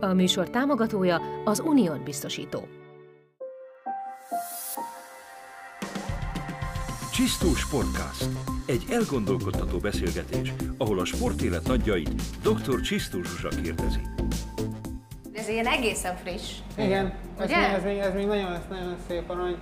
A 0.00 0.12
műsor 0.14 0.50
támogatója 0.50 1.20
az 1.44 1.60
Unión 1.60 2.00
biztosító. 2.04 2.68
Csisztó 7.12 7.54
Sportcast. 7.54 8.28
Egy 8.66 8.84
elgondolkodtató 8.90 9.78
beszélgetés, 9.78 10.52
ahol 10.78 10.98
a 10.98 11.04
sportélet 11.04 11.66
nagyjait 11.66 12.22
dr. 12.42 12.80
Csisztó 12.80 13.22
Zsuzsa 13.22 13.48
kérdezi. 13.48 14.00
Ez 15.32 15.48
ilyen 15.48 15.66
egészen 15.66 16.16
friss. 16.16 16.52
Igen, 16.78 17.14
ez, 17.38 17.50
ez, 17.50 17.82
még, 17.82 17.98
ez 17.98 18.14
még 18.14 18.26
nagyon, 18.26 18.52
ez 18.52 18.62
nagyon 18.70 18.96
szép 19.08 19.30
arany. 19.30 19.56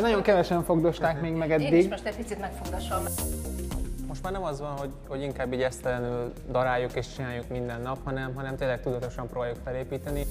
Nagyon 0.00 0.22
kevesen 0.22 0.64
fogdosták 0.64 1.20
még 1.20 1.32
meg 1.32 1.50
Én 1.50 1.60
is 1.60 1.66
eddig. 1.66 1.88
most 1.88 2.04
egy 2.06 2.16
picit 2.16 2.38
megfogasom. 2.38 3.02
Már 4.24 4.32
nem 4.32 4.44
az 4.44 4.60
van, 4.60 4.78
hogy, 4.78 4.90
hogy 5.08 5.22
inkább 5.22 5.52
így 5.52 5.62
esztelenül 5.62 6.32
daráljuk 6.50 6.94
és 6.94 7.06
csináljuk 7.14 7.48
minden 7.48 7.80
nap, 7.80 8.04
hanem, 8.04 8.34
hanem 8.34 8.56
tényleg 8.56 8.82
tudatosan 8.82 9.28
próbáljuk 9.28 9.58
felépíteni. 9.64 10.26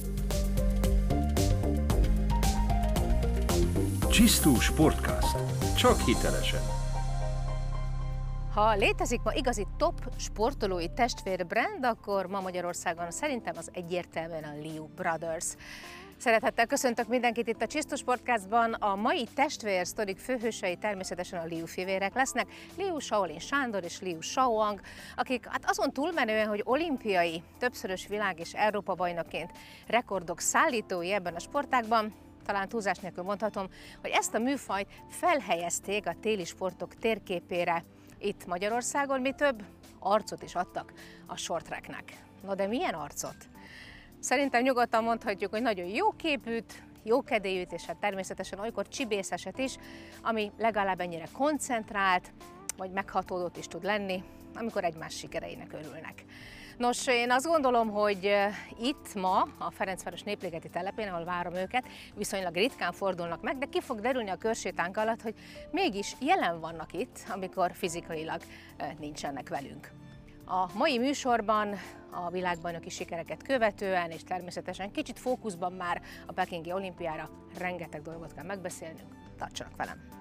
Csisztó 4.09 4.55
Sportcast. 4.55 5.38
Csak 5.77 5.99
hitelesen. 5.99 6.61
Ha 8.53 8.73
létezik 8.73 9.21
ma 9.23 9.33
igazi 9.33 9.67
top 9.77 10.13
sportolói 10.17 10.88
testvérbrand, 10.94 11.85
akkor 11.85 12.25
ma 12.25 12.41
Magyarországon 12.41 13.11
szerintem 13.11 13.53
az 13.57 13.69
egyértelműen 13.73 14.44
a 14.44 14.61
Liu 14.61 14.85
Brothers. 14.85 15.55
Szeretettel 16.23 16.65
köszöntök 16.65 17.07
mindenkit 17.07 17.47
itt 17.47 17.61
a 17.61 17.67
Csisztus 17.67 17.99
Sportcastban. 17.99 18.73
A 18.73 18.95
mai 18.95 19.27
testvér 19.35 19.87
sztorik 19.87 20.17
főhősei 20.17 20.75
természetesen 20.75 21.39
a 21.39 21.45
Liu 21.45 21.65
fivérek 21.65 22.13
lesznek. 22.13 22.47
Liu 22.77 22.99
Shaolin 22.99 23.39
Sándor 23.39 23.83
és 23.83 24.01
Liu 24.01 24.21
Shaoang, 24.21 24.79
akik 25.15 25.47
hát 25.47 25.63
azon 25.65 25.91
túlmenően, 25.91 26.47
hogy 26.47 26.61
olimpiai, 26.63 27.43
többszörös 27.59 28.07
világ 28.07 28.39
és 28.39 28.53
Európa 28.53 28.93
bajnoként 28.93 29.51
rekordok 29.87 30.39
szállítói 30.39 31.11
ebben 31.11 31.35
a 31.35 31.39
sportágban, 31.39 32.13
talán 32.45 32.69
túlzás 32.69 32.97
nélkül 32.97 33.23
mondhatom, 33.23 33.67
hogy 34.02 34.11
ezt 34.11 34.33
a 34.33 34.39
műfajt 34.39 34.87
felhelyezték 35.09 36.08
a 36.08 36.15
téli 36.21 36.45
sportok 36.45 36.95
térképére 36.95 37.83
itt 38.19 38.45
Magyarországon, 38.45 39.21
mi 39.21 39.31
több 39.31 39.63
arcot 39.99 40.43
is 40.43 40.55
adtak 40.55 40.93
a 41.27 41.37
shorttracknek. 41.37 42.23
Na 42.41 42.55
de 42.55 42.67
milyen 42.67 42.93
arcot? 42.93 43.35
Szerintem 44.23 44.61
nyugodtan 44.61 45.03
mondhatjuk, 45.03 45.52
hogy 45.52 45.61
nagyon 45.61 45.85
jó 45.85 46.11
képűt, 46.11 46.83
jó 47.03 47.21
kedélyűt, 47.21 47.71
és 47.71 47.85
hát 47.85 47.97
természetesen 47.97 48.59
olykor 48.59 48.88
csibészeset 48.88 49.57
is, 49.57 49.75
ami 50.21 50.52
legalább 50.57 50.99
ennyire 50.99 51.27
koncentrált, 51.33 52.31
vagy 52.77 52.91
meghatódott 52.91 53.57
is 53.57 53.67
tud 53.67 53.83
lenni, 53.83 54.23
amikor 54.55 54.83
egymás 54.83 55.17
sikereinek 55.17 55.73
örülnek. 55.73 56.23
Nos, 56.77 57.07
én 57.07 57.31
azt 57.31 57.45
gondolom, 57.45 57.89
hogy 57.89 58.25
eh, 58.25 58.53
itt 58.80 59.13
ma, 59.13 59.47
a 59.57 59.71
Ferencváros 59.71 60.21
Népligeti 60.21 60.69
telepén, 60.69 61.08
ahol 61.08 61.25
várom 61.25 61.53
őket, 61.53 61.87
viszonylag 62.15 62.55
ritkán 62.55 62.91
fordulnak 62.91 63.41
meg, 63.41 63.58
de 63.58 63.65
ki 63.65 63.81
fog 63.81 63.99
derülni 63.99 64.30
a 64.30 64.35
körsétánk 64.35 64.97
alatt, 64.97 65.21
hogy 65.21 65.33
mégis 65.71 66.15
jelen 66.19 66.59
vannak 66.59 66.93
itt, 66.93 67.19
amikor 67.30 67.71
fizikailag 67.73 68.41
eh, 68.77 68.91
nincsenek 68.99 69.49
velünk. 69.49 69.91
A 70.45 70.69
mai 70.73 70.97
műsorban 70.97 71.75
a 72.11 72.30
világbajnoki 72.30 72.89
sikereket 72.89 73.44
követően, 73.44 74.11
és 74.11 74.23
természetesen 74.23 74.91
kicsit 74.91 75.19
fókuszban 75.19 75.73
már 75.73 76.02
a 76.25 76.33
Pekingi 76.33 76.72
olimpiára 76.72 77.30
rengeteg 77.58 78.02
dolgot 78.02 78.33
kell 78.33 78.45
megbeszélnünk. 78.45 79.16
Tartsanak 79.38 79.75
velem! 79.75 80.14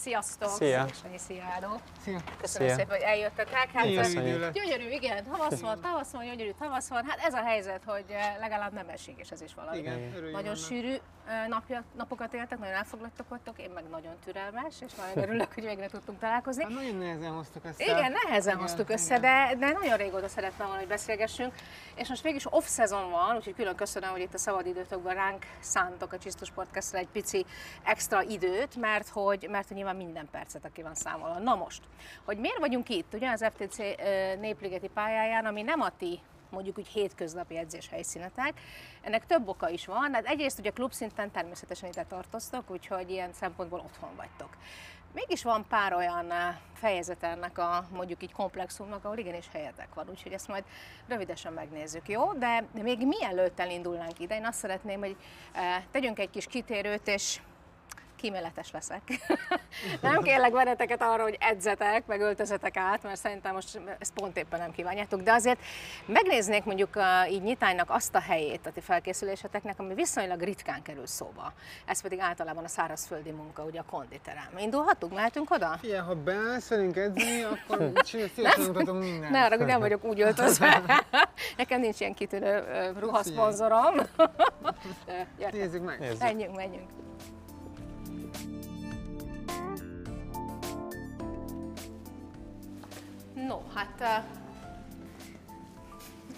Sziasztok! 0.00 0.48
Szia. 0.48 0.86
Szia, 1.16 1.44
Ádó! 1.56 1.80
Szia. 2.04 2.18
Köszönöm 2.40 2.68
Szia. 2.68 2.76
szépen, 2.76 2.96
hogy 2.96 3.06
eljöttetek. 3.06 3.70
Hát, 3.72 3.94
lett. 3.94 4.52
gyönyörű, 4.52 4.88
igen, 4.90 5.24
tavasz 5.24 5.60
van, 5.60 5.80
tavasz 5.80 6.10
van, 6.10 6.24
gyönyörű 6.24 6.50
tavasz 6.58 6.88
van. 6.88 7.04
Hát 7.08 7.18
ez 7.18 7.34
a 7.34 7.42
helyzet, 7.42 7.82
hogy 7.86 8.04
eh, 8.08 8.36
legalább 8.38 8.72
nem 8.72 8.88
esik, 8.88 9.18
és 9.18 9.30
ez 9.30 9.42
is 9.42 9.54
valami. 9.54 9.78
Igen, 9.78 9.98
Nagyon 10.32 10.34
annak. 10.34 10.56
sűrű 10.56 10.92
eh, 10.92 11.46
napja, 11.48 11.82
napokat 11.96 12.34
éltek, 12.34 12.58
nagyon 12.58 12.74
elfoglaltak 12.74 13.28
voltok, 13.28 13.58
én 13.58 13.70
meg 13.70 13.84
nagyon 13.90 14.12
türelmes, 14.24 14.74
és 14.86 14.92
nagyon 14.94 15.28
örülök, 15.28 15.54
hogy 15.54 15.64
végre 15.64 15.88
tudtunk 15.88 16.18
találkozni. 16.18 16.62
Hát 16.62 16.72
nagyon 16.72 16.96
nehezen 16.96 17.32
hoztuk 17.32 17.64
össze. 17.64 17.84
Igen, 17.84 18.12
nehezen 18.24 18.52
Igen, 18.52 18.64
hoztuk 18.66 18.84
igen. 18.88 18.98
össze, 18.98 19.18
de, 19.18 19.54
de 19.58 19.72
nagyon 19.72 19.96
régóta 19.96 20.28
szerettem 20.28 20.66
volna, 20.66 20.80
hogy 20.80 20.88
beszélgessünk. 20.88 21.54
És 21.94 22.08
most 22.08 22.22
végig 22.22 22.38
is 22.38 22.46
off-szezon 22.52 23.10
van, 23.10 23.36
úgyhogy 23.36 23.54
külön 23.54 23.76
köszönöm, 23.76 24.10
hogy 24.10 24.20
itt 24.20 24.34
a 24.34 24.38
szabadidőtökben 24.38 25.14
ránk 25.14 25.46
szántok 25.60 26.12
a 26.12 26.18
Csisztus 26.18 26.50
Podcastra 26.50 26.98
egy 26.98 27.08
pici 27.08 27.46
extra 27.82 28.22
időt, 28.22 28.76
mert 28.76 29.08
hogy, 29.08 29.48
mert 29.50 29.68
hogy 29.68 29.76
nyilván 29.90 30.06
minden 30.06 30.28
percet, 30.30 30.64
aki 30.64 30.82
van 30.82 30.94
számolva. 30.94 31.38
Na 31.38 31.54
most, 31.54 31.82
hogy 32.24 32.38
miért 32.38 32.58
vagyunk 32.58 32.88
itt, 32.88 33.14
ugye 33.14 33.30
az 33.30 33.46
FTC 33.54 33.76
népligeti 34.40 34.88
pályáján, 34.88 35.46
ami 35.46 35.62
nem 35.62 35.80
a 35.80 35.90
ti 35.98 36.20
mondjuk 36.50 36.78
úgy 36.78 36.86
hétköznapi 36.86 37.56
edzés 37.56 37.88
helyszínetek. 37.88 38.60
Ennek 39.02 39.26
több 39.26 39.48
oka 39.48 39.68
is 39.68 39.86
van. 39.86 40.14
Hát 40.14 40.26
egyrészt 40.26 40.58
ugye 40.58 40.70
klubszinten 40.70 41.30
természetesen 41.30 41.88
ide 41.88 42.04
tartoztok, 42.04 42.70
úgyhogy 42.70 43.10
ilyen 43.10 43.32
szempontból 43.32 43.78
otthon 43.78 44.16
vagytok. 44.16 44.56
Mégis 45.12 45.42
van 45.42 45.66
pár 45.68 45.94
olyan 45.94 46.32
fejezet 46.74 47.22
ennek 47.22 47.58
a 47.58 47.86
mondjuk 47.92 48.22
így 48.22 48.32
komplexumnak, 48.32 49.04
ahol 49.04 49.18
igenis 49.18 49.48
helyetek 49.52 49.94
van, 49.94 50.08
úgyhogy 50.10 50.32
ezt 50.32 50.48
majd 50.48 50.64
rövidesen 51.08 51.52
megnézzük, 51.52 52.08
jó? 52.08 52.32
De, 52.32 52.64
még 52.82 53.06
mielőtt 53.06 53.60
elindulnánk 53.60 54.18
ide, 54.18 54.34
én 54.34 54.46
azt 54.46 54.58
szeretném, 54.58 54.98
hogy 54.98 55.16
tegyünk 55.90 56.18
egy 56.18 56.30
kis 56.30 56.46
kitérőt, 56.46 57.08
és 57.08 57.40
kíméletes 58.20 58.70
leszek. 58.70 59.02
nem 60.02 60.22
kérlek 60.22 60.52
benneteket 60.52 61.02
arra, 61.02 61.22
hogy 61.22 61.36
edzetek, 61.40 62.06
meg 62.06 62.20
öltözetek 62.20 62.76
át, 62.76 63.02
mert 63.02 63.16
szerintem 63.16 63.54
most 63.54 63.80
ezt 63.98 64.12
pont 64.12 64.36
éppen 64.36 64.58
nem 64.58 64.72
kívánjátok, 64.72 65.20
de 65.20 65.32
azért 65.32 65.58
megnéznék 66.06 66.64
mondjuk 66.64 66.98
így 67.30 67.42
nyitánynak 67.42 67.90
azt 67.90 68.14
a 68.14 68.20
helyét 68.20 68.66
a 68.66 68.70
ti 68.70 68.80
felkészüléseteknek, 68.80 69.78
ami 69.78 69.94
viszonylag 69.94 70.40
ritkán 70.40 70.82
kerül 70.82 71.06
szóba. 71.06 71.52
Ez 71.86 72.02
pedig 72.02 72.18
általában 72.18 72.64
a 72.64 72.68
szárazföldi 72.68 73.30
munka, 73.30 73.62
ugye 73.62 73.80
a 73.80 73.84
konditerem. 73.90 74.58
Indulhatunk, 74.58 75.14
mehetünk 75.14 75.50
oda? 75.50 75.76
Figyelj, 75.80 76.06
ha 76.06 76.14
beállsz 76.14 76.68
velünk 76.68 76.96
edzeni, 76.96 77.42
akkor 77.52 77.92
szívesen 78.04 78.60
mutatom 78.60 78.96
mindent. 78.96 79.30
Ne 79.30 79.44
arra, 79.44 79.56
hogy 79.56 79.66
nem 79.66 79.80
vagyok 79.80 80.04
úgy 80.04 80.20
öltözve. 80.20 80.82
Nekem 81.56 81.80
nincs 81.80 82.00
ilyen 82.00 82.14
kitűnő 82.14 82.64
ruhaszponzorom. 82.98 83.94
Nézzük 85.50 85.84
meg. 85.84 86.16
Menjünk, 86.18 86.56
menjünk. 86.56 86.88
No, 93.50 93.60
hát 93.74 93.94
uh, 94.00 94.06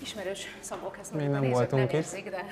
ismerős 0.03 0.57
szagok 0.61 0.97
ezt 1.01 1.15
Még 1.15 1.29
nem 1.29 1.51
voltunk 1.51 1.91
nem 1.91 2.01
érzik, 2.01 2.31
de 2.31 2.45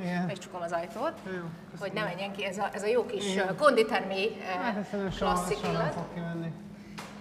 Igen. 0.00 0.24
meg 0.26 0.38
csukom 0.38 0.62
az 0.62 0.72
ajtót, 0.72 1.12
Jó, 1.26 1.42
hogy 1.80 1.92
ne 1.92 2.02
menjen 2.02 2.32
ki 2.32 2.44
ez 2.44 2.58
a, 2.58 2.68
ez 2.72 2.82
a 2.82 2.86
jó 2.86 3.06
kis 3.06 3.36
uh, 3.36 3.54
konditermi 3.56 4.28
Hát 4.62 4.86
uh, 4.92 5.16
klasszik 5.16 5.58
illat. 5.62 5.98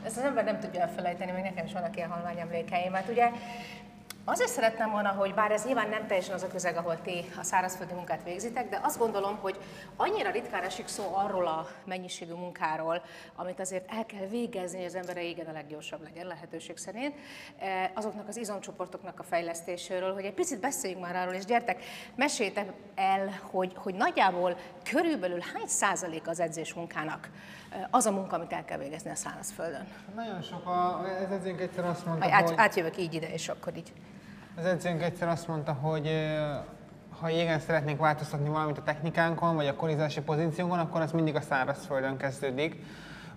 Ezt 0.06 0.18
az 0.18 0.24
ember 0.24 0.44
nem 0.44 0.60
tudja 0.60 0.82
elfelejteni, 0.82 1.32
még 1.32 1.44
nekem 1.44 1.66
is 1.66 1.74
vannak 1.74 1.96
ilyen 1.96 2.10
halvány 2.10 2.40
emlékeim. 2.40 2.92
Mert 2.92 3.10
ugye 3.10 3.32
azért 4.26 4.50
szerettem 4.50 4.92
volna, 4.92 5.10
hogy 5.10 5.34
bár 5.34 5.52
ez 5.52 5.66
nyilván 5.66 5.90
nem 5.90 6.08
teljesen 6.08 6.34
az 6.34 6.44
a 6.44 6.48
közeg, 6.48 6.78
ahol 6.78 7.02
ti 7.02 7.26
a 7.40 7.44
szárazföldi 7.44 7.94
munkát 7.94 8.24
végzitek, 8.24 8.70
de 8.70 8.80
azt 8.84 8.98
gondolom, 8.98 9.38
hogy 9.42 9.58
annyira 9.96 10.32
ritkán 10.32 10.64
esik 10.64 10.88
szó 10.88 11.16
arról 11.16 11.48
a 11.48 11.68
mennyiségű 11.86 12.34
munkáról, 12.34 13.02
amit 13.36 13.60
azért 13.60 13.92
el 13.92 14.06
kell 14.06 14.28
végezni, 14.28 14.78
hogy 14.78 14.86
az 14.86 14.96
ember 14.96 15.18
igen 15.18 15.46
a 15.46 15.52
leggyorsabb 15.52 16.04
legyen 16.04 16.28
lehetőség 16.28 16.78
szerint, 16.78 17.16
eh, 17.58 17.90
azoknak 17.94 18.28
az 18.28 18.38
izomcsoportoknak 18.38 19.20
a 19.20 19.24
fejlesztéséről, 19.24 20.14
hogy 20.14 20.26
egy 20.26 20.34
picit 20.34 20.60
beszéljünk 20.60 21.02
már 21.02 21.16
arról, 21.16 21.34
és 21.34 21.46
gyertek, 21.46 21.84
meséljétek 22.16 22.72
el, 22.96 23.40
hogy, 23.42 23.74
hogy 23.76 23.94
nagyjából 23.94 24.58
körülbelül 24.92 25.40
hány 25.54 25.68
százalék 25.68 26.28
az 26.28 26.40
edzés 26.40 26.74
munkának 26.74 27.30
eh, 27.70 27.84
az 27.92 28.06
a 28.06 28.12
munka, 28.12 28.36
amit 28.36 28.54
el 28.54 28.66
kell 28.66 28.78
végezni 28.78 29.10
a 29.10 29.16
szárazföldön. 29.16 29.88
Nagyon 30.16 30.42
sok, 30.42 30.66
a, 30.66 31.00
az 31.00 31.32
edzőnk 31.32 31.60
egyszer 31.60 31.86
azt 31.86 32.06
mondta, 32.06 32.28
Át, 32.32 32.50
hogy... 32.50 32.58
átjövök 32.58 32.98
így 32.98 33.14
ide, 33.14 33.34
és 33.34 33.50
akkor 33.50 33.78
így. 33.78 33.92
Az 34.58 34.66
edzőnk 34.66 35.02
egyszer 35.02 35.28
azt 35.28 35.48
mondta, 35.48 35.72
hogy 35.72 36.10
ha 37.20 37.30
igen 37.30 37.60
szeretnénk 37.60 38.00
változtatni 38.00 38.50
valamit 38.50 38.78
a 38.78 38.84
technikánkon, 38.84 39.56
vagy 39.56 39.68
a 39.68 39.76
korizási 39.76 40.22
pozíciónkon, 40.22 40.80
akkor 40.80 41.02
az 41.02 41.12
mindig 41.12 41.36
a 41.36 41.42
szárazföldön 41.42 42.18
kezdődik. 42.18 42.76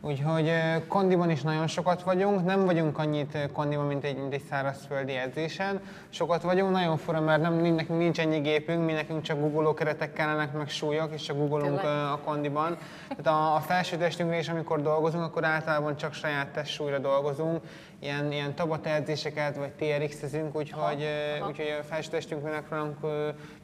Úgyhogy 0.01 0.53
kondiban 0.89 1.31
is 1.31 1.43
nagyon 1.43 1.67
sokat 1.67 2.03
vagyunk, 2.03 2.45
nem 2.45 2.65
vagyunk 2.65 2.99
annyit 2.99 3.39
kondiban, 3.53 3.87
mint 3.87 4.05
egy, 4.05 4.17
mint 4.17 4.33
egy 4.33 4.43
szárazföldi 4.51 5.13
edzésen. 5.13 5.81
Sokat 6.09 6.43
vagyunk, 6.43 6.73
nagyon 6.73 6.97
fura, 6.97 7.21
mert 7.21 7.43
nem, 7.43 7.55
nekünk 7.55 7.99
nincs 7.99 8.21
ennyi 8.21 8.39
gépünk, 8.39 8.85
mi 8.85 8.93
nekünk 8.93 9.23
csak 9.23 9.41
googoló 9.41 9.75
keretek 9.75 10.13
kellenek, 10.13 10.53
meg 10.53 10.69
súlyok, 10.69 11.13
és 11.13 11.23
csak 11.23 11.37
ö, 11.37 11.87
a 11.87 12.21
kondiban. 12.25 12.79
Tehát 13.09 13.27
a, 13.27 13.55
a 13.55 13.61
felső 13.61 13.97
testünkre 13.97 14.39
is, 14.39 14.49
amikor 14.49 14.83
dolgozunk, 14.83 15.25
akkor 15.25 15.45
általában 15.45 15.97
csak 15.97 16.13
saját 16.13 16.49
testsúlyra 16.49 16.99
dolgozunk, 16.99 17.61
ilyen, 18.01 18.33
ilyen 18.33 18.55
tabata 18.55 18.89
edzéseket, 18.89 19.57
vagy 19.57 19.73
TRX-ezünk, 19.73 20.57
úgyhogy, 20.57 21.03
ö, 21.03 21.47
úgyhogy 21.47 21.77
a 21.81 21.83
felsőtestünkben 21.83 22.53
megpróbálunk, 22.53 23.01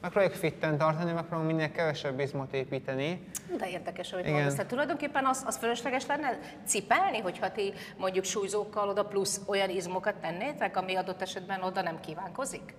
megpróbáljuk 0.01 0.33
fitten 0.33 0.77
tartani, 0.77 1.11
megpróbálunk 1.11 1.51
minél 1.51 1.71
kevesebb 1.71 2.19
izmot 2.19 2.53
építeni. 2.53 3.27
De 3.57 3.69
érdekes, 3.69 4.11
hogy 4.11 4.19
Igen. 4.19 4.33
mondasz. 4.33 4.53
Tehát 4.53 4.69
tulajdonképpen 4.69 5.25
az, 5.25 5.43
az 5.45 5.57
fölösleges 5.57 6.05
lenne 6.05 6.39
cipelni, 6.65 7.19
hogyha 7.19 7.51
ti 7.51 7.73
mondjuk 7.97 8.23
súlyzókkal 8.23 8.89
oda 8.89 9.05
plusz 9.05 9.41
olyan 9.45 9.69
izmokat 9.69 10.15
tennétek, 10.15 10.77
ami 10.77 10.95
adott 10.95 11.21
esetben 11.21 11.61
oda 11.63 11.81
nem 11.81 11.99
kívánkozik? 11.99 12.73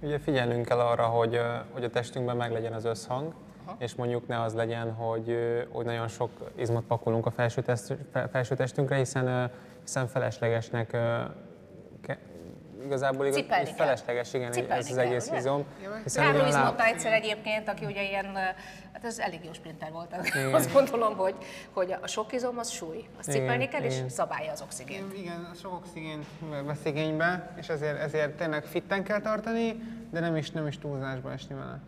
Ugye 0.00 0.18
figyelnünk 0.18 0.64
kell 0.64 0.78
arra, 0.78 1.04
hogy, 1.04 1.40
hogy 1.72 1.84
a 1.84 1.90
testünkben 1.90 2.36
meglegyen 2.36 2.72
az 2.72 2.84
összhang, 2.84 3.34
és 3.78 3.94
mondjuk 3.94 4.26
ne 4.26 4.40
az 4.40 4.54
legyen, 4.54 4.92
hogy, 4.92 5.36
hogy 5.70 5.84
nagyon 5.84 6.08
sok 6.08 6.30
izmot 6.56 6.84
pakolunk 6.84 7.26
a 7.26 7.30
felső, 7.30 7.62
test, 7.62 7.96
fe- 8.12 8.30
felső 8.30 8.54
testünkre, 8.54 8.96
hiszen, 8.96 9.50
hiszen 9.82 10.06
feleslegesnek 10.06 10.90
ke, 12.02 12.18
igazából 12.84 13.26
igaz, 13.26 13.38
Cipelni 13.38 13.70
felesleges, 13.76 14.34
igen, 14.34 14.52
Cipelni 14.52 14.82
ez 14.82 14.90
az 14.90 14.96
egész 14.96 15.28
ugye? 15.28 15.36
izom. 15.38 15.64
Ugye 15.80 16.04
is 16.06 16.16
a 16.16 16.22
láb- 16.32 16.64
mondta 16.64 16.84
egyszer 16.84 17.12
egyébként, 17.12 17.68
aki 17.68 17.84
ugye 17.84 18.02
ilyen, 18.02 18.34
hát 18.92 19.04
ez 19.04 19.18
elég 19.18 19.44
jó 19.44 19.52
sprinter 19.52 19.92
volt, 19.92 20.16
azt 20.52 20.72
gondolom, 20.72 21.16
hogy, 21.16 21.34
hogy 21.72 21.96
a 22.02 22.06
sok 22.06 22.32
izom 22.32 22.58
az 22.58 22.70
súly, 22.70 23.04
azt 23.18 23.28
Igen, 23.28 23.40
cipelni 23.40 23.68
kell, 23.68 23.82
és 23.82 23.96
igen. 23.96 24.08
szabálja 24.08 24.52
az 24.52 24.62
oxigént. 24.62 25.12
Igen, 25.18 25.50
sok 25.60 25.72
oxigént 25.72 26.26
vesz 26.64 26.84
igénybe, 26.84 27.50
és 27.56 27.68
ezért, 27.68 27.98
ezért 28.00 28.36
tényleg 28.36 28.64
fitten 28.64 29.02
kell 29.04 29.20
tartani, 29.20 29.76
de 30.10 30.20
nem 30.20 30.36
is, 30.36 30.50
nem 30.50 30.66
is 30.66 30.78
túlzásba 30.78 31.32
esni 31.32 31.54
vele. 31.54 31.80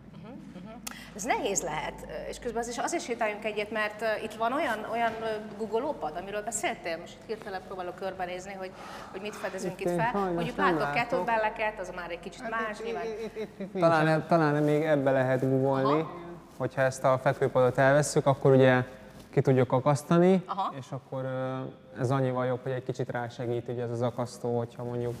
Ez 1.15 1.23
nehéz 1.23 1.61
lehet, 1.61 2.07
és 2.29 2.39
közben 2.39 2.61
az 2.61 2.67
is, 2.67 2.77
azért 2.77 3.03
sétáljunk 3.03 3.45
egyet, 3.45 3.71
mert 3.71 4.03
itt 4.23 4.33
van 4.33 4.53
olyan, 4.53 4.79
olyan 4.91 5.11
googolópad, 5.57 6.17
amiről 6.21 6.43
beszéltél, 6.43 6.97
most 6.97 7.17
itt 7.21 7.27
hirtelen 7.27 7.61
próbálok 7.67 7.95
körbenézni, 7.95 8.53
hogy, 8.53 8.71
hogy 9.11 9.21
mit 9.21 9.35
fedezünk 9.35 9.79
Itt 9.79 9.89
itt, 9.89 9.95
fel. 9.95 10.31
Mondjuk 10.33 10.57
látok 10.57 10.91
kettlebelleket, 10.91 11.79
az 11.79 11.91
már 11.95 12.11
egy 12.11 12.19
kicsit 12.19 12.49
más, 12.49 12.79
itt, 12.79 12.85
nyilván. 12.85 13.03
itt, 13.05 13.35
itt, 13.35 13.59
itt, 13.59 13.73
itt 13.73 13.81
Talán, 13.81 14.07
e- 14.07 14.25
talán 14.27 14.63
még 14.63 14.83
ebbe 14.83 15.11
lehet 15.11 15.49
googolni, 15.49 16.05
hogyha 16.57 16.81
ezt 16.81 17.03
a 17.03 17.17
fekvőpadot 17.17 17.77
elvesszük, 17.77 18.25
akkor 18.25 18.51
ugye 18.51 18.83
ki 19.29 19.41
tudjuk 19.41 19.71
akasztani, 19.71 20.43
Aha. 20.45 20.73
és 20.79 20.85
akkor 20.89 21.25
ez 21.99 22.11
annyival 22.11 22.45
jobb, 22.45 22.59
hogy 22.63 22.71
egy 22.71 22.83
kicsit 22.83 23.09
rásegít 23.11 23.67
ugye 23.67 23.83
ez 23.83 23.91
az 23.91 24.01
akasztó, 24.01 24.57
hogyha 24.57 24.83
mondjuk 24.83 25.13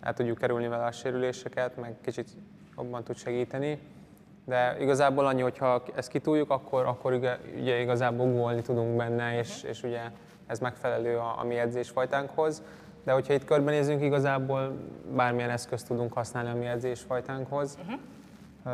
el 0.00 0.14
tudjuk 0.14 0.38
kerülni 0.38 0.68
vele 0.68 0.84
a 0.84 0.92
sérüléseket, 0.92 1.76
meg 1.76 1.94
kicsit 2.04 2.28
jobban 2.76 3.04
tud 3.04 3.16
segíteni. 3.16 3.78
De 4.44 4.76
igazából 4.80 5.26
annyi, 5.26 5.40
hogyha 5.42 5.82
ezt 5.94 6.08
kitúljuk, 6.08 6.50
akkor, 6.50 6.84
akkor 6.86 7.12
ugye, 7.12 7.36
ugye 7.60 7.80
igazából 7.80 8.26
googolni 8.26 8.62
tudunk 8.62 8.96
benne, 8.96 9.38
és, 9.38 9.62
és 9.62 9.82
ugye 9.82 10.00
ez 10.46 10.58
megfelelő 10.58 11.16
a, 11.16 11.34
a 11.38 11.44
mi 11.44 11.58
edzésfajtánkhoz. 11.58 12.62
De 13.04 13.12
hogyha 13.12 13.32
itt 13.32 13.44
körbenézünk, 13.44 14.02
igazából 14.02 14.76
bármilyen 15.14 15.50
eszközt 15.50 15.86
tudunk 15.86 16.12
használni 16.12 16.50
a 16.50 16.54
mi 16.54 16.66
edzésfajtánkhoz. 16.66 17.78
Uh, 18.64 18.72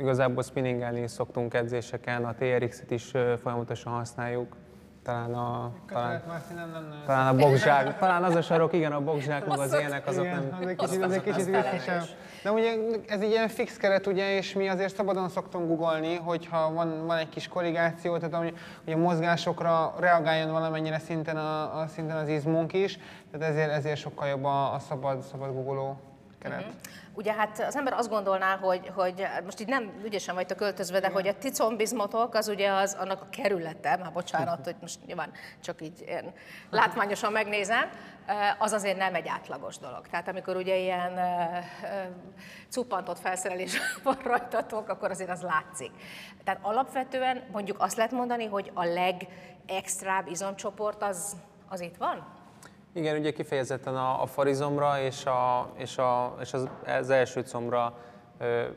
igazából 0.00 0.42
spinningelni 0.42 1.06
szoktunk 1.06 1.54
edzéseken, 1.54 2.24
a 2.24 2.34
TRX-et 2.34 2.90
is 2.90 3.12
uh, 3.12 3.32
folyamatosan 3.36 3.92
használjuk. 3.92 4.56
Talán 5.02 5.34
a, 5.34 5.72
talán, 5.88 6.22
nem, 6.54 6.70
nem 6.70 7.02
talán 7.06 7.34
a 7.34 7.38
bokzsák, 7.38 7.98
talán 7.98 8.24
az 8.24 8.34
a 8.34 8.42
sarok, 8.42 8.72
igen, 8.72 8.92
a 8.92 9.00
bokzsák, 9.00 9.46
meg 9.48 9.58
az 9.58 9.72
ilyenek, 9.72 10.06
azok 10.06 10.24
Igen, 10.24 10.42
nem... 10.50 10.58
az 10.60 10.66
egy 10.66 10.76
kicsit, 10.76 11.02
az- 11.02 11.12
egy 11.12 11.28
az 11.28 11.34
kicsit. 11.36 12.16
De 12.44 12.50
ugye 12.50 12.76
ez 13.06 13.20
egy 13.20 13.30
ilyen 13.30 13.48
fix 13.48 13.76
keret, 13.76 14.06
ugye, 14.06 14.36
és 14.36 14.52
mi 14.52 14.68
azért 14.68 14.94
szabadon 14.94 15.28
szoktunk 15.28 15.68
googolni, 15.68 16.14
hogyha 16.14 16.72
van, 16.72 17.06
van 17.06 17.18
egy 17.18 17.28
kis 17.28 17.48
korrigáció, 17.48 18.16
tehát 18.16 18.34
hogy, 18.34 18.54
hogy 18.84 18.92
a 18.92 18.96
mozgásokra 18.96 19.94
reagáljon 19.98 20.52
valamennyire 20.52 20.98
szinten, 20.98 21.36
a, 21.36 21.80
a 21.80 21.86
szinten 21.86 22.16
az 22.16 22.28
izmunk 22.28 22.72
is, 22.72 22.98
tehát 23.30 23.48
ezért, 23.48 23.70
ezért 23.70 23.96
sokkal 23.96 24.28
jobb 24.28 24.44
a, 24.44 24.74
a 24.74 24.78
szabad, 24.78 25.22
szabad 25.22 25.52
googoló 25.52 25.96
keret. 26.44 26.74
Ugye 27.16 27.32
hát 27.32 27.58
az 27.58 27.76
ember 27.76 27.92
azt 27.92 28.08
gondolná, 28.08 28.56
hogy, 28.56 28.90
hogy 28.94 29.26
most 29.44 29.60
így 29.60 29.68
nem 29.68 29.92
ügyesen 30.04 30.34
vagytok 30.34 30.56
költözve, 30.56 31.00
de 31.00 31.08
hogy 31.08 31.28
a 31.28 31.38
ti 31.38 31.50
combizmotok 31.50 32.34
az 32.34 32.48
ugye 32.48 32.72
az 32.72 32.96
annak 33.00 33.20
a 33.20 33.26
kerülete, 33.30 33.96
már 33.96 34.12
bocsánat, 34.12 34.64
hogy 34.64 34.76
most 34.80 34.98
nyilván 35.06 35.32
csak 35.60 35.82
így 35.82 36.02
ilyen 36.06 36.32
látványosan 36.70 37.32
megnézem, 37.32 37.90
az 38.58 38.72
azért 38.72 38.96
nem 38.96 39.14
egy 39.14 39.28
átlagos 39.28 39.78
dolog. 39.78 40.06
Tehát 40.08 40.28
amikor 40.28 40.56
ugye 40.56 40.76
ilyen 40.76 41.18
cuppantott 42.68 43.18
felszerelés 43.18 43.78
van 44.04 44.18
rajtatok, 44.22 44.88
akkor 44.88 45.10
azért 45.10 45.30
az 45.30 45.42
látszik. 45.42 45.90
Tehát 46.44 46.60
alapvetően 46.62 47.42
mondjuk 47.52 47.82
azt 47.82 47.96
lehet 47.96 48.12
mondani, 48.12 48.46
hogy 48.46 48.70
a 48.74 48.84
legextrább 48.84 50.26
izomcsoport 50.28 51.02
az, 51.02 51.36
az 51.68 51.80
itt 51.80 51.96
van? 51.96 52.43
Igen, 52.96 53.18
ugye 53.18 53.30
kifejezetten 53.30 53.96
a, 53.96 54.22
a 54.22 54.26
farizomra 54.26 55.00
és, 55.00 55.26
a, 55.26 55.70
és, 55.76 55.98
a, 55.98 56.36
és 56.40 56.52
az, 56.52 56.68
az 56.98 57.10
első 57.10 57.42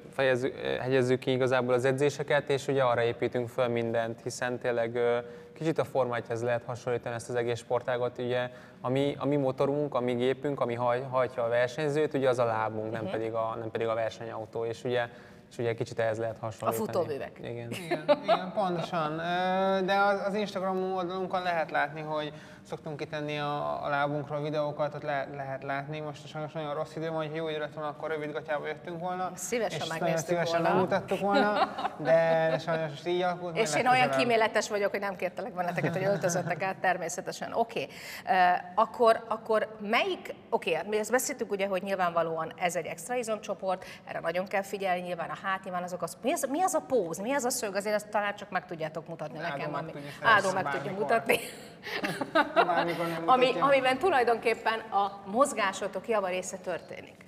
fejezzük, 0.09 0.55
ö, 0.63 0.67
hegyezzük 0.67 1.19
ki 1.19 1.31
igazából 1.31 1.73
az 1.73 1.85
edzéseket, 1.85 2.49
és 2.49 2.67
ugye 2.67 2.83
arra 2.83 3.03
építünk 3.03 3.47
föl 3.47 3.67
mindent, 3.67 4.21
hiszen 4.21 4.59
tényleg 4.59 4.99
kicsit 5.53 5.77
a 5.77 5.83
formájthez 5.83 6.43
lehet 6.43 6.63
hasonlítani 6.63 7.15
ezt 7.15 7.29
az 7.29 7.35
egész 7.35 7.59
sportágot. 7.59 8.17
Ugye 8.17 8.49
a 8.81 8.89
mi, 8.89 9.15
a 9.19 9.25
mi 9.25 9.35
motorunk, 9.35 9.95
a 9.95 9.99
mi 9.99 10.13
gépünk, 10.13 10.59
ami 10.59 10.73
haj, 10.73 11.01
hajtja 11.01 11.43
a 11.43 11.47
versenyzőt, 11.47 12.13
ugye 12.13 12.29
az 12.29 12.39
a 12.39 12.45
lábunk, 12.45 12.91
nem, 12.91 13.09
pedig 13.09 13.33
a, 13.33 13.55
nem 13.59 13.71
pedig 13.71 13.87
a 13.87 13.93
versenyautó, 13.93 14.65
és 14.65 14.83
ugye, 14.83 15.09
és 15.49 15.57
ugye 15.57 15.73
kicsit 15.73 15.99
ehhez 15.99 16.17
lehet 16.17 16.37
hasonlítani. 16.37 16.91
futóművek. 16.91 17.37
Igen. 17.39 17.71
Igen, 17.71 18.19
igen, 18.23 18.51
pontosan. 18.53 19.17
De 19.85 19.95
az, 19.95 20.21
az 20.27 20.33
Instagram 20.33 20.93
oldalunkon 20.93 21.41
lehet 21.41 21.71
látni, 21.71 22.01
hogy 22.01 22.33
szoktunk 22.67 22.97
kitenni 22.97 23.37
a, 23.37 23.83
a 23.85 23.89
lábunkról 23.89 24.41
videókat, 24.41 24.95
ott 24.95 25.03
le, 25.03 25.27
lehet 25.35 25.63
látni. 25.63 25.99
Most 25.99 26.27
sajnos 26.27 26.51
nagyon 26.51 26.73
rossz 26.73 26.95
idő 26.95 27.09
van, 27.09 27.25
hogy 27.25 27.35
jó 27.35 27.49
idő 27.49 27.59
lett 27.59 27.73
volna, 27.73 27.89
akkor 27.89 28.09
rövid 28.09 28.31
gatyába 28.31 28.67
jöttünk 28.67 28.99
volna. 28.99 29.31
Szívesen 29.35 29.79
és 29.79 29.87
nagyon 29.87 30.03
megnéztük 30.03 30.29
szívesen 30.29 30.61
volna. 30.61 30.69
megmutattuk 30.75 31.19
volna, 31.19 31.69
de, 31.97 32.47
de 32.51 32.57
sajnos 32.57 32.89
most 32.89 33.07
így 33.07 33.21
alakult. 33.21 33.57
És 33.57 33.75
én 33.75 33.87
olyan 33.87 34.09
kíméletes 34.09 34.69
vagyok, 34.69 34.91
hogy 34.91 34.99
nem 34.99 35.15
kértelek 35.15 35.53
benneteket, 35.53 35.93
hogy 35.93 36.03
öltözöttek 36.03 36.63
át 36.63 36.77
természetesen. 36.77 37.53
Oké, 37.53 37.81
okay. 37.81 37.95
akkor, 38.75 39.23
akkor 39.27 39.77
melyik, 39.79 40.35
oké, 40.49 40.75
okay, 40.75 40.89
mi 40.89 40.97
ezt 40.97 41.11
beszéltük 41.11 41.51
ugye, 41.51 41.67
hogy 41.67 41.81
nyilvánvalóan 41.81 42.53
ez 42.57 42.75
egy 42.75 42.85
extra 42.85 43.15
izomcsoport, 43.15 43.85
erre 44.05 44.19
nagyon 44.19 44.47
kell 44.47 44.61
figyelni, 44.61 45.01
nyilván 45.01 45.29
a 45.29 45.36
hát, 45.43 45.63
nyilván 45.63 45.83
azok 45.83 46.01
az, 46.01 46.17
mi 46.21 46.31
az, 46.31 46.47
mi 46.49 46.61
az 46.61 46.73
a 46.73 46.79
póz, 46.79 47.17
mi 47.17 47.33
az 47.33 47.43
a 47.43 47.49
szög, 47.49 47.75
azért 47.75 47.95
ezt 47.95 48.07
talán 48.09 48.35
csak 48.35 48.49
meg 48.49 48.65
tudjátok 48.65 49.07
mutatni 49.07 49.37
Ádó 49.37 49.47
nekem, 49.57 49.71
meg 49.71 49.81
ami 49.81 49.91
szerezni 50.21 50.51
meg 50.61 50.71
tudja 50.75 50.91
mutatni. 50.91 51.39
Ami, 53.25 53.51
amiben 53.59 53.97
tulajdonképpen 53.97 54.79
a 54.79 55.21
mozgásotok 55.25 56.07
java 56.07 56.27
része 56.27 56.57
történik. 56.57 57.25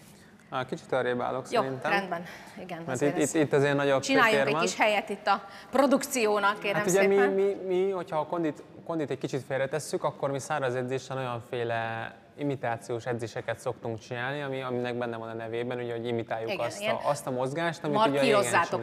Á, 0.50 0.66
kicsit 0.66 0.92
arrébb 0.92 1.22
állok 1.22 1.52
Jó, 1.52 1.62
szerintem. 1.62 1.92
rendben. 1.92 2.24
Igen, 2.62 2.78
Mert 2.78 2.90
azért 2.90 3.16
itt, 3.18 3.22
ez- 3.22 3.34
itt, 3.34 3.42
itt 3.42 3.54
azért 3.54 3.76
nagyobb 3.76 4.02
Csináljunk 4.02 4.48
egy 4.48 4.54
van. 4.54 4.62
kis 4.62 4.76
helyet 4.78 5.10
itt 5.10 5.28
a 5.28 5.44
produkciónak, 5.72 6.60
kérem 6.60 6.78
Hát 6.82 6.90
ugye 6.90 7.08
mi, 7.08 7.16
szépen. 7.16 7.30
mi, 7.30 7.54
mi, 7.68 7.90
hogyha 7.90 8.20
a 8.20 8.26
kondit, 8.26 8.64
kondit 8.86 9.10
egy 9.10 9.18
kicsit 9.18 9.44
félretesszük, 9.48 10.04
akkor 10.04 10.32
mi 10.32 10.40
száraz 10.40 10.76
edzésen 10.76 11.18
olyanféle 11.18 12.12
imitációs 12.40 13.06
edzéseket 13.06 13.60
szoktunk 13.60 14.00
csinálni, 14.00 14.42
ami, 14.42 14.62
aminek 14.62 14.98
benne 14.98 15.18
van 15.18 15.30
a 15.30 15.34
nevében, 15.34 15.78
ugye, 15.78 15.92
hogy 15.92 16.08
imitáljuk 16.08 16.52
Igen, 16.52 16.66
azt, 16.66 16.88
a, 16.88 17.00
azt 17.10 17.28
a 17.28 17.32
mozgást, 17.32 17.84
amit 17.84 18.08
ugye 18.08 18.20
a 18.20 18.24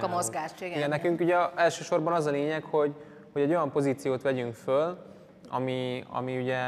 a 0.03 0.09
mozgást, 0.09 0.61
igen. 0.61 0.77
igen. 0.77 0.89
nekünk 0.89 1.21
ugye 1.21 1.37
elsősorban 1.55 2.13
az 2.13 2.27
a 2.27 2.31
lényeg, 2.31 2.65
hogy, 2.65 2.95
hogy 3.33 3.43
egy 3.43 3.51
olyan 3.51 3.71
pozíciót 3.71 4.23
vegyünk 4.23 4.55
föl, 4.55 4.99
ami, 5.49 6.05
ami 6.09 6.39
ugye 6.39 6.59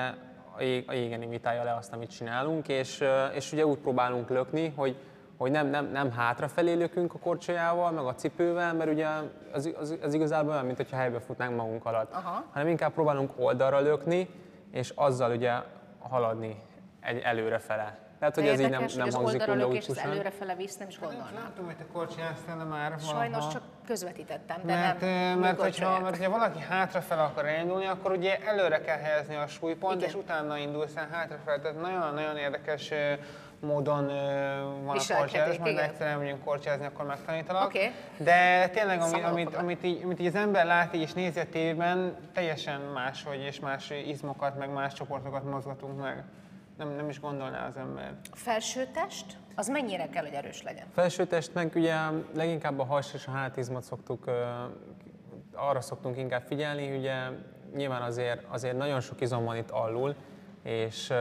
a, 0.57 0.63
jég, 0.63 0.85
a 0.87 0.93
jégen 0.93 1.23
imitálja 1.23 1.65
le 1.65 1.75
azt, 1.75 1.93
amit 1.93 2.11
csinálunk, 2.11 2.69
és, 2.69 3.05
és 3.35 3.53
ugye 3.53 3.67
úgy 3.67 3.79
próbálunk 3.79 4.29
lökni, 4.29 4.73
hogy, 4.77 4.97
hogy 5.37 5.51
nem, 5.51 5.67
nem, 5.67 5.91
nem 5.91 6.11
hátrafelé 6.11 6.73
lökünk 6.73 7.15
a 7.15 7.19
korcsolyával, 7.19 7.91
meg 7.91 8.05
a 8.05 8.15
cipővel, 8.15 8.75
mert 8.75 8.91
ugye 8.91 9.07
az, 9.53 9.75
az, 9.81 9.99
az 10.03 10.15
igazából 10.15 10.53
olyan, 10.53 10.65
mintha 10.65 10.97
helybe 10.97 11.21
futnánk 11.21 11.57
magunk 11.57 11.85
alatt, 11.85 12.13
Aha. 12.13 12.45
hanem 12.53 12.69
inkább 12.69 12.93
próbálunk 12.93 13.31
oldalra 13.37 13.81
lökni, 13.81 14.29
és 14.71 14.93
azzal 14.95 15.31
ugye 15.31 15.53
haladni 15.99 16.57
egy 17.01 17.21
előrefele. 17.23 17.99
Tehát, 18.19 18.35
hogy 18.35 18.47
ez 18.47 18.61
így 18.61 18.71
nem, 18.71 18.81
nem 18.81 18.91
hogy 18.99 19.09
az 19.09 19.15
hangzik 19.15 19.43
úgy 19.43 19.49
az 19.49 19.57
logikusan. 19.61 20.11
előrefele 20.11 20.55
visz, 20.55 20.77
nem 20.77 20.89
is 20.89 20.99
Nem, 20.99 21.09
gondolnám. 21.09 21.35
nem 21.35 21.51
tudom, 21.55 21.67
hogy 21.67 21.77
te 21.77 21.85
korcsolyáztál 21.93 22.57
már 22.57 22.91
valaha. 23.01 23.19
Sajnos 23.19 23.49
csak 23.53 23.63
közvetítettem, 23.87 24.57
de 24.65 24.75
Mert, 24.75 25.01
nem. 25.01 25.11
ö, 25.11 25.41
mert, 25.41 25.61
hogyha, 25.61 26.01
mert 26.01 26.17
hogyha 26.17 26.31
valaki 26.31 26.59
hátrafele 26.69 27.23
akar 27.23 27.47
elindulni, 27.47 27.87
akkor 27.87 28.13
ugye 28.13 28.39
előre 28.47 28.81
kell 28.81 28.99
helyezni 28.99 29.35
a 29.37 29.47
súlypont, 29.47 29.97
Igen. 29.97 30.09
és 30.09 30.15
utána 30.15 30.57
indulsz 30.57 30.97
el 30.97 31.09
hátrafele. 31.13 31.59
Tehát 31.61 31.81
nagyon-nagyon 31.81 32.37
érdekes 32.37 32.91
ö, 32.91 33.13
módon 33.61 34.09
ö, 34.09 34.63
van 34.85 34.97
a 34.97 35.15
korcsázás, 35.17 35.59
majd 35.59 35.73
igen. 35.73 35.85
egyszer 35.85 36.07
elmegyünk 36.07 36.45
korcsázni, 36.45 36.87
akkor 36.87 37.05
megtanítalak. 37.05 37.65
Oké. 37.65 37.91
De 38.17 38.69
tényleg, 38.69 39.01
ami, 39.01 39.23
amit, 39.23 39.55
amit, 39.55 39.85
így, 39.85 40.01
amit 40.05 40.21
így 40.21 40.27
az 40.27 40.35
ember 40.35 40.67
lát 40.67 40.95
így 40.95 41.01
és 41.03 41.13
nézi 41.13 41.41
a 41.41 41.49
tévében, 41.49 42.17
teljesen 42.35 42.81
máshogy 42.81 43.41
és 43.41 43.61
más 43.61 43.91
izmokat, 44.07 44.59
meg 44.59 44.73
más 44.73 44.93
csoportokat 44.93 45.45
mozgatunk 45.45 46.01
meg. 46.01 46.25
Nem, 46.79 46.89
nem 46.89 47.09
is 47.09 47.21
gondolná 47.21 47.67
az 47.67 47.77
ember. 47.77 48.15
A 48.31 48.37
felső 48.37 48.87
test, 48.93 49.37
az 49.55 49.69
mennyire 49.69 50.09
kell, 50.09 50.25
hogy 50.25 50.33
erős 50.33 50.63
legyen? 50.63 50.87
Felsőtestnek 50.93 51.75
ugye 51.75 51.95
leginkább 52.35 52.79
a 52.79 52.85
has 52.85 53.15
és 53.15 53.27
a 53.27 53.31
hátizmot 53.31 53.83
szoktuk, 53.83 54.25
arra 55.53 55.81
szoktunk 55.81 56.17
inkább 56.17 56.43
figyelni, 56.47 56.97
ugye 56.97 57.15
nyilván 57.75 58.03
azért, 58.03 58.45
azért 58.49 58.77
nagyon 58.77 59.01
sok 59.01 59.21
izom 59.21 59.45
van 59.45 59.57
itt 59.57 59.71
alul, 59.71 60.15
és, 60.63 61.13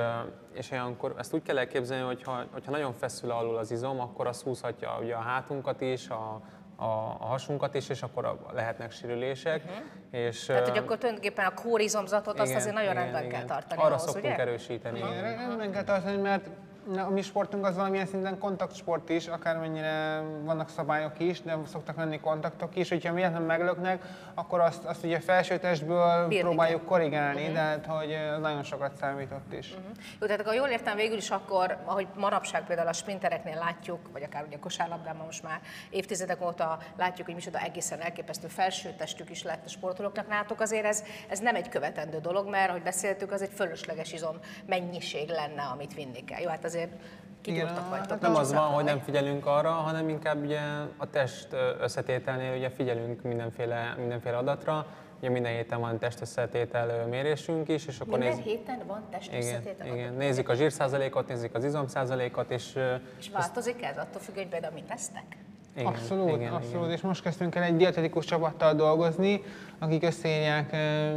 és 0.54 0.72
olyankor 0.72 1.16
ezt 1.18 1.34
úgy 1.34 1.42
kell 1.42 1.58
elképzelni, 1.58 2.06
hogy 2.06 2.24
ha, 2.24 2.44
hogyha 2.52 2.72
nagyon 2.72 2.94
feszül 2.94 3.32
alul 3.32 3.58
az 3.58 3.72
izom, 3.72 4.00
akkor 4.00 4.28
az 4.28 4.42
húzhatja 4.42 5.00
ugye 5.02 5.16
a 5.16 5.20
hátunkat 5.20 5.82
is, 5.82 6.10
a, 6.10 6.42
a, 6.80 6.86
a 7.20 7.26
hasunkat 7.26 7.76
is, 7.76 7.90
és 7.90 8.02
akkor 8.02 8.38
lehetnek 8.54 8.92
sérülések. 8.92 9.64
Uh-huh. 9.64 10.26
És, 10.26 10.46
Tehát, 10.46 10.68
hogy 10.70 10.78
akkor 10.78 10.98
tulajdonképpen 10.98 11.46
a 11.46 11.54
kórizomzatot 11.54 12.40
azt 12.40 12.56
azért 12.56 12.76
nagyon 12.76 12.94
rendben 12.94 13.24
igen. 13.24 13.34
kell 13.34 13.48
tartani. 13.48 13.82
Arra 13.82 13.90
ahhoz, 13.90 14.02
szoktunk 14.02 14.26
ugye? 14.26 14.38
erősíteni. 14.38 14.98
Igen, 14.98 15.22
rendben 15.22 15.72
kell 15.72 15.84
tartani, 15.84 16.18
mert 16.22 16.50
Na, 16.94 17.06
a 17.06 17.10
mi 17.10 17.22
sportunk 17.22 17.66
az 17.66 17.76
valamilyen 17.76 18.06
szinten 18.06 18.38
kontaktsport 18.38 19.10
is, 19.10 19.28
akármennyire 19.28 20.22
vannak 20.44 20.70
szabályok 20.70 21.20
is, 21.20 21.42
de 21.42 21.58
szoktak 21.72 21.98
lenni 21.98 22.20
kontaktok 22.20 22.76
is. 22.76 22.90
Hogyha 22.90 23.14
véletlenül 23.14 23.48
meglöknek, 23.48 24.04
akkor 24.34 24.60
azt, 24.60 24.86
azt 24.86 25.04
ugye 25.04 25.20
felső 25.20 25.58
testből 25.58 26.28
Bírni 26.28 26.48
próbáljuk 26.48 26.80
kell. 26.80 26.90
korrigálni, 26.90 27.40
uh-huh. 27.40 27.54
de 27.54 27.60
hát, 27.60 27.86
hogy 27.86 28.18
nagyon 28.42 28.64
sokat 28.64 28.96
számított 28.96 29.54
is. 29.54 29.70
Uh-huh. 29.70 29.86
Jó, 30.20 30.28
tehát 30.28 30.42
akkor 30.42 30.54
jól 30.54 30.68
értem 30.68 30.96
végül 30.96 31.18
is 31.18 31.30
akkor, 31.30 31.78
ahogy 31.86 32.08
manapság 32.16 32.66
például 32.66 32.88
a 32.88 32.94
sprintereknél 32.94 33.56
látjuk, 33.56 34.00
vagy 34.12 34.24
akár 34.24 34.44
ugye 34.48 34.56
a 34.56 34.60
kosárlabdában 34.60 35.26
most 35.26 35.44
már 35.44 35.60
évtizedek 35.90 36.46
óta 36.46 36.78
látjuk, 36.98 37.26
hogy 37.26 37.36
micsoda 37.36 37.60
egészen 37.60 38.02
elképesztő 38.02 38.48
felsőtestük 38.48 39.30
is 39.30 39.44
lett 39.44 39.66
a 39.66 39.70
sportolóknak. 39.70 40.28
Nátok 40.28 40.60
azért 40.60 40.86
ez, 40.86 41.04
ez 41.30 41.40
nem 41.40 41.56
egy 41.56 41.70
követendő 41.70 42.20
dolog, 42.20 42.50
mert 42.50 42.70
ahogy 42.70 42.84
beszéltük, 42.84 43.32
az 43.32 43.42
egy 43.42 43.52
fölösleges 43.56 44.14
izom 44.14 44.38
mennyiség 44.66 45.30
lenne, 45.30 45.62
amit 45.62 45.94
vinni 45.94 46.24
kell. 46.24 46.42
Jó, 46.42 46.50
hát 46.50 46.66
azért 46.78 47.78
a- 47.78 47.90
vagytok. 47.90 48.20
Nem 48.20 48.36
az 48.36 48.54
van, 48.54 48.68
hogy 48.68 48.84
nem 48.84 49.00
figyelünk 49.00 49.46
arra, 49.46 49.70
hanem 49.72 50.10
inkább 50.10 50.44
ugye 50.44 50.60
a 50.98 51.10
test 51.10 51.48
összetételnél 51.80 52.56
ugye 52.58 52.70
figyelünk 52.70 53.22
mindenféle, 53.22 53.96
mindenféle 53.98 54.38
adatra. 54.38 54.86
Ugye 55.20 55.30
minden 55.30 55.52
héten 55.52 55.80
van 55.80 56.00
testösszetétel 56.00 57.06
mérésünk 57.08 57.70
is, 57.70 57.86
és 57.86 58.00
akkor 58.00 58.18
Minden 58.18 58.36
néz... 58.36 58.46
héten 58.46 58.82
van 58.88 59.04
test 59.12 59.34
Igen, 59.34 59.62
igen, 59.86 60.14
nézzük 60.14 60.50
a 60.50 60.54
zsírszázalékot, 60.54 61.28
nézzük 61.28 61.56
az 61.56 61.64
izomszázalékot, 61.64 62.52
és 62.52 62.80
És 63.20 63.30
változik 63.30 63.84
ez 63.84 63.98
attól 63.98 64.22
függ, 64.22 64.36
hogy 64.36 64.48
például 64.48 64.74
mit 64.74 64.84
tesztek? 64.84 65.38
Igen, 65.78 65.92
abszolút, 65.92 66.36
igen, 66.36 66.54
abszolút. 66.54 66.86
Igen. 66.86 66.96
És 66.96 67.02
most 67.02 67.22
kezdtünk 67.22 67.56
el 67.56 67.64
egy 67.64 67.76
dietetikus 67.76 68.26
csapattal 68.26 68.74
dolgozni, 68.74 69.42
akik 69.80 70.04
összeírják 70.04 70.72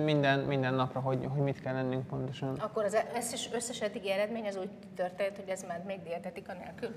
minden, 0.04 0.38
minden 0.38 0.74
napra, 0.74 1.00
hogy, 1.00 1.26
hogy 1.28 1.42
mit 1.42 1.60
kell 1.62 1.74
lennünk 1.74 2.06
pontosan. 2.06 2.56
Akkor 2.58 2.84
az 2.84 2.96
összes, 3.16 3.50
összes 3.52 3.80
eddigi 3.80 4.10
eredmény 4.10 4.46
az 4.46 4.56
úgy 4.56 4.70
történt, 4.96 5.36
hogy 5.36 5.48
ez 5.48 5.64
ment 5.68 5.84
még 5.84 6.02
dietetika 6.02 6.52
nélkül? 6.52 6.96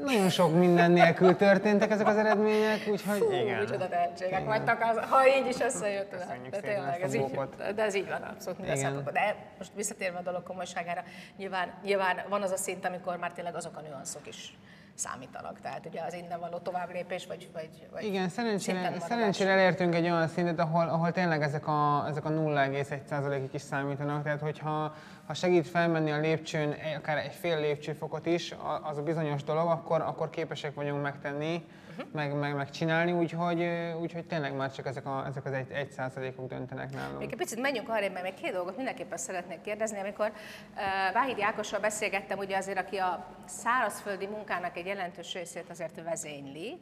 Nagyon 0.00 0.28
sok 0.28 0.58
minden 0.58 0.90
nélkül 0.90 1.36
történtek 1.36 1.90
ezek 1.90 2.06
az 2.06 2.16
eredmények, 2.16 2.88
úgyhogy 2.90 3.18
Fú, 3.18 3.32
igen. 3.32 3.60
micsoda 3.60 3.88
tehetségek 3.88 4.44
vagytok, 4.44 4.78
az, 4.80 4.98
ha 5.10 5.26
így 5.26 5.46
is 5.46 5.60
összejött. 5.60 6.10
Köszönjük 6.10 6.50
De 6.50 6.60
tényleg, 6.60 7.02
ez 7.02 7.14
így, 7.14 7.38
de 7.74 7.82
ez 7.82 7.94
így 7.94 8.08
van 8.08 8.22
abszolút 8.22 8.58
minden 8.58 8.76
szempontból. 8.76 9.12
De 9.12 9.36
most 9.58 9.70
visszatérve 9.74 10.18
a 10.18 10.22
dolog 10.22 10.42
komolyságára, 10.42 11.02
nyilván, 11.36 11.72
nyilván 11.84 12.16
van 12.28 12.42
az 12.42 12.50
a 12.50 12.56
szint, 12.56 12.84
amikor 12.84 13.16
már 13.16 13.32
tényleg 13.32 13.54
azok 13.54 13.76
a 13.76 13.80
nüanszok 13.80 14.26
is 14.26 14.58
számítanak. 14.94 15.60
Tehát 15.60 15.86
ugye 15.86 16.00
az 16.02 16.14
innen 16.14 16.40
való 16.40 16.58
továbblépés, 16.58 17.26
vagy, 17.26 17.48
vagy, 17.52 17.88
vagy 17.92 18.04
Igen, 18.04 18.28
szerencsére, 18.28 18.96
szerencsére 19.00 19.50
elértünk 19.50 19.94
egy 19.94 20.04
olyan 20.04 20.28
szintet, 20.28 20.58
ahol, 20.58 20.88
ahol 20.88 21.12
tényleg 21.12 21.42
ezek 21.42 21.66
a, 21.66 22.04
ezek 22.08 22.24
a 22.24 22.30
0,1%-ig 22.30 23.50
is 23.52 23.60
számítanak. 23.60 24.22
Tehát, 24.22 24.40
hogyha 24.40 24.94
ha 25.26 25.34
segít 25.34 25.68
felmenni 25.68 26.10
a 26.10 26.18
lépcsőn 26.18 26.74
akár 26.96 27.16
egy 27.16 27.32
fél 27.32 27.60
lépcsőfokot 27.60 28.26
is, 28.26 28.54
az 28.82 28.98
a 28.98 29.02
bizonyos 29.02 29.44
dolog, 29.44 29.68
akkor, 29.68 30.00
akkor 30.00 30.30
képesek 30.30 30.74
vagyunk 30.74 31.02
megtenni, 31.02 31.64
uh-huh. 31.96 32.12
meg, 32.12 32.34
meg, 32.34 32.54
megcsinálni, 32.54 33.12
úgyhogy, 33.12 33.60
ö, 33.60 33.92
úgyhogy 33.92 34.26
tényleg 34.26 34.56
már 34.56 34.72
csak 34.72 34.86
ezek, 34.86 35.06
a, 35.06 35.26
ezek 35.26 35.44
az 35.44 35.52
egy, 35.52 35.70
egy 35.70 35.90
százalékok 35.90 36.48
döntenek 36.48 36.92
nálunk. 36.94 37.18
Még 37.18 37.30
egy 37.32 37.38
picit 37.38 37.60
menjünk 37.60 37.88
arra, 37.88 38.10
mert 38.10 38.22
még 38.22 38.34
két 38.34 38.52
dolgot 38.52 38.76
mindenképpen 38.76 39.18
szeretnék 39.18 39.60
kérdezni. 39.60 39.98
Amikor 39.98 40.26
uh, 40.26 41.12
Váhidi 41.12 41.42
Ákossal 41.42 41.80
beszélgettem, 41.80 42.38
ugye 42.38 42.56
azért, 42.56 42.78
aki 42.78 42.96
a 42.96 43.26
szárazföldi 43.44 44.26
munkának 44.26 44.76
egy 44.76 44.86
jelentős 44.86 45.32
részét 45.32 45.70
azért 45.70 46.02
vezényli, 46.02 46.80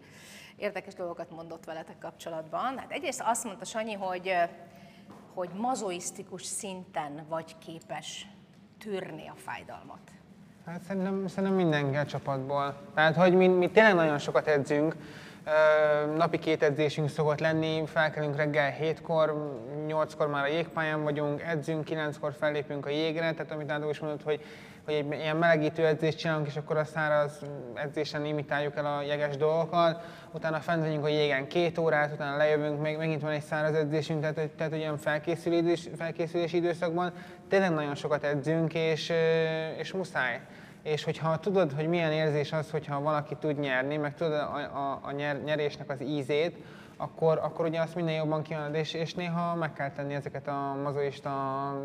érdekes 0.57 0.95
dolgokat 0.95 1.31
mondott 1.31 1.65
veletek 1.65 1.99
kapcsolatban. 1.99 2.79
Hát 2.79 2.91
egyrészt 2.93 3.23
azt 3.25 3.45
mondta 3.45 3.65
Sanyi, 3.65 3.93
hogy, 3.93 4.35
hogy 5.35 5.51
mazoisztikus 5.55 6.45
szinten 6.45 7.27
vagy 7.29 7.59
képes 7.59 8.27
tűrni 8.79 9.29
a 9.29 9.35
fájdalmat. 9.37 10.11
Hát 10.71 10.83
szerintem, 10.83 11.25
szerintem 11.27 11.59
mindenki 11.59 11.97
a 11.97 12.05
csapatból. 12.05 12.75
Tehát, 12.95 13.17
hogy 13.17 13.35
mi, 13.35 13.47
mi 13.47 13.71
tényleg 13.71 13.95
nagyon 13.95 14.19
sokat 14.19 14.47
edzünk, 14.47 14.95
napi 16.17 16.39
két 16.39 16.63
edzésünk 16.63 17.09
szokott 17.09 17.41
lenni, 17.41 17.83
felkelünk 17.87 18.37
reggel 18.37 18.75
7-kor, 18.81 19.59
8-kor 19.89 20.29
már 20.29 20.45
a 20.45 20.49
jégpályán 20.49 21.03
vagyunk, 21.03 21.43
edzünk, 21.43 21.89
9-kor 21.91 22.33
fellépünk 22.39 22.87
a 22.87 22.91
jégre, 22.91 23.33
tehát 23.33 23.53
amit 23.53 23.71
Ádó 23.71 23.91
is 23.91 23.99
mondott, 23.99 24.23
hogy, 24.23 24.45
hogy 24.85 24.95
egy 24.95 25.13
ilyen 25.13 25.37
melegítő 25.37 25.87
edzést 25.87 26.19
csinálunk, 26.19 26.47
és 26.47 26.57
akkor 26.57 26.77
a 26.77 26.85
száraz 26.85 27.41
edzésen 27.75 28.25
imitáljuk 28.25 28.77
el 28.77 28.87
a 28.87 29.03
jeges 29.03 29.37
dolgokat, 29.37 30.05
utána 30.33 30.59
fent 30.59 30.85
vagyunk 30.85 31.05
a 31.05 31.09
jégen 31.09 31.47
két 31.47 31.79
órát, 31.79 32.13
utána 32.13 32.37
lejövünk, 32.37 32.81
még, 32.81 32.97
megint 32.97 33.23
van 33.23 33.31
egy 33.31 33.43
száraz 33.43 33.75
edzésünk, 33.75 34.21
tehát, 34.21 34.35
tehát 34.35 34.73
hogy 34.73 34.81
ilyen 34.81 34.99
felkészülés, 34.99 35.89
felkészülési 35.97 36.57
időszakban 36.57 37.13
tényleg 37.49 37.71
nagyon 37.71 37.95
sokat 37.95 38.25
edzünk, 38.25 38.75
és, 38.75 39.13
és 39.79 39.93
muszáj. 39.93 40.41
És 40.83 41.05
hogyha 41.05 41.39
tudod, 41.39 41.73
hogy 41.73 41.89
milyen 41.89 42.13
érzés 42.13 42.53
az, 42.53 42.71
hogyha 42.71 43.01
valaki 43.01 43.37
tud 43.41 43.59
nyerni, 43.59 43.97
meg 43.97 44.15
tudod 44.15 44.33
a, 44.33 44.57
a, 44.57 45.01
a 45.03 45.11
nyer, 45.11 45.43
nyerésnek 45.43 45.91
az 45.91 46.03
ízét, 46.03 46.57
akkor, 47.01 47.39
akkor 47.43 47.67
ugye 47.67 47.81
azt 47.81 47.95
minden 47.95 48.15
jobban 48.15 48.43
kívánod, 48.43 48.75
és, 48.75 48.95
és 48.95 49.15
néha 49.15 49.55
meg 49.55 49.73
kell 49.73 49.91
tenni 49.91 50.15
ezeket 50.15 50.49
a 50.49 50.79
mazoista 50.83 51.33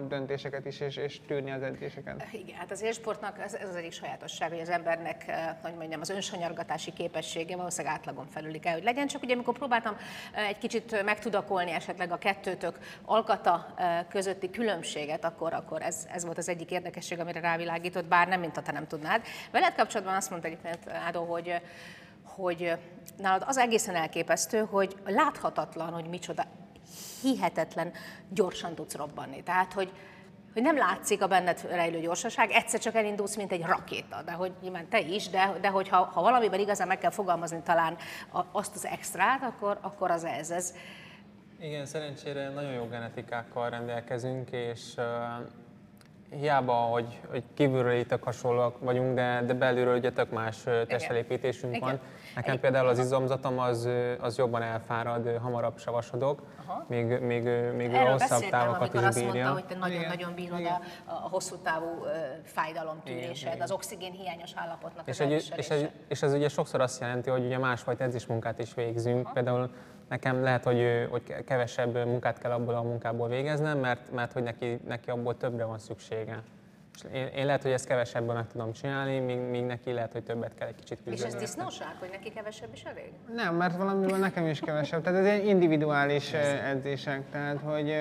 döntéseket 0.08 0.66
is, 0.66 0.80
és, 0.80 0.96
és 0.96 1.22
tűrni 1.28 1.52
az 1.52 1.62
edzéseket. 1.62 2.28
Igen, 2.32 2.56
hát 2.56 2.72
az 2.72 2.82
élsportnak 2.82 3.40
ez, 3.40 3.54
ez 3.54 3.70
az 3.70 3.76
egyik 3.76 3.92
sajátosság, 3.92 4.50
hogy 4.50 4.60
az 4.60 4.70
embernek, 4.70 5.28
eh, 5.28 5.56
hogy 5.62 5.74
mondjam, 5.74 6.02
az 6.02 6.10
önsanyargatási 6.10 6.94
képessége 6.94 7.56
valószínűleg 7.56 7.94
átlagon 7.98 8.28
felüli 8.28 8.60
kell, 8.60 8.74
hogy 8.74 8.84
legyen. 8.84 9.08
Csak 9.08 9.24
ugye 9.24 9.34
amikor 9.34 9.58
próbáltam 9.58 9.96
eh, 10.34 10.48
egy 10.48 10.58
kicsit 10.58 11.04
megtudakolni 11.04 11.72
esetleg 11.72 12.12
a 12.12 12.18
kettőtök 12.18 12.80
alkata 13.06 13.74
eh, 13.76 14.06
közötti 14.10 14.50
különbséget, 14.50 15.26
akkor, 15.26 15.54
akkor 15.54 15.82
ez, 15.82 16.08
ez 16.12 16.26
volt 16.26 16.38
az 16.38 16.50
egyik 16.50 16.72
érdekesség, 16.72 17.20
amire 17.20 17.40
rávilágított, 17.40 18.06
bár 18.06 18.28
nem, 18.28 18.40
mint 18.40 18.56
ha 18.56 18.62
te 18.62 18.72
nem 18.72 18.88
tudnád. 18.88 19.22
Veled 19.52 19.76
kapcsolatban 19.76 20.16
azt 20.16 20.30
mondta 20.30 20.48
egyébként 20.48 20.90
Ádó, 20.90 21.24
hogy 21.24 21.48
eh, 21.48 21.62
hogy 22.36 22.78
nálad 23.18 23.44
az 23.46 23.58
egészen 23.58 23.96
elképesztő, 23.96 24.60
hogy 24.60 24.96
láthatatlan, 25.06 25.94
hogy 25.94 26.08
micsoda 26.08 26.46
hihetetlen 27.22 27.92
gyorsan 28.30 28.76
tudsz 28.76 28.96
robbanni. 28.96 29.44
Tehát, 29.44 29.74
hogy, 29.74 29.92
hogy 30.54 30.62
nem 30.62 30.78
látszik 30.78 31.22
a 31.22 31.28
benned 31.28 31.62
rejlő 31.70 32.00
gyorsaság, 32.00 32.52
egyszer 32.52 32.80
csak 32.80 32.96
elindulsz, 32.96 33.36
mint 33.36 33.52
egy 33.52 33.62
rakéta, 33.62 34.22
de 34.22 34.32
hogy 34.32 34.54
nyilván 34.62 34.90
te 34.90 35.00
is, 35.00 35.30
de, 35.30 35.58
de 35.62 35.68
hogy 35.68 35.88
ha, 35.88 35.98
ha 35.98 36.22
valamiben 36.22 36.60
igazán 36.60 36.88
meg 36.88 36.98
kell 36.98 37.12
fogalmazni 37.12 37.62
talán 37.64 37.98
azt 38.52 38.76
az 38.76 38.86
extrát, 38.86 39.44
akkor, 39.44 39.78
akkor 39.82 40.12
az 40.12 40.24
ez. 40.24 40.50
ez. 40.50 40.74
Igen, 41.60 41.86
szerencsére 41.86 42.50
nagyon 42.50 42.72
jó 42.72 42.88
genetikákkal 42.88 43.70
rendelkezünk, 43.70 44.52
és 44.52 44.94
uh, 44.98 45.04
hiába, 46.40 46.74
hogy, 46.74 47.20
hogy 47.30 47.44
kívülről 47.54 47.94
itt 47.94 48.18
hasonlóak 48.22 48.80
vagyunk, 48.80 49.16
de, 49.16 49.42
de 49.46 49.54
belülről 49.54 49.98
ugye 49.98 50.12
tök 50.12 50.32
más 50.32 50.64
testfelépítésünk 50.88 51.76
Igen. 51.76 51.88
van. 51.88 52.00
Nekem 52.36 52.54
Egy- 52.54 52.60
például 52.60 52.88
az 52.88 53.00
izomzatom 53.00 53.60
az, 53.60 53.90
az 54.20 54.38
jobban 54.38 54.62
elfárad, 54.62 55.38
hamarabb 55.42 55.78
savasodok, 55.78 56.42
még, 56.88 57.06
még, 57.20 57.44
még 57.76 57.94
a 57.94 57.98
Erről 57.98 58.12
hosszabb 58.12 58.50
távokat 58.50 58.94
is 58.94 59.02
azt 59.02 59.18
bírja. 59.24 59.32
mondta, 59.32 59.52
hogy 59.52 59.66
te 59.66 59.76
nagyon-nagyon 59.76 60.34
bírod 60.36 60.66
a, 60.66 60.80
a 61.06 61.14
hosszú 61.14 61.56
távú 61.56 62.06
fájdalomtűrésed, 62.44 63.62
az 63.62 63.72
oxigén 63.72 64.12
hiányos 64.12 64.52
állapotnak 64.56 65.08
És, 65.08 65.20
az 65.20 65.26
egy, 65.26 65.32
és, 65.58 65.70
ez, 65.70 65.86
és 66.08 66.22
ez 66.22 66.34
ugye 66.34 66.50
sokszor 66.50 66.82
azt 66.82 67.02
jelenti, 67.02 67.30
hogy 67.30 67.46
ugye 67.46 67.58
másfajta 67.58 68.04
edzésmunkát 68.04 68.60
is 68.60 68.74
végzünk. 68.74 69.34
Például 69.34 69.70
nekem 70.10 70.44
lehet, 70.44 70.64
hogy, 70.64 71.08
hogy 71.10 71.44
kevesebb 71.46 72.06
munkát 72.06 72.38
kell 72.38 72.52
abból 72.52 72.76
a 72.76 72.82
munkából 72.82 73.28
végeznem, 73.28 73.80
mert, 73.80 74.12
mert 74.12 74.32
hogy 74.32 74.44
neki, 74.44 74.80
neki 74.88 75.10
abból 75.10 75.38
többre 75.38 75.64
van 75.64 75.80
szüksége. 75.80 76.44
És 76.96 77.02
én, 77.14 77.26
én 77.28 77.46
lehet, 77.46 77.62
hogy 77.62 77.72
ezt 77.72 77.88
kevesebben 77.88 78.36
meg 78.36 78.48
tudom 78.48 78.72
csinálni, 78.74 79.20
míg, 79.20 79.40
míg 79.40 79.64
neki 79.66 79.92
lehet, 79.92 80.12
hogy 80.12 80.24
többet 80.24 80.54
kell 80.56 80.68
egy 80.68 80.76
kicsit 80.76 81.00
És 81.04 81.12
ez 81.14 81.22
küzdeni. 81.22 81.44
disznóság, 81.44 81.96
hogy 82.00 82.10
neki 82.12 82.32
kevesebb 82.32 82.70
is 82.74 82.84
elég? 82.84 83.12
Nem, 83.34 83.56
mert 83.56 83.78
valamiből 83.78 84.18
nekem 84.18 84.48
is 84.48 84.60
kevesebb. 84.60 85.02
Tehát 85.04 85.20
ez 85.20 85.26
egy 85.26 85.46
individuális 85.46 86.34
edzések, 86.34 87.22
tehát 87.32 87.58
hogy 87.64 87.94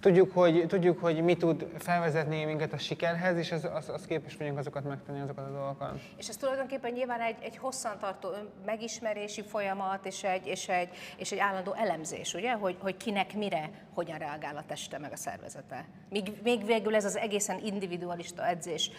tudjuk, 0.00 0.32
hogy, 0.32 0.64
tudjuk, 0.68 1.00
hogy 1.00 1.22
mi 1.22 1.36
tud 1.36 1.66
felvezetni 1.78 2.44
minket 2.44 2.72
a 2.72 2.78
sikerhez, 2.78 3.36
és 3.36 3.52
az, 3.52 3.68
az, 3.74 3.88
az 3.88 4.06
képes 4.06 4.36
vagyunk 4.36 4.58
azokat 4.58 4.84
megtenni, 4.84 5.20
azokat 5.20 5.46
a 5.46 5.50
dolgokat. 5.50 6.00
És 6.16 6.28
ez 6.28 6.36
tulajdonképpen 6.36 6.92
nyilván 6.92 7.20
egy, 7.20 7.36
egy 7.40 7.56
hosszantartó 7.56 8.28
megismerési 8.64 9.42
folyamat, 9.42 10.06
és 10.06 10.24
egy, 10.24 10.46
és 10.46 10.68
egy, 10.68 10.88
és 11.16 11.32
egy 11.32 11.38
állandó 11.38 11.72
elemzés, 11.72 12.34
ugye? 12.34 12.52
Hogy, 12.52 12.76
hogy 12.78 12.96
kinek 12.96 13.34
mire, 13.34 13.70
hogyan 13.94 14.18
reagál 14.18 14.56
a 14.56 14.64
teste 14.66 14.98
meg 14.98 15.12
a 15.12 15.16
szervezete. 15.16 15.84
Míg, 16.10 16.32
még 16.42 16.64
végül 16.64 16.94
ez 16.94 17.04
az 17.04 17.16
egészen 17.16 17.60
individualista 17.64 18.46
edzés 18.46 18.90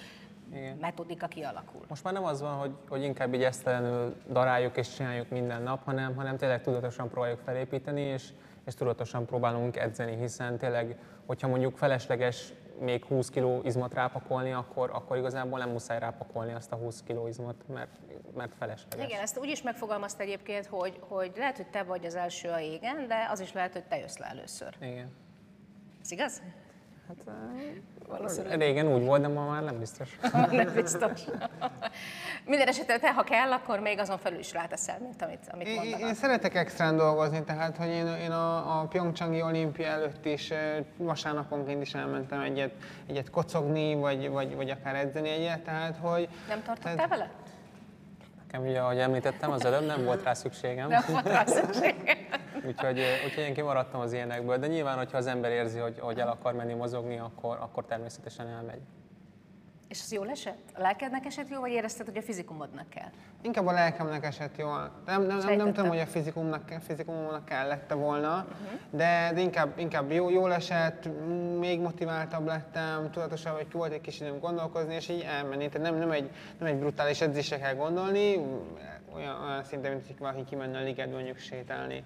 Igen. 0.53 0.77
metodika 0.81 1.27
kialakul. 1.27 1.81
Most 1.87 2.03
már 2.03 2.13
nem 2.13 2.23
az 2.23 2.41
van, 2.41 2.53
hogy, 2.53 2.71
hogy 2.89 3.03
inkább 3.03 3.33
így 3.33 3.43
esztelenül 3.43 4.15
daráljuk 4.31 4.77
és 4.77 4.95
csináljuk 4.95 5.29
minden 5.29 5.61
nap, 5.61 5.83
hanem, 5.83 6.15
hanem 6.15 6.37
tényleg 6.37 6.61
tudatosan 6.61 7.09
próbáljuk 7.09 7.39
felépíteni, 7.45 8.01
és, 8.01 8.23
és 8.65 8.73
tudatosan 8.73 9.25
próbálunk 9.25 9.77
edzeni, 9.77 10.15
hiszen 10.15 10.57
tényleg, 10.57 10.97
hogyha 11.25 11.47
mondjuk 11.47 11.77
felesleges 11.77 12.53
még 12.79 13.05
20 13.05 13.29
kg 13.29 13.65
izmot 13.65 13.93
rápakolni, 13.93 14.51
akkor, 14.51 14.89
akkor 14.93 15.17
igazából 15.17 15.59
nem 15.59 15.69
muszáj 15.69 15.99
rápakolni 15.99 16.53
azt 16.53 16.71
a 16.71 16.75
20 16.75 17.03
kg 17.07 17.27
izmot, 17.27 17.67
mert, 17.67 17.99
mert 18.35 18.55
felesleges. 18.55 19.05
Igen, 19.05 19.21
ezt 19.21 19.37
úgy 19.37 19.49
is 19.49 19.61
megfogalmazta 19.61 20.23
egyébként, 20.23 20.65
hogy, 20.65 20.99
hogy 20.99 21.31
lehet, 21.35 21.55
hogy 21.55 21.67
te 21.67 21.83
vagy 21.83 22.05
az 22.05 22.15
első 22.15 22.49
a 22.49 22.59
égen, 22.59 23.07
de 23.07 23.27
az 23.31 23.39
is 23.39 23.53
lehet, 23.53 23.73
hogy 23.73 23.83
te 23.83 23.97
jössz 23.97 24.17
le 24.17 24.25
először. 24.25 24.75
Igen. 24.81 25.11
Ez 26.01 26.11
igaz? 26.11 26.41
Hát, 28.11 28.57
Régen 28.57 28.93
úgy 28.93 29.05
volt, 29.05 29.21
de 29.21 29.27
ma 29.27 29.45
már 29.49 29.63
nem 29.63 29.79
biztos. 29.79 30.19
Nem 30.51 30.73
biztos. 30.73 31.21
Minden 32.45 32.67
esetre 32.67 32.99
te, 32.99 33.13
ha 33.13 33.23
kell, 33.23 33.51
akkor 33.51 33.79
még 33.79 33.99
azon 33.99 34.17
felül 34.17 34.39
is 34.39 34.51
ráteszel, 34.53 34.97
mint 35.01 35.21
amit, 35.21 35.39
amit 35.51 35.67
Én, 35.67 35.75
mondanak. 35.75 35.99
én 35.99 36.13
szeretek 36.13 36.55
extrán 36.55 36.97
dolgozni, 36.97 37.43
tehát 37.43 37.77
hogy 37.77 37.87
én, 37.87 38.07
én 38.07 38.31
a, 38.31 38.79
a 38.81 38.85
Pyeongchangi 38.87 39.41
olimpia 39.41 39.87
előtt 39.87 40.25
is 40.25 40.53
vasárnaponként 40.97 41.81
is 41.81 41.93
elmentem 41.93 42.39
egyet, 42.41 42.71
egyet 43.07 43.29
kocogni, 43.29 43.95
vagy, 43.95 44.29
vagy, 44.29 44.55
vagy 44.55 44.69
akár 44.69 44.95
edzeni 44.95 45.29
egyet, 45.29 45.59
tehát 45.61 45.97
hogy... 46.01 46.27
Nem 46.47 46.63
tartottál 46.63 46.95
tehát- 46.95 47.09
vele? 47.09 47.29
Nekem 48.51 48.67
ugye, 48.67 48.79
ahogy 48.79 48.99
említettem, 48.99 49.51
az 49.51 49.65
előbb 49.65 49.85
nem 49.85 50.03
volt 50.03 50.23
rá 50.23 50.33
szükségem. 50.33 50.89
Nem 50.89 51.03
volt 51.11 51.27
rá 51.27 51.45
szükség. 51.45 51.95
Úgyhogy, 52.65 53.01
úgyhogy 53.25 53.43
én 53.43 53.53
kimaradtam 53.53 54.01
az 54.01 54.13
ilyenekből, 54.13 54.57
de 54.57 54.67
nyilván, 54.67 54.97
hogyha 54.97 55.17
az 55.17 55.27
ember 55.27 55.51
érzi, 55.51 55.79
hogy, 55.79 55.99
hogy 55.99 56.19
el 56.19 56.27
akar 56.27 56.53
menni 56.53 56.73
mozogni, 56.73 57.19
akkor, 57.19 57.57
akkor 57.61 57.85
természetesen 57.85 58.47
elmegy. 58.47 58.81
És 59.91 60.01
az 60.03 60.11
jól 60.11 60.29
esett? 60.29 60.69
A 60.73 60.81
lelkednek 60.81 61.25
esett 61.25 61.49
jó, 61.49 61.59
vagy 61.59 61.71
érezted, 61.71 62.05
hogy 62.05 62.17
a 62.17 62.21
fizikumodnak 62.21 62.89
kell? 62.89 63.09
Inkább 63.41 63.65
a 63.65 63.71
lelkemnek 63.71 64.25
esett 64.25 64.57
jól. 64.57 64.91
Nem, 65.05 65.25
nem, 65.25 65.37
nem, 65.37 65.55
nem 65.55 65.73
tudom, 65.73 65.89
hogy 65.89 65.99
a 65.99 66.05
fizikumnak, 66.05 66.73
fizikumomnak 66.85 67.45
kellette 67.45 67.93
volna, 67.93 68.47
de, 68.89 69.31
de 69.33 69.39
inkább, 69.39 69.79
inkább 69.79 70.11
jó, 70.11 70.29
jól 70.29 70.53
esett, 70.53 71.09
még 71.59 71.79
motiváltabb 71.79 72.45
lettem, 72.45 73.11
tudatosabb, 73.11 73.55
hogy 73.55 73.71
volt 73.71 73.91
egy 73.91 74.01
kis 74.01 74.19
időm 74.19 74.39
gondolkozni, 74.39 74.95
és 74.95 75.09
így 75.09 75.21
elmenni. 75.21 75.69
Tehát 75.69 75.89
nem, 75.89 75.99
nem, 75.99 76.11
egy, 76.11 76.29
nem 76.59 76.67
egy 76.67 76.77
brutális 76.77 77.21
edzésre 77.21 77.57
kell 77.57 77.75
gondolni, 77.75 78.35
olyan, 79.15 79.43
olyan 79.43 79.63
szinten, 79.63 79.91
mint 79.91 80.07
hogy 80.07 80.17
valaki 80.19 80.43
kimenne 80.43 80.77
a 80.77 80.83
ligetbe 80.83 81.15
mondjuk 81.15 81.37
sétálni. 81.37 82.03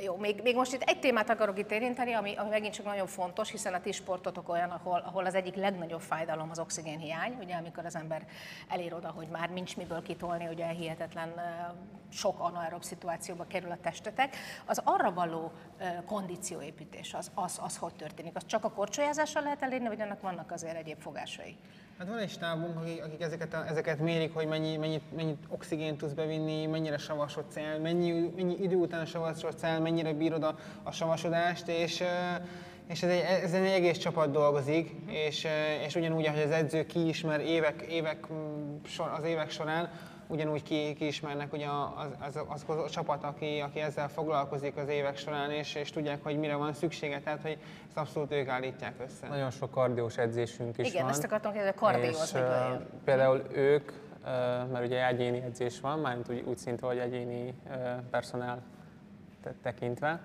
Jó, 0.00 0.16
még, 0.16 0.40
még 0.42 0.54
most 0.54 0.72
itt 0.72 0.82
egy 0.82 1.00
témát 1.00 1.30
akarok 1.30 1.58
itt 1.58 1.70
érinteni, 1.70 2.12
ami, 2.12 2.34
ami 2.34 2.48
megint 2.48 2.74
csak 2.74 2.84
nagyon 2.84 3.06
fontos, 3.06 3.50
hiszen 3.50 3.74
a 3.74 3.80
ti 3.80 3.92
sportotok 3.92 4.48
olyan, 4.48 4.70
ahol, 4.70 5.02
ahol 5.06 5.24
az 5.24 5.34
egyik 5.34 5.54
legnagyobb 5.54 6.00
fájdalom 6.00 6.50
az 6.50 6.58
oxigénhiány, 6.58 7.36
ugye 7.42 7.54
amikor 7.54 7.84
az 7.84 7.96
ember 7.96 8.26
elér 8.68 8.94
oda, 8.94 9.10
hogy 9.10 9.28
már 9.28 9.50
nincs 9.50 9.76
miből 9.76 10.02
kitolni, 10.02 10.46
ugye 10.46 10.66
hihetetlen 10.66 11.32
sok 12.12 12.40
anaerob 12.40 12.82
szituációba 12.82 13.46
kerül 13.46 13.70
a 13.70 13.78
testetek. 13.80 14.36
Az 14.66 14.80
arra 14.84 15.12
való 15.12 15.52
kondícióépítés, 16.06 17.14
az, 17.14 17.30
az, 17.34 17.60
az 17.62 17.76
hogy 17.76 17.94
történik? 17.94 18.36
Az 18.36 18.46
csak 18.46 18.64
a 18.64 18.70
korcsolyázással 18.70 19.42
lehet 19.42 19.62
elérni, 19.62 19.88
vagy 19.88 20.00
annak 20.00 20.20
vannak 20.20 20.50
azért 20.50 20.76
egyéb 20.76 21.00
fogásai? 21.00 21.56
Hát 21.98 22.08
van 22.08 22.18
egy 22.18 22.30
stábunk, 22.30 22.76
akik, 22.76 23.04
akik 23.04 23.20
ezeket, 23.20 23.54
a, 23.54 23.66
ezeket 23.68 23.98
mérik, 23.98 24.34
hogy 24.34 24.46
mennyi, 24.46 24.76
mennyit, 24.76 25.16
mennyit 25.16 25.44
oxigént 25.48 25.98
tudsz 25.98 26.12
bevinni, 26.12 26.66
mennyire 26.66 26.98
savasodsz 26.98 27.56
el, 27.56 27.78
mennyi, 27.78 28.32
mennyi 28.36 28.56
idő 28.62 28.76
után 28.76 29.06
savasodsz 29.06 29.62
el, 29.62 29.80
mennyire 29.80 30.12
bírod 30.12 30.42
a, 30.42 30.56
a 30.82 30.92
savasodást, 30.92 31.68
és, 31.68 32.02
és 32.88 33.02
ez 33.02 33.10
egy, 33.10 33.20
ez 33.42 33.52
egy 33.52 33.70
egész 33.70 33.98
csapat 33.98 34.30
dolgozik, 34.30 34.90
és, 35.06 35.46
és 35.86 35.94
ugyanúgy, 35.94 36.26
ahogy 36.26 36.42
az 36.42 36.50
edző 36.50 36.86
kiismer 36.86 37.40
évek, 37.40 37.82
évek, 37.88 38.32
mm, 38.32 38.76
az 39.18 39.24
évek 39.24 39.50
során, 39.50 39.90
ugyanúgy 40.28 40.62
ki, 40.62 40.94
kiismernek 40.94 41.52
ugye 41.52 41.66
az, 41.96 42.36
az, 42.36 42.44
az, 42.48 42.64
az 42.66 42.76
a 42.78 42.88
csapat, 42.88 43.24
aki, 43.24 43.60
aki 43.60 43.80
ezzel 43.80 44.08
foglalkozik 44.08 44.76
az 44.76 44.88
évek 44.88 45.16
során, 45.16 45.50
és, 45.50 45.74
és 45.74 45.90
tudják, 45.90 46.22
hogy 46.22 46.38
mire 46.38 46.54
van 46.54 46.72
szüksége, 46.72 47.20
tehát 47.20 47.42
hogy 47.42 47.58
ezt 47.88 47.96
abszolút 47.96 48.32
ők 48.32 48.48
állítják 48.48 48.94
össze. 49.04 49.28
Nagyon 49.28 49.50
sok 49.50 49.70
kardiós 49.70 50.16
edzésünk 50.16 50.78
is 50.78 50.88
Igen, 50.88 51.02
van. 51.02 51.10
ezt 51.10 51.24
akartam 51.24 51.52
kérdezni, 51.52 51.76
a 51.76 51.80
kardió 51.80 52.08
az 52.08 52.22
és, 52.24 52.32
miből 52.32 52.50
ö, 52.50 52.68
jön? 52.68 52.86
Például 53.04 53.42
ők, 53.52 53.92
mert 54.72 54.84
ugye 54.84 55.06
egyéni 55.06 55.40
edzés 55.40 55.80
van, 55.80 55.98
mármint 55.98 56.28
úgy, 56.30 56.44
úgy 56.46 56.58
szinte, 56.58 56.86
hogy 56.86 56.98
egyéni 56.98 57.54
ö, 57.70 57.74
personál 58.10 58.62
te- 59.42 59.54
tekintve, 59.62 60.20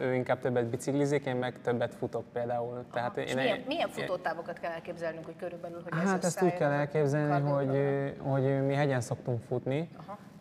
ő 0.00 0.14
inkább 0.14 0.38
többet 0.38 0.66
biciklizik, 0.66 1.24
én 1.24 1.36
meg 1.36 1.60
többet 1.60 1.94
futok 1.94 2.24
például. 2.32 2.84
Tehát 2.92 3.16
És 3.16 3.30
én, 3.30 3.36
milyen, 3.36 3.62
milyen 3.66 3.88
futótávokat 3.88 4.58
kell 4.58 4.72
elképzelnünk, 4.72 5.24
hogy 5.24 5.36
körülbelül, 5.36 5.82
hogy 5.82 5.92
ez 6.02 6.08
Hát 6.08 6.24
ezt 6.24 6.42
úgy 6.42 6.54
kell 6.54 6.70
elképzelni, 6.70 7.48
hogy, 7.48 8.14
hogy 8.18 8.66
mi 8.66 8.74
hegyen 8.74 9.00
szoktunk 9.00 9.42
futni, 9.42 9.88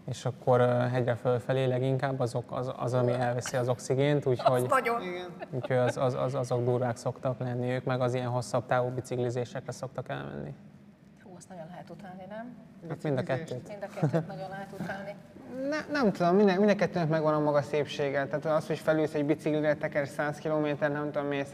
és 0.05 0.25
akkor 0.25 0.59
hegyre 0.91 1.15
fölfelé 1.15 1.65
leginkább 1.65 2.19
azok, 2.19 2.51
az, 2.51 2.73
az, 2.77 2.93
ami 2.93 3.11
elveszi 3.11 3.55
az 3.57 3.69
oxigént, 3.69 4.25
úgyhogy, 4.25 4.67
úgyhogy 5.51 5.77
az, 5.77 5.97
az, 5.97 6.13
az, 6.13 6.35
azok 6.35 6.63
durvák 6.63 6.97
szoktak 6.97 7.39
lenni, 7.39 7.71
ők 7.71 7.83
meg 7.83 8.01
az 8.01 8.13
ilyen 8.13 8.29
hosszabb 8.29 8.65
távú 8.65 8.89
biciklizésekre 8.89 9.71
szoktak 9.71 10.09
elmenni. 10.09 10.53
Hú, 11.23 11.33
azt 11.37 11.49
nagyon 11.49 11.65
lehet 11.69 11.89
utálni, 11.89 12.23
nem? 12.29 12.55
Hát 12.89 13.03
mind 13.03 13.17
a 13.17 13.23
kettőt. 13.23 13.67
Mind 13.67 13.83
a 13.83 13.99
kettőt 13.99 14.27
nagyon 14.27 14.49
lehet 14.49 14.71
utálni. 14.79 15.15
Ne, 15.63 15.77
nem 15.91 16.11
tudom, 16.11 16.35
minden, 16.35 16.57
minden 16.57 16.77
kettőnek 16.77 17.09
megvan 17.09 17.33
a 17.33 17.39
maga 17.39 17.61
szépsége. 17.61 18.25
Tehát 18.25 18.45
az, 18.45 18.67
hogy 18.67 18.79
felülsz 18.79 19.13
egy 19.13 19.25
biciklire, 19.25 19.75
teker 19.75 20.07
100 20.07 20.37
km, 20.37 20.67
nem 20.79 21.11
tudom, 21.11 21.27
mész 21.27 21.51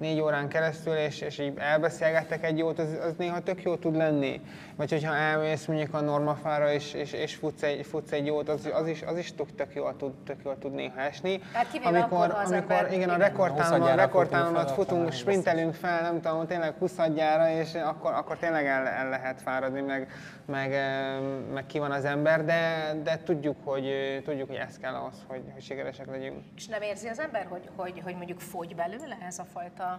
3-4 0.00 0.22
órán 0.22 0.48
keresztül, 0.48 0.94
és, 0.94 1.20
és 1.20 1.38
így 1.38 1.52
elbeszélgettek 1.58 2.44
egy 2.44 2.58
jót, 2.58 2.78
az, 2.78 2.98
az 3.02 3.14
néha 3.18 3.40
tök 3.40 3.62
jó 3.62 3.76
tud 3.76 3.96
lenni. 3.96 4.40
Vagy 4.76 4.90
hogyha 4.90 5.14
elmész 5.14 5.66
mondjuk 5.66 5.94
a 5.94 6.00
normafára, 6.00 6.72
és, 6.72 6.92
és, 6.92 7.12
és 7.12 7.34
futsz, 7.34 7.62
egy, 7.62 7.86
futsz 7.86 8.12
egy 8.12 8.26
jót, 8.26 8.48
az, 8.48 8.70
az 8.72 8.86
is, 8.86 9.02
az 9.02 9.18
is 9.18 9.34
tök, 9.34 9.54
tök, 9.54 9.74
jól 9.74 9.96
tud, 9.96 10.12
tök 10.24 10.40
jól 10.44 10.58
tud 10.58 10.72
néha 10.72 11.00
esni. 11.00 11.40
Hát 11.52 11.70
kivéve 11.70 11.98
akkor, 11.98 12.18
az 12.18 12.50
amikor 12.50 12.54
ember- 12.54 12.92
igen, 12.92 13.08
a 13.08 13.16
rekordtámon, 13.16 13.80
a 13.80 13.84
20-adjára 13.84 13.96
rekordtámomat 13.96 14.70
futunk 14.70 15.12
sprintelünk 15.12 15.74
fel, 15.74 16.02
nem 16.02 16.20
tudom, 16.20 16.46
tényleg 16.46 16.74
20 16.78 16.98
adjára, 16.98 17.50
és 17.50 17.74
akkor, 17.74 18.12
akkor 18.12 18.36
tényleg 18.36 18.66
el, 18.66 18.86
el 18.86 19.08
lehet 19.08 19.42
fáradni, 19.42 19.80
meg, 19.80 20.10
meg, 20.46 20.72
eh, 20.72 21.20
meg 21.52 21.66
ki 21.66 21.78
van 21.78 21.90
az 21.90 22.04
ember, 22.04 22.44
de, 22.44 22.92
de 23.02 23.18
tudjuk, 23.24 23.56
hogy, 23.64 24.20
tudjuk, 24.24 24.48
hogy 24.48 24.56
ez 24.56 24.78
kell 24.78 24.94
ahhoz, 24.94 25.24
hogy, 25.26 25.42
hogy 25.52 25.62
sikeresek 25.62 26.06
legyünk. 26.06 26.44
És 26.56 26.66
nem 26.66 26.82
érzi 26.82 27.08
az 27.08 27.18
ember, 27.18 27.46
hogy, 27.48 27.68
hogy, 27.76 28.00
hogy 28.04 28.16
mondjuk 28.16 28.40
fogy 28.40 28.74
belőle 28.74 29.18
ez 29.26 29.38
a 29.38 29.44
fajta 29.44 29.91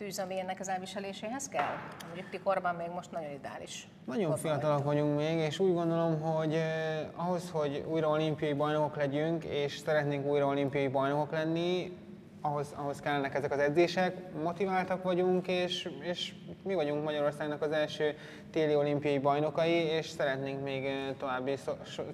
tűz, 0.00 0.18
ami 0.18 0.40
ennek 0.40 0.60
az 0.60 0.68
elviseléséhez 0.68 1.48
kell? 1.48 1.76
Mondjuk 2.06 2.28
ti 2.30 2.38
korban 2.38 2.74
még 2.74 2.88
most 2.94 3.10
nagyon 3.10 3.30
ideális. 3.30 3.88
Nagyon 4.04 4.30
korban 4.30 4.38
fiatalok 4.38 4.84
vagyunk 4.84 5.16
még, 5.16 5.38
és 5.38 5.58
úgy 5.58 5.72
gondolom, 5.72 6.20
hogy 6.20 6.54
eh, 6.54 7.06
ahhoz, 7.14 7.50
hogy 7.50 7.84
újra 7.88 8.08
olimpiai 8.08 8.52
bajnokok 8.52 8.96
legyünk, 8.96 9.44
és 9.44 9.78
szeretnénk 9.78 10.26
újra 10.26 10.46
olimpiai 10.46 10.88
bajnokok 10.88 11.32
lenni, 11.32 11.96
ahhoz, 12.40 12.74
ahhoz 12.76 13.00
kellenek 13.00 13.34
ezek 13.34 13.52
az 13.52 13.58
edzések, 13.58 14.32
motiváltak 14.42 15.02
vagyunk, 15.02 15.48
és, 15.48 15.90
és 16.02 16.34
mi 16.62 16.74
vagyunk 16.74 17.04
Magyarországnak 17.04 17.62
az 17.62 17.72
első 17.72 18.14
téli 18.50 18.74
olimpiai 18.74 19.18
bajnokai, 19.18 19.72
és 19.72 20.08
szeretnénk 20.08 20.62
még 20.62 20.84
eh, 20.84 21.14
további, 21.18 21.54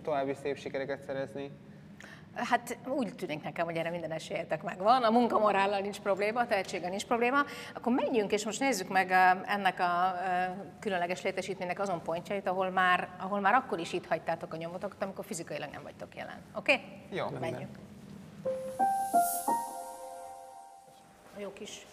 további 0.03 0.35
szép 0.43 0.57
sikereket 0.57 1.03
szerezni. 1.03 1.51
Hát 2.37 2.79
úgy 2.89 3.15
tűnik 3.15 3.43
nekem, 3.43 3.65
hogy 3.65 3.77
erre 3.77 3.91
minden 3.91 4.11
esélyetek 4.13 4.63
megvan, 4.63 5.03
a 5.03 5.11
munkamorállal 5.11 5.81
nincs 5.81 6.01
probléma, 6.01 6.41
a 6.41 6.47
tehetséggel 6.47 6.91
nincs 6.91 7.07
probléma. 7.07 7.45
Akkor 7.75 7.93
menjünk 7.93 8.33
és 8.33 8.45
most 8.45 8.61
nézzük 8.61 8.89
meg 8.89 9.11
ennek 9.47 9.81
a 9.81 10.15
különleges 10.81 11.23
létesítménynek 11.23 11.81
azon 11.81 12.03
pontjait, 12.03 12.47
ahol 12.47 12.71
már, 12.71 13.09
ahol 13.19 13.41
már 13.41 13.55
akkor 13.55 13.79
is 13.79 13.93
itt 13.93 14.07
hagytátok 14.07 14.53
a 14.53 14.57
nyomotokat, 14.57 15.03
amikor 15.03 15.25
fizikailag 15.25 15.71
nem 15.73 15.83
vagytok 15.83 16.15
jelen. 16.15 16.41
Oké? 16.55 16.73
Okay? 16.73 16.85
Jó. 17.19 17.27
Menjünk. 17.41 17.79
A 21.37 21.41
jó 21.41 21.53
kis 21.53 21.87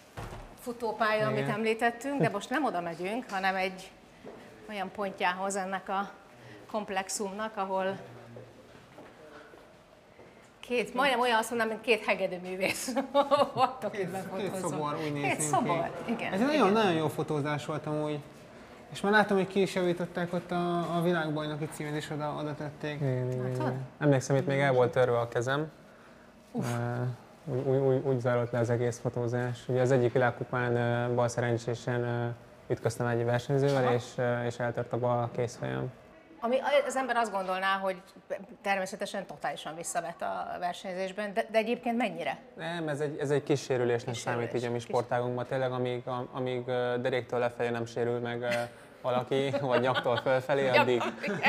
futópálya, 0.60 1.28
amit 1.28 1.50
említettünk, 1.50 2.22
de 2.22 2.30
most 2.30 2.50
nem 2.50 2.66
oda 2.66 2.82
megyünk, 2.82 3.26
hanem 3.30 3.56
egy 3.56 3.92
olyan 4.70 4.92
pontjához 4.92 5.56
ennek 5.56 5.90
a 5.90 6.10
komplexumnak, 6.72 7.58
ahol 7.58 7.98
Két, 10.74 10.94
majdnem 10.94 11.20
olyan 11.20 11.38
azt 11.38 11.50
mondom, 11.50 11.68
mint 11.68 11.82
két 11.82 12.04
hegedűművész. 12.06 12.94
Vagytok 13.54 13.98
itt 14.00 14.12
Két, 14.38 14.38
két 14.38 14.56
szobor, 14.56 14.94
úgy 14.94 15.04
Két 15.04 15.14
nézünk 15.14 15.42
szobor, 15.42 15.92
ki. 16.06 16.12
igen. 16.12 16.34
Ez 16.34 16.42
egy 16.42 16.46
nagyon, 16.46 16.72
nagyon 16.72 16.94
jó 16.94 17.08
fotózás 17.08 17.66
volt 17.66 17.86
amúgy. 17.86 18.20
És 18.92 19.02
már 19.02 19.12
látom, 19.12 19.38
hogy 19.38 19.48
ki 19.48 19.62
is 19.62 19.76
javították 19.76 20.34
ott 20.34 20.52
a, 20.52 20.96
a 20.98 21.02
világbajnoki 21.02 21.68
címet, 21.72 21.96
és 21.96 22.10
oda, 22.10 22.36
oda 22.40 22.56
tették. 22.56 22.96
Igen, 23.02 23.32
igen, 23.32 23.52
igen. 23.54 23.86
Emlékszem, 24.00 24.36
itt 24.36 24.46
még 24.46 24.60
el 24.60 24.74
volt 24.74 24.92
törve 24.92 25.20
a 25.20 25.28
kezem. 25.28 25.72
Uh, 26.52 26.64
úgy, 27.46 27.78
úgy, 27.78 28.02
úgy, 28.06 28.20
zajlott 28.20 28.52
le 28.52 28.60
az 28.60 28.70
egész 28.70 29.00
fotózás. 29.00 29.64
Ugye 29.68 29.82
az 29.82 29.92
egyik 29.92 30.14
világkupán 30.14 30.72
uh, 31.08 31.16
bal 31.16 31.28
szerencsésen 31.28 32.02
uh, 32.02 32.34
ütköztem 32.68 33.08
egy 33.08 33.26
versenyzővel, 33.26 33.94
és, 33.94 34.04
uh, 34.18 34.46
és 34.46 34.60
eltört 34.60 34.94
a 34.94 34.98
bal 34.98 35.30
kézfejem. 35.36 35.92
Ami 36.46 36.58
az 36.86 36.96
ember 36.96 37.16
azt 37.16 37.32
gondolná, 37.32 37.78
hogy 37.78 38.02
természetesen 38.62 39.26
totálisan 39.26 39.76
visszavett 39.76 40.22
a 40.22 40.56
versenyzésben, 40.60 41.34
de, 41.34 41.46
de 41.52 41.58
egyébként 41.58 41.98
mennyire? 41.98 42.38
Nem, 42.58 42.88
ez 42.88 43.00
egy, 43.00 43.18
ez 43.20 43.30
egy 43.32 43.44
kis 43.44 43.62
sérülésnek 43.62 44.14
Kis 44.14 44.24
számít 44.24 44.54
így 44.54 44.64
a 44.64 44.72
mi 44.72 44.80
sportágunkban. 44.80 45.46
Tényleg, 45.46 45.72
amíg, 45.72 46.04
amíg 46.32 46.66
deréktől 47.02 47.40
lefelé 47.40 47.70
nem 47.70 47.86
sérül 47.86 48.20
meg 48.20 48.70
valaki, 49.02 49.50
vagy 49.62 49.82
nyaktól 49.82 50.16
fölfelé, 50.16 50.68
addig, 50.68 51.02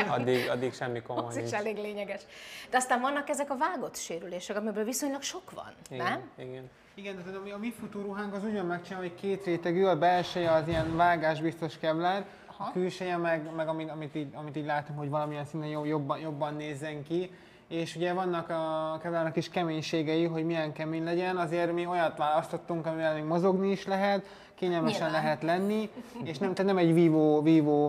addig, 0.09 0.49
addig 0.49 0.73
semmi 0.73 1.01
komoly 1.01 1.25
Az 1.25 1.35
is 1.35 1.41
nincs. 1.41 1.53
elég 1.53 1.77
lényeges. 1.77 2.21
De 2.69 2.77
aztán 2.77 3.01
vannak 3.01 3.29
ezek 3.29 3.49
a 3.49 3.57
vágott 3.57 3.95
sérülések, 3.95 4.57
amiből 4.57 4.83
viszonylag 4.83 5.21
sok 5.21 5.51
van, 5.51 5.73
nem? 5.89 6.31
Igen, 6.37 6.49
igen. 6.49 6.69
Igen, 6.93 7.15
tehát 7.23 7.53
a, 7.53 7.57
mi 7.57 7.73
futóruhánk 7.79 8.33
az 8.33 8.43
úgy 8.43 8.53
van 8.53 8.65
megcsinálva, 8.65 9.07
hogy 9.07 9.15
két 9.19 9.45
rétegű, 9.45 9.83
a 9.83 9.97
belseje 9.97 10.51
az 10.51 10.67
ilyen 10.67 10.95
vágásbiztos 10.95 11.77
kevlar, 11.77 12.25
a 12.57 12.71
külseje 12.71 13.17
meg, 13.17 13.49
meg 13.55 13.67
amit, 13.67 13.89
amit, 13.89 14.15
így, 14.15 14.27
amit 14.33 14.55
így 14.57 14.65
látunk, 14.65 14.99
hogy 14.99 15.09
valamilyen 15.09 15.45
szinten 15.45 15.69
jobb, 15.69 15.85
jobban, 15.85 16.19
jobban 16.19 16.55
nézzen 16.55 17.03
ki. 17.03 17.31
És 17.67 17.95
ugye 17.95 18.13
vannak 18.13 18.49
a 18.49 18.97
kevlárnak 19.01 19.35
is 19.35 19.49
keménységei, 19.49 20.25
hogy 20.25 20.45
milyen 20.45 20.73
kemény 20.73 21.03
legyen, 21.03 21.37
azért 21.37 21.73
mi 21.73 21.85
olyat 21.85 22.17
választottunk, 22.17 22.85
amivel 22.85 23.13
még 23.13 23.23
mozogni 23.23 23.71
is 23.71 23.85
lehet, 23.85 24.25
kényelmesen 24.55 25.01
Nyilván. 25.01 25.23
lehet 25.23 25.43
lenni, 25.43 25.89
és 26.23 26.37
nem, 26.37 26.53
tehát 26.53 26.73
nem 26.73 26.83
egy 26.83 26.93
vívó, 26.93 27.41
vívó 27.41 27.87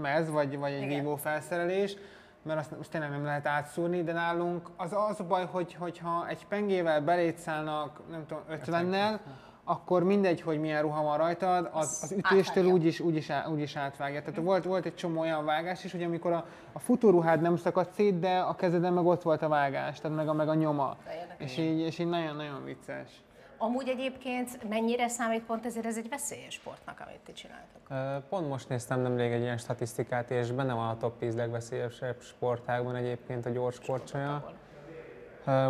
mez, 0.00 0.30
vagy, 0.30 0.58
vagy 0.58 0.72
egy 0.72 0.82
Igen. 0.82 0.98
vívó 0.98 1.16
felszerelés, 1.16 1.96
mert 2.42 2.58
azt, 2.58 2.72
azt 2.72 2.90
tényleg 2.90 3.10
nem 3.10 3.24
lehet 3.24 3.46
átszúrni, 3.46 4.02
de 4.02 4.12
nálunk 4.12 4.70
az 4.76 4.92
az 5.08 5.20
a 5.20 5.24
baj, 5.24 5.46
hogy, 5.50 5.74
hogyha 5.74 6.26
egy 6.28 6.46
pengével 6.46 7.00
belétszállnak, 7.00 8.00
nem 8.10 8.26
tudom, 8.26 8.42
50-nel, 8.50 9.18
akkor 9.64 10.02
mindegy, 10.04 10.40
hogy 10.40 10.60
milyen 10.60 10.82
ruha 10.82 11.02
van 11.02 11.16
rajtad, 11.16 11.68
az, 11.72 11.98
az 12.02 12.12
ütéstől 12.12 12.66
úgyis, 12.66 13.00
úgyis, 13.00 13.30
á- 13.30 13.48
úgyis 13.48 13.76
átvágja. 13.76 14.22
Tehát 14.22 14.40
volt, 14.40 14.64
volt 14.64 14.84
egy 14.84 14.94
csomó 14.94 15.20
olyan 15.20 15.44
vágás 15.44 15.84
is, 15.84 15.92
hogy 15.92 16.02
amikor 16.02 16.32
a, 16.32 16.46
a 16.72 16.78
futóruhád 16.78 17.40
nem 17.40 17.56
szakadt 17.56 17.94
szét, 17.94 18.18
de 18.18 18.38
a 18.38 18.54
kezeden 18.54 18.92
meg 18.92 19.06
ott 19.06 19.22
volt 19.22 19.42
a 19.42 19.48
vágás, 19.48 20.00
tehát 20.00 20.16
meg 20.16 20.28
a, 20.28 20.32
meg 20.32 20.48
a 20.48 20.54
nyoma. 20.54 20.96
És 21.38 21.58
így, 21.58 21.78
és 21.78 21.98
így 21.98 22.08
nagyon-nagyon 22.08 22.64
vicces. 22.64 23.22
Amúgy 23.58 23.88
egyébként 23.88 24.68
mennyire 24.68 25.08
számít 25.08 25.42
pont 25.42 25.66
ezért 25.66 25.86
ez 25.86 25.96
egy 25.96 26.08
veszélyes 26.08 26.54
sportnak, 26.54 27.02
amit 27.06 27.20
ti 27.24 27.32
csináltok? 27.32 28.24
Pont 28.28 28.48
most 28.48 28.68
néztem 28.68 29.00
nemrég 29.00 29.32
egy 29.32 29.40
ilyen 29.40 29.56
statisztikát, 29.56 30.30
és 30.30 30.50
benne 30.50 30.72
van 30.72 30.88
a 30.88 30.96
top 30.96 31.18
10 31.18 31.34
legveszélyesebb 31.34 32.20
sportágban 32.20 32.94
egyébként 32.96 33.46
a 33.46 33.50
gyors 33.50 33.80
korcsolya. 33.86 34.52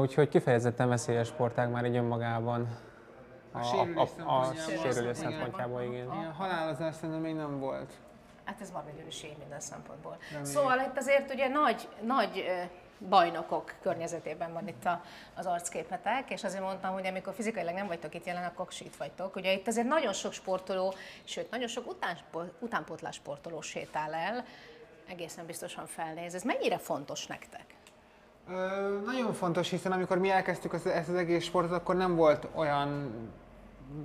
Úgyhogy 0.00 0.28
kifejezetten 0.28 0.88
veszélyes 0.88 1.26
sportág 1.26 1.70
már 1.70 1.84
így 1.84 1.96
önmagában. 1.96 2.68
A 3.54 3.62
sérülés 3.62 3.96
a, 3.96 4.06
szempontjából. 4.06 4.54
sérülés 4.54 5.18
Igen. 5.18 5.30
szempontjából, 5.30 5.82
igen. 5.82 6.12
Ilyen 6.18 6.32
halálozás 6.32 6.94
szerintem 6.94 7.20
még 7.20 7.34
nem 7.34 7.58
volt. 7.58 7.92
Hát 8.44 8.60
ez 8.60 8.72
valami 8.72 8.90
őség 9.06 9.34
minden 9.38 9.60
szempontból. 9.60 10.16
Szóval 10.42 10.78
itt 10.78 10.96
azért 10.96 11.32
ugye 11.32 11.48
nagy, 11.48 11.88
nagy 12.00 12.44
bajnokok 13.08 13.74
környezetében 13.82 14.52
van 14.52 14.68
itt 14.68 14.84
a, 14.84 15.02
az 15.34 15.46
arcképetek, 15.46 16.30
és 16.30 16.44
azért 16.44 16.62
mondtam, 16.62 16.92
hogy 16.92 17.06
amikor 17.06 17.34
fizikailag 17.34 17.74
nem 17.74 17.86
vagytok 17.86 18.14
itt 18.14 18.26
jelen, 18.26 18.44
akkor 18.44 18.66
sit 18.70 18.96
vagytok. 18.96 19.36
Ugye 19.36 19.52
itt 19.52 19.66
azért 19.66 19.86
nagyon 19.86 20.12
sok 20.12 20.32
sportoló, 20.32 20.94
sőt 21.24 21.50
nagyon 21.50 21.68
sok 21.68 21.86
utánspor, 21.86 22.52
utánpótlás 22.58 23.14
sportoló 23.14 23.60
sétál 23.60 24.14
el, 24.14 24.44
egészen 25.08 25.46
biztosan 25.46 25.86
felnéz. 25.86 26.34
Ez 26.34 26.42
mennyire 26.42 26.78
fontos 26.78 27.26
nektek? 27.26 27.64
Ö, 28.48 29.00
nagyon 29.04 29.32
fontos, 29.32 29.70
hiszen 29.70 29.92
amikor 29.92 30.18
mi 30.18 30.30
elkezdtük 30.30 30.72
az, 30.72 30.86
ezt 30.86 31.08
az 31.08 31.14
egész 31.14 31.44
sportot, 31.44 31.72
akkor 31.72 31.96
nem 31.96 32.16
volt 32.16 32.48
olyan 32.54 33.12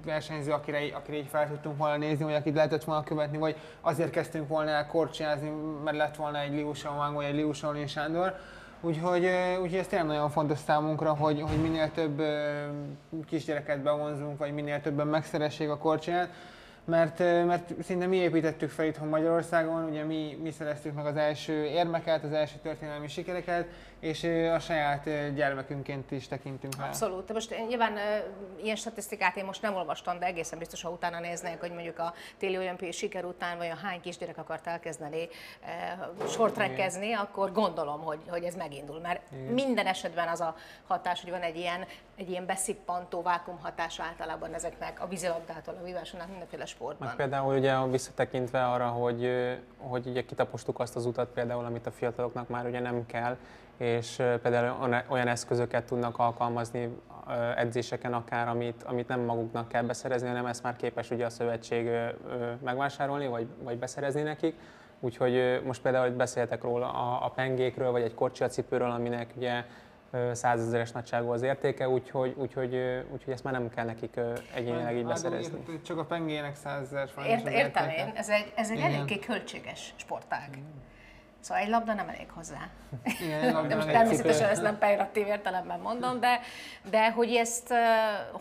versenyző, 0.05 0.51
akire, 0.51 0.79
akire 0.93 1.17
így 1.17 1.27
fel 1.27 1.47
tudtunk 1.47 1.77
volna 1.77 1.97
nézni, 1.97 2.23
vagy 2.23 2.33
akit 2.33 2.55
lehetett 2.55 2.83
volna 2.83 3.03
követni, 3.03 3.37
vagy 3.37 3.55
azért 3.81 4.09
kezdtünk 4.09 4.47
volna 4.47 4.69
el 4.69 4.87
korcsolyázni, 4.87 5.51
mert 5.83 5.97
lett 5.97 6.15
volna 6.15 6.39
egy 6.39 6.51
Liuson 6.51 6.95
Wang, 6.95 7.15
vagy 7.15 7.25
egy 7.25 7.35
Liuson 7.35 7.73
Lin 7.73 7.87
Sándor. 7.87 8.35
Úgyhogy, 8.81 9.29
úgyhogy 9.61 9.79
ez 9.79 9.87
tényleg 9.87 10.07
nagyon 10.07 10.29
fontos 10.29 10.57
számunkra, 10.57 11.15
hogy, 11.15 11.41
hogy 11.41 11.61
minél 11.61 11.91
több 11.91 12.21
kisgyereket 13.27 13.81
bevonzunk, 13.81 14.37
vagy 14.37 14.53
minél 14.53 14.81
többen 14.81 15.07
megszeressék 15.07 15.69
a 15.69 15.77
korcsolyát, 15.77 16.29
mert, 16.85 17.19
mert 17.19 17.73
szinte 17.83 18.05
mi 18.05 18.15
építettük 18.15 18.69
fel 18.69 18.85
itthon 18.85 19.07
Magyarországon, 19.07 19.83
ugye 19.83 20.03
mi, 20.03 20.37
mi 20.41 20.51
szereztük 20.51 20.93
meg 20.93 21.05
az 21.05 21.15
első 21.15 21.65
érmeket, 21.65 22.23
az 22.23 22.31
első 22.31 22.55
történelmi 22.61 23.07
sikereket, 23.07 23.67
és 23.99 24.23
a 24.53 24.59
saját 24.59 25.33
gyermekünként 25.33 26.11
is 26.11 26.27
tekintünk 26.27 26.75
rá. 26.77 26.85
Abszolút. 26.85 27.25
De 27.25 27.33
most 27.33 27.55
nyilván 27.67 27.97
ilyen 28.63 28.75
statisztikát 28.75 29.35
én 29.35 29.45
most 29.45 29.61
nem 29.61 29.75
olvastam, 29.75 30.19
de 30.19 30.25
egészen 30.25 30.59
biztos, 30.59 30.81
ha 30.81 30.89
utána 30.89 31.19
néznék, 31.19 31.59
hogy 31.59 31.71
mondjuk 31.71 31.99
a 31.99 32.13
téli 32.37 32.57
olimpiai 32.57 32.91
siker 32.91 33.25
után 33.25 33.57
vajon 33.57 33.77
hány 33.77 34.01
kisgyerek 34.01 34.37
akart 34.37 34.67
elkezdeni 34.67 35.27
sortrekkezni, 36.27 37.13
akkor 37.13 37.51
gondolom, 37.51 38.01
hogy, 38.01 38.19
hogy 38.27 38.43
ez 38.43 38.55
megindul. 38.55 38.99
Mert 38.99 39.21
minden 39.51 39.85
esetben 39.85 40.27
az 40.27 40.41
a 40.41 40.55
hatás, 40.87 41.21
hogy 41.21 41.31
van 41.31 41.41
egy 41.41 41.55
ilyen, 41.55 41.85
egy 42.15 42.29
ilyen 42.29 42.45
beszippantó 42.45 43.21
vákumhatás 43.21 43.99
általában 43.99 44.53
ezeknek 44.53 45.01
a 45.01 45.07
vízilabdától, 45.07 45.77
a 45.81 45.83
víváson 45.83 46.19
át 46.19 46.29
mindenféle 46.29 46.65
sportban. 46.65 47.07
Meg 47.07 47.17
például 47.17 47.57
ugye 47.57 47.85
visszatekintve 47.85 48.65
arra, 48.65 48.87
hogy, 48.87 49.29
hogy 49.77 50.07
ugye 50.07 50.25
kitapostuk 50.25 50.79
azt 50.79 50.95
az 50.95 51.05
utat 51.05 51.29
például, 51.29 51.65
amit 51.65 51.85
a 51.85 51.91
fiataloknak 51.91 52.47
már 52.47 52.65
ugye 52.65 52.79
nem 52.79 53.05
kell, 53.05 53.37
és 53.79 54.15
például 54.15 55.03
olyan- 55.07 55.27
eszközöket 55.27 55.83
tudnak 55.85 56.17
alkalmazni 56.19 56.89
edzéseken 57.55 58.13
akár, 58.13 58.47
amit, 58.47 58.83
amit 58.83 59.07
nem 59.07 59.19
maguknak 59.19 59.67
kell 59.67 59.83
beszerezni, 59.83 60.27
hanem 60.27 60.45
ezt 60.45 60.63
már 60.63 60.75
képes 60.75 61.09
ugye 61.11 61.25
a 61.25 61.29
szövetség 61.29 61.89
megvásárolni, 62.63 63.27
vagy, 63.27 63.47
vagy 63.63 63.77
beszerezni 63.77 64.21
nekik. 64.21 64.55
Úgyhogy 64.99 65.61
most 65.65 65.81
például 65.81 66.05
hogy 66.07 66.15
beszéltek 66.15 66.63
róla 66.63 66.91
a, 66.93 67.25
a 67.25 67.29
pengékről, 67.29 67.91
vagy 67.91 68.01
egy 68.01 68.13
korcsiacipőről, 68.13 68.91
aminek 68.91 69.33
ugye 69.35 69.63
százezeres 70.31 70.91
nagyságú 70.91 71.31
az 71.31 71.41
értéke, 71.41 71.89
úgyhogy, 71.89 72.33
úgyhogy, 72.37 72.75
úgyhogy 73.11 73.33
ezt 73.33 73.43
már 73.43 73.53
nem 73.53 73.69
kell 73.69 73.85
nekik 73.85 74.19
egyénileg 74.55 74.95
így 74.97 75.05
beszerezni. 75.05 75.81
Csak 75.85 75.97
a 75.97 76.05
pengének 76.05 76.55
100 76.55 76.81
ezer 76.81 77.09
forintos 77.09 77.51
Ért, 77.51 77.57
értem 77.57 77.83
értéke. 77.83 78.05
én, 78.07 78.11
ez 78.15 78.29
egy, 78.29 78.53
ez 78.55 78.69
egy 78.69 78.77
Igen. 78.77 78.93
eléggé 78.93 79.19
költséges 79.19 79.93
sportág. 79.95 80.49
Szóval 81.39 81.63
egy 81.63 81.69
labda 81.69 81.93
nem 81.93 82.09
elég 82.09 82.29
hozzá. 82.33 82.69
Igen, 83.21 83.67
De 83.67 83.75
most 83.75 83.87
természetesen 83.87 84.49
ezt 84.49 84.61
nem 84.61 84.77
pejoratív 84.77 85.27
értelemben 85.27 85.79
mondom, 85.79 86.19
de, 86.19 86.39
de 86.89 87.11
hogy 87.11 87.35
ezt 87.35 87.71
uh, 87.71 87.77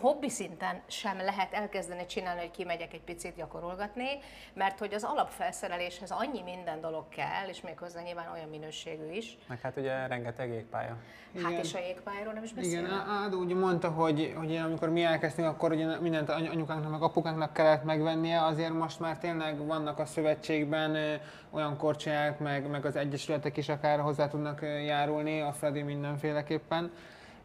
hobbi 0.01 0.29
szinten 0.29 0.81
sem 0.87 1.17
lehet 1.17 1.53
elkezdeni 1.53 2.05
csinálni, 2.05 2.39
hogy 2.39 2.51
kimegyek 2.51 2.93
egy 2.93 3.01
picit 3.01 3.35
gyakorolgatni, 3.35 4.07
mert 4.53 4.79
hogy 4.79 4.93
az 4.93 5.03
alapfelszereléshez 5.03 6.11
annyi 6.11 6.41
minden 6.41 6.81
dolog 6.81 7.09
kell, 7.09 7.47
és 7.47 7.61
méghozzá 7.61 8.01
nyilván 8.01 8.31
olyan 8.33 8.49
minőségű 8.49 9.11
is. 9.11 9.37
Meg 9.47 9.59
hát 9.61 9.77
ugye 9.77 10.07
rengeteg 10.07 10.49
égpálya. 10.49 10.95
Hát 11.43 11.51
Igen. 11.51 11.63
és 11.63 11.73
a 11.73 11.79
jégpályáról 11.79 12.33
nem 12.33 12.43
is 12.43 12.51
Igen, 12.51 12.63
beszélünk. 12.63 12.91
Á- 12.91 13.23
Ádó 13.25 13.37
ugye 13.39 13.55
mondta, 13.55 13.89
hogy, 13.89 14.33
hogy 14.37 14.55
amikor 14.55 14.89
mi 14.89 15.03
elkezdtünk, 15.03 15.47
akkor 15.47 15.71
ugye 15.71 15.99
mindent 15.99 16.29
any- 16.29 16.47
anyukánknak, 16.49 16.91
meg 16.91 17.01
apukánknak 17.01 17.53
kellett 17.53 17.83
megvennie, 17.83 18.45
azért 18.45 18.73
most 18.73 18.99
már 18.99 19.17
tényleg 19.17 19.65
vannak 19.65 19.99
a 19.99 20.05
szövetségben 20.05 21.19
olyan 21.51 21.77
korcsolyák, 21.77 22.39
meg, 22.39 22.67
meg 22.67 22.85
az 22.89 22.95
egyesületek 22.95 23.57
is 23.57 23.69
akár 23.69 23.99
hozzá 23.99 24.27
tudnak 24.27 24.61
járulni, 24.61 25.41
a 25.41 25.53
Fradi 25.53 25.81
mindenféleképpen, 25.81 26.91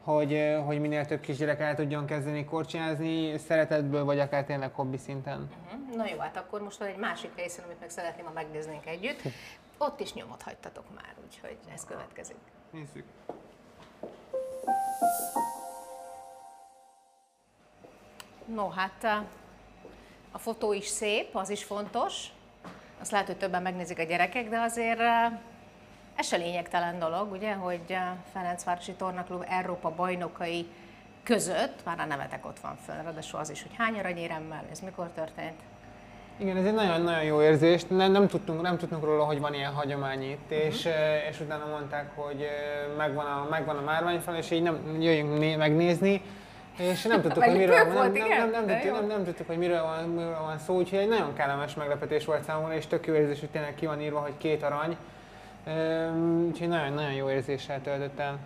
hogy, 0.02 0.54
hogy 0.66 0.80
minél 0.80 1.06
több 1.06 1.20
kisgyerek 1.20 1.60
el 1.60 1.74
tudjon 1.74 2.06
kezdeni 2.06 2.44
korcsolyázni, 2.44 3.38
szeretetből, 3.38 4.04
vagy 4.04 4.18
akár 4.18 4.44
tényleg 4.44 4.72
hobbi 4.74 4.96
szinten. 4.96 5.50
Mhm. 5.72 5.96
Na 5.96 6.08
jó, 6.08 6.18
hát 6.18 6.36
akkor 6.36 6.62
most 6.62 6.78
van 6.78 6.88
egy 6.88 6.96
másik 6.96 7.30
részén, 7.36 7.64
amit 7.64 7.80
meg 7.80 7.90
szeretném, 7.90 8.24
ha 8.24 8.32
megnéznénk 8.32 8.86
együtt. 8.86 9.20
Ott 9.78 10.00
is 10.00 10.12
nyomot 10.12 10.42
hagytatok 10.42 10.84
már, 10.94 11.14
úgyhogy 11.24 11.56
ez 11.74 11.84
következik. 11.84 12.36
Nézzük. 12.70 13.04
No, 18.46 18.68
hát 18.68 19.24
a 20.32 20.38
fotó 20.38 20.72
is 20.72 20.86
szép, 20.86 21.36
az 21.36 21.50
is 21.50 21.64
fontos. 21.64 22.26
Azt 23.04 23.12
lehet, 23.12 23.28
hogy 23.28 23.36
többen 23.36 23.62
megnézik 23.62 23.98
a 23.98 24.02
gyerekek, 24.02 24.48
de 24.48 24.58
azért 24.58 25.00
ez 26.16 26.26
se 26.26 26.36
lényegtelen 26.36 26.98
dolog, 26.98 27.32
ugye, 27.32 27.52
hogy 27.52 27.96
Ferencvárosi 28.32 28.92
Tornaklub 28.92 29.44
Európa 29.48 29.90
bajnokai 29.94 30.66
között, 31.22 31.84
már 31.84 31.98
a 32.00 32.04
nevetek 32.04 32.46
ott 32.46 32.60
van 32.60 32.76
föl, 32.86 32.94
ráadásul 33.02 33.38
az 33.40 33.50
is, 33.50 33.62
hogy 33.62 33.70
hány 33.78 33.98
aranyéremmel, 33.98 34.64
ez 34.70 34.80
mikor 34.80 35.08
történt. 35.14 35.60
Igen, 36.36 36.56
ez 36.56 36.64
egy 36.64 36.74
nagyon-nagyon 36.74 37.22
jó 37.22 37.42
érzés. 37.42 37.84
Nem, 37.88 38.12
nem, 38.12 38.28
tudtunk, 38.28 38.60
nem 38.62 38.78
tudtunk 38.78 39.04
róla, 39.04 39.24
hogy 39.24 39.40
van 39.40 39.54
ilyen 39.54 39.72
hagyomány 39.72 40.22
itt, 40.22 40.50
Mhm. 40.50 40.58
és, 40.60 40.88
és 41.30 41.40
utána 41.40 41.66
mondták, 41.66 42.10
hogy 42.16 42.46
megvan 42.96 43.26
a, 43.26 43.46
megvan 43.50 43.76
a 43.76 43.80
márványfal, 43.82 44.34
és 44.34 44.50
így 44.50 44.62
nem, 44.62 44.96
jöjjünk 45.00 45.38
né, 45.38 45.56
megnézni. 45.56 46.22
És 46.76 47.02
nem 47.02 47.20
tudtuk, 47.22 47.44
hogy 47.44 47.56
miről 47.56 47.92
van, 47.92 48.10
nem, 48.10 48.28
nem, 48.28 48.50
nem, 48.50 48.64
nem, 48.64 48.66
tudtuk, 48.66 48.98
nem, 48.98 49.06
nem 49.06 49.24
tudtuk, 49.24 49.46
hogy 49.46 49.58
miről 49.58 49.82
van, 49.82 50.08
miről 50.08 50.40
van 50.40 50.58
szó, 50.58 50.76
úgyhogy 50.76 50.98
egy 50.98 51.08
nagyon 51.08 51.34
kellemes 51.34 51.74
meglepetés 51.74 52.24
volt 52.24 52.44
számomra, 52.44 52.74
és 52.74 52.86
tök 52.86 53.06
jó 53.06 53.14
érzés, 53.14 53.40
hogy 53.40 53.50
tényleg 53.50 53.74
ki 53.74 53.86
van 53.86 54.00
írva, 54.00 54.20
hogy 54.20 54.36
két 54.38 54.62
arany. 54.62 54.96
Úgyhogy 56.46 56.68
nagyon-nagyon 56.68 57.12
jó 57.12 57.30
érzéssel 57.30 57.80
töltött 57.82 58.18
el. 58.18 58.38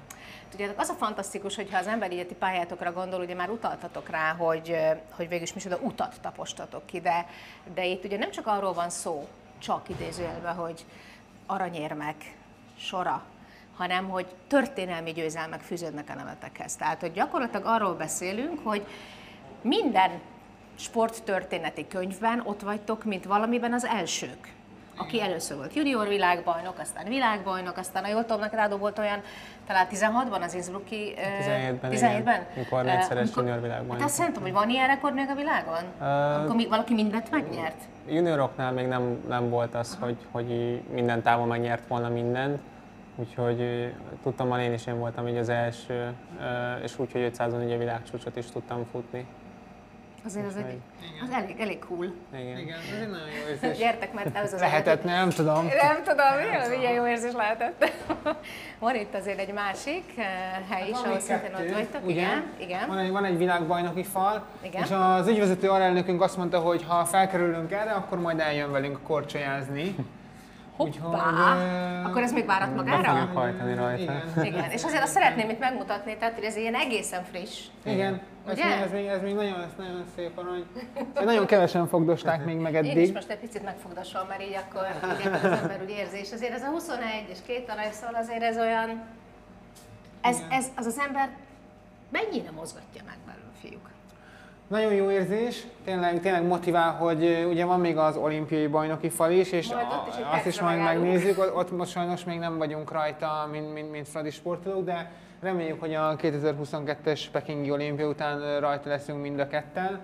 Tudjátok, 0.51 0.79
az 0.79 0.89
a 0.89 0.95
fantasztikus, 0.95 1.57
hogyha 1.57 1.79
az 1.79 1.87
ember 1.87 2.13
így 2.13 2.35
pályátokra 2.39 2.93
gondol, 2.93 3.21
ugye 3.21 3.35
már 3.35 3.51
utaltatok 3.51 4.09
rá, 4.09 4.35
hogy, 4.35 4.77
hogy 5.11 5.29
végülis 5.29 5.53
micsoda 5.55 5.79
utat 5.81 6.15
tapostatok 6.21 6.87
ki, 6.87 7.01
de, 7.01 7.27
de 7.75 7.85
itt 7.85 8.05
ugye 8.05 8.19
nem 8.19 8.31
csak 8.31 8.47
arról 8.47 8.73
van 8.73 8.91
szó, 8.91 9.29
csak 9.59 9.89
idézőjelben, 9.89 10.55
hogy 10.55 10.85
aranyérmek 11.47 12.17
sora, 12.79 13.23
hanem 13.79 14.09
hogy 14.09 14.27
történelmi 14.47 15.13
győzelmek 15.13 15.61
fűződnek 15.61 16.09
a 16.09 16.15
nevetekhez. 16.15 16.77
Tehát, 16.77 17.01
hogy 17.01 17.13
gyakorlatilag 17.13 17.67
arról 17.67 17.95
beszélünk, 17.95 18.61
hogy 18.65 18.87
minden 19.63 20.11
sporttörténeti 20.79 21.87
könyvben 21.87 22.43
ott 22.45 22.61
vagytok, 22.61 23.05
mint 23.05 23.25
valamiben 23.25 23.73
az 23.73 23.85
elsők. 23.85 24.57
aki 25.01 25.23
először 25.23 25.57
volt 25.57 25.75
junior 25.75 26.09
világbajnok, 26.09 26.79
aztán 26.79 27.05
világbajnok, 27.09 27.77
aztán 27.77 28.05
a 28.05 28.09
jól 28.09 28.25
tudom, 28.25 28.41
neked 28.41 28.79
volt 28.79 28.99
olyan, 28.99 29.21
talán 29.67 29.87
16-ban 29.91 30.41
az 30.41 30.55
Innsbrucki... 30.55 31.15
17-ben, 31.17 31.91
17-ben? 31.91 32.21
igen, 32.21 32.47
mikor 32.55 32.85
négyszeres 32.85 33.29
junior 33.37 33.61
világbajnok. 33.61 34.01
Hát 34.01 34.09
azt 34.09 34.19
nem 34.19 34.27
tudom, 34.27 34.43
hogy 34.43 34.53
van 34.53 34.69
ilyen 34.69 34.87
rekord 34.87 35.15
még 35.15 35.29
a 35.29 35.35
világon? 35.35 35.83
Uh, 36.01 36.43
Akkor 36.43 36.57
még 36.57 36.69
valaki 36.69 36.95
mindent 36.95 37.31
megnyert? 37.31 37.83
Junioroknál 38.09 38.73
még 38.73 38.87
nem, 38.87 39.25
nem 39.29 39.51
volt 39.51 39.75
az, 39.75 39.97
hogy, 40.01 40.17
hogy 40.31 40.81
minden 40.93 41.23
távon 41.23 41.49
megnyert 41.49 41.87
volna 41.89 42.09
mindent, 42.09 42.61
úgyhogy 43.19 43.93
tudtam, 44.23 44.59
én 44.59 44.73
is 44.73 44.87
én 44.87 44.99
voltam 44.99 45.29
így 45.29 45.37
az 45.37 45.49
első, 45.49 46.13
és 46.83 46.99
úgy, 46.99 47.13
hogy 47.13 47.21
500 47.21 47.53
on 47.53 47.63
ugye 47.65 47.77
világcsúcsot 47.77 48.37
is 48.37 48.47
tudtam 48.51 48.87
futni. 48.93 49.27
Azért 50.25 50.47
az, 50.47 50.57
egy, 50.57 50.81
az 51.23 51.31
elég, 51.31 51.61
elég 51.61 51.79
cool. 51.79 52.13
Igen. 52.33 52.59
Igen, 52.59 52.79
ez 52.79 53.01
egy 53.01 53.11
nagyon 53.11 53.27
jó 53.27 53.49
érzés. 53.49 53.79
Gyertek, 53.85 54.13
mert 54.13 54.37
ez 54.37 54.53
az 54.53 54.61
Lehetett, 54.61 55.05
nem 55.05 55.31
tudom. 55.31 55.65
Nem 55.65 56.03
tudom, 56.05 56.37
milyen, 56.37 56.71
milyen 56.71 56.93
jó 56.93 57.07
érzés 57.07 57.33
lehetett. 57.33 57.93
Van 58.79 58.95
itt 58.95 59.15
azért 59.15 59.39
egy 59.39 59.53
másik 59.53 60.05
eh, 60.17 60.25
hely 60.71 60.89
is, 60.89 60.95
Van 60.95 61.05
ahol 61.05 61.21
szintén 61.21 61.55
ott 61.55 61.71
vagytok. 61.73 62.05
ugye? 62.05 62.13
Igen, 62.13 62.45
igen. 62.59 62.89
Van 62.89 62.99
egy, 62.99 63.11
van 63.11 63.25
egy 63.25 63.39
világbajnoki 63.39 64.05
fal, 64.05 64.47
Igen. 64.63 64.83
és 64.83 64.91
az 64.91 65.29
ügyvezető 65.29 65.69
alelnökünk 65.71 66.23
azt 66.23 66.37
mondta, 66.37 66.59
hogy 66.59 66.85
ha 66.89 67.05
felkerülünk 67.05 67.73
erre, 67.73 67.91
akkor 67.91 68.21
majd 68.21 68.41
eljön 68.41 68.71
velünk 68.71 69.03
korcsolyázni. 69.03 69.95
Hoppá! 70.79 72.03
Akkor 72.05 72.23
ez 72.23 72.33
még 72.33 72.47
várat 72.47 72.69
Be 72.69 72.75
magára? 72.75 73.11
fogjuk 73.19 73.37
hajtani 73.37 73.75
rajta. 73.75 74.03
Igen. 74.03 74.45
Igen, 74.45 74.71
és 74.71 74.85
azért 74.85 75.03
azt 75.03 75.13
szeretném 75.13 75.51
itt 75.51 75.59
megmutatni, 75.59 76.17
tehát 76.17 76.35
hogy 76.35 76.45
ez 76.45 76.57
ilyen 76.57 76.75
egészen 76.75 77.25
friss. 77.25 77.65
Igen, 77.85 78.21
ez 78.47 78.53
Ugye? 78.53 78.65
még, 78.65 78.83
ez, 78.83 78.91
még, 78.93 79.07
ez 79.07 79.23
még 79.23 79.35
nagyon, 79.35 79.61
ez 79.61 79.71
nagyon 79.79 80.05
szép 80.17 80.39
arany. 80.39 80.65
Nagyon 81.25 81.47
kevesen 81.47 81.89
fogdosták 81.89 82.45
még 82.45 82.57
meg 82.57 82.75
Én 82.75 82.85
is 82.85 82.91
eddig. 82.91 83.13
most 83.15 83.31
egy 83.31 83.39
picit 83.39 83.65
megfogdasom, 83.65 84.27
mert 84.29 84.43
így 84.43 84.59
akkor, 84.69 84.87
így 85.21 85.27
akkor 85.27 85.51
az 85.51 85.59
ember 85.61 85.81
úgy 85.83 85.91
érzi, 85.91 86.19
és 86.19 86.33
azért 86.33 86.53
ez 86.53 86.63
a 86.63 86.69
21 86.69 87.25
és 87.29 87.39
két 87.47 87.71
arany 87.71 87.93
szól, 87.93 88.15
azért 88.15 88.43
ez 88.43 88.57
olyan, 88.59 89.03
ez, 90.21 90.43
ez, 90.51 90.67
az 90.77 90.87
az 90.87 90.99
ember 91.07 91.29
mennyire 92.11 92.51
mozgatja 92.51 93.03
meg 93.07 93.17
belőle, 93.27 93.53
fiúk? 93.61 93.89
Nagyon 94.69 94.95
jó 94.95 95.11
érzés, 95.11 95.67
tényleg, 95.85 96.21
tényleg 96.21 96.47
motivál, 96.47 96.93
hogy 96.93 97.47
ugye 97.49 97.65
van 97.65 97.81
még 97.81 97.97
az 97.97 98.17
olimpiai 98.17 98.67
bajnoki 98.67 99.09
fal 99.09 99.31
is, 99.31 99.53
és 99.53 99.73
Majd 99.73 99.87
ott 99.93 100.09
is 100.09 100.25
a, 100.25 100.35
azt 100.35 100.47
is 100.47 100.61
majd 100.61 100.79
megnézzük, 100.79 101.39
ott, 101.39 101.55
ott 101.55 101.77
most 101.77 101.91
sajnos 101.91 102.25
még 102.25 102.39
nem 102.39 102.59
vagyunk 102.59 102.93
rajta, 102.93 103.49
mint, 103.53 103.73
mint, 103.73 103.91
mint 103.91 104.09
Fradi 104.09 104.31
sportolók, 104.31 104.85
de 104.85 105.11
reméljük, 105.41 105.81
hogy 105.81 105.95
a 105.95 106.17
2022-es 106.17 107.21
Pekingi 107.33 107.71
olimpia 107.71 108.09
után 108.09 108.61
rajta 108.61 108.89
leszünk 108.89 109.21
mind 109.21 109.39
a 109.39 109.47
ketten. 109.47 109.99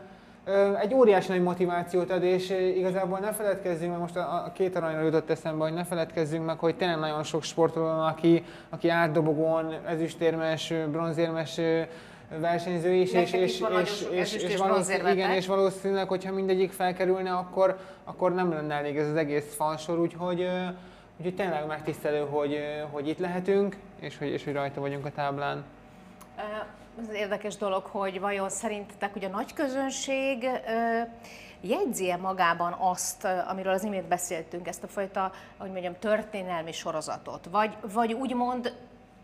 Egy 0.81 0.95
óriási 0.95 1.33
nagy 1.33 1.43
motivációt 1.43 2.11
ad, 2.11 2.23
és 2.23 2.51
igazából 2.77 3.19
ne 3.19 3.33
feledkezzünk 3.33 3.91
meg, 3.91 4.01
most 4.01 4.17
a, 4.17 4.53
két 4.55 4.77
aranyra 4.77 5.01
jutott 5.01 5.31
eszembe, 5.31 5.65
hogy 5.65 5.75
ne 5.75 5.85
feledkezzünk 5.85 6.45
meg, 6.45 6.59
hogy 6.59 6.77
tényleg 6.77 6.99
nagyon 6.99 7.23
sok 7.23 7.43
sportoló 7.43 7.87
van, 7.87 8.07
aki, 8.07 8.45
aki 8.71 8.89
átdobogón, 8.89 9.75
ezüstérmes, 9.87 10.73
bronzérmes 10.91 11.61
versenyző 12.41 12.93
is, 12.93 13.13
és, 13.13 13.33
és, 13.33 13.61
és, 13.83 14.07
és, 14.11 14.33
és, 14.33 14.57
valószínűleg, 14.57 15.17
igen, 15.17 15.31
és 15.31 15.47
valószínűleg, 15.47 16.09
hogyha 16.09 16.33
mindegyik 16.33 16.73
felkerülne, 16.73 17.33
akkor, 17.33 17.79
akkor 18.05 18.35
nem 18.35 18.53
lenne 18.53 18.75
elég 18.75 18.97
ez 18.97 19.09
az 19.09 19.17
egész 19.17 19.55
falsor, 19.55 19.99
úgyhogy, 19.99 20.49
úgyhogy 21.17 21.35
tényleg 21.35 21.67
megtisztelő, 21.67 22.21
hogy, 22.21 22.59
hogy 22.91 23.09
itt 23.09 23.19
lehetünk, 23.19 23.77
és 24.01 24.19
hogy, 24.19 24.29
és 24.29 24.45
hogy 24.45 24.53
rajta 24.53 24.81
vagyunk 24.81 25.07
a 25.07 25.11
táblán. 25.11 25.65
Ez 27.01 27.09
az 27.09 27.15
érdekes 27.15 27.57
dolog, 27.57 27.85
hogy 27.85 28.21
vajon 28.21 28.49
szerintetek 28.49 29.17
ugye 29.17 29.27
a 29.27 29.31
nagy 29.31 29.53
közönség 29.53 30.49
jegyzi-e 31.61 32.17
magában 32.17 32.73
azt, 32.79 33.27
amiről 33.49 33.73
az 33.73 33.85
imént 33.85 34.09
beszéltünk, 34.09 34.69
ezt 34.69 34.83
a 34.83 34.87
fajta, 34.87 35.33
hogy 35.57 35.71
mondjam, 35.71 35.99
történelmi 35.99 36.73
sorozatot, 36.73 37.49
vagy, 37.51 37.77
vagy 37.93 38.13
úgymond 38.13 38.75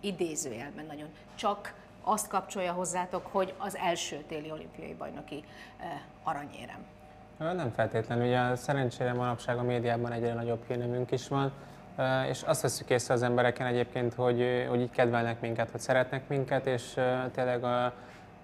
idézőjelben 0.01 0.87
nagyon. 0.87 1.09
Csak 1.35 1.75
azt 2.11 2.29
kapcsolja 2.29 2.73
hozzátok, 2.73 3.27
hogy 3.33 3.55
az 3.59 3.77
első 3.77 4.17
téli 4.29 4.51
olimpiai 4.51 4.95
bajnoki 4.95 5.45
ö, 5.81 5.85
aranyérem. 6.23 6.87
Nem 7.39 7.73
feltétlenül, 7.75 8.27
ugye 8.27 8.55
szerencsére 8.55 9.13
manapság 9.13 9.59
a 9.59 9.63
médiában 9.63 10.13
egyre 10.13 10.35
nagyobb 10.35 10.65
hírnemünk 10.67 11.11
is 11.11 11.29
van, 11.29 11.53
és 12.29 12.43
azt 12.43 12.63
veszük 12.63 12.91
észre 12.91 13.15
az 13.15 13.23
embereken 13.23 13.67
egyébként, 13.67 14.15
hogy, 14.15 14.67
hogy 14.69 14.81
így 14.81 14.91
kedvelnek 14.91 15.41
minket, 15.41 15.71
hogy 15.71 15.81
szeretnek 15.81 16.29
minket, 16.29 16.67
és 16.67 17.01
tényleg 17.35 17.65
a, 17.65 17.93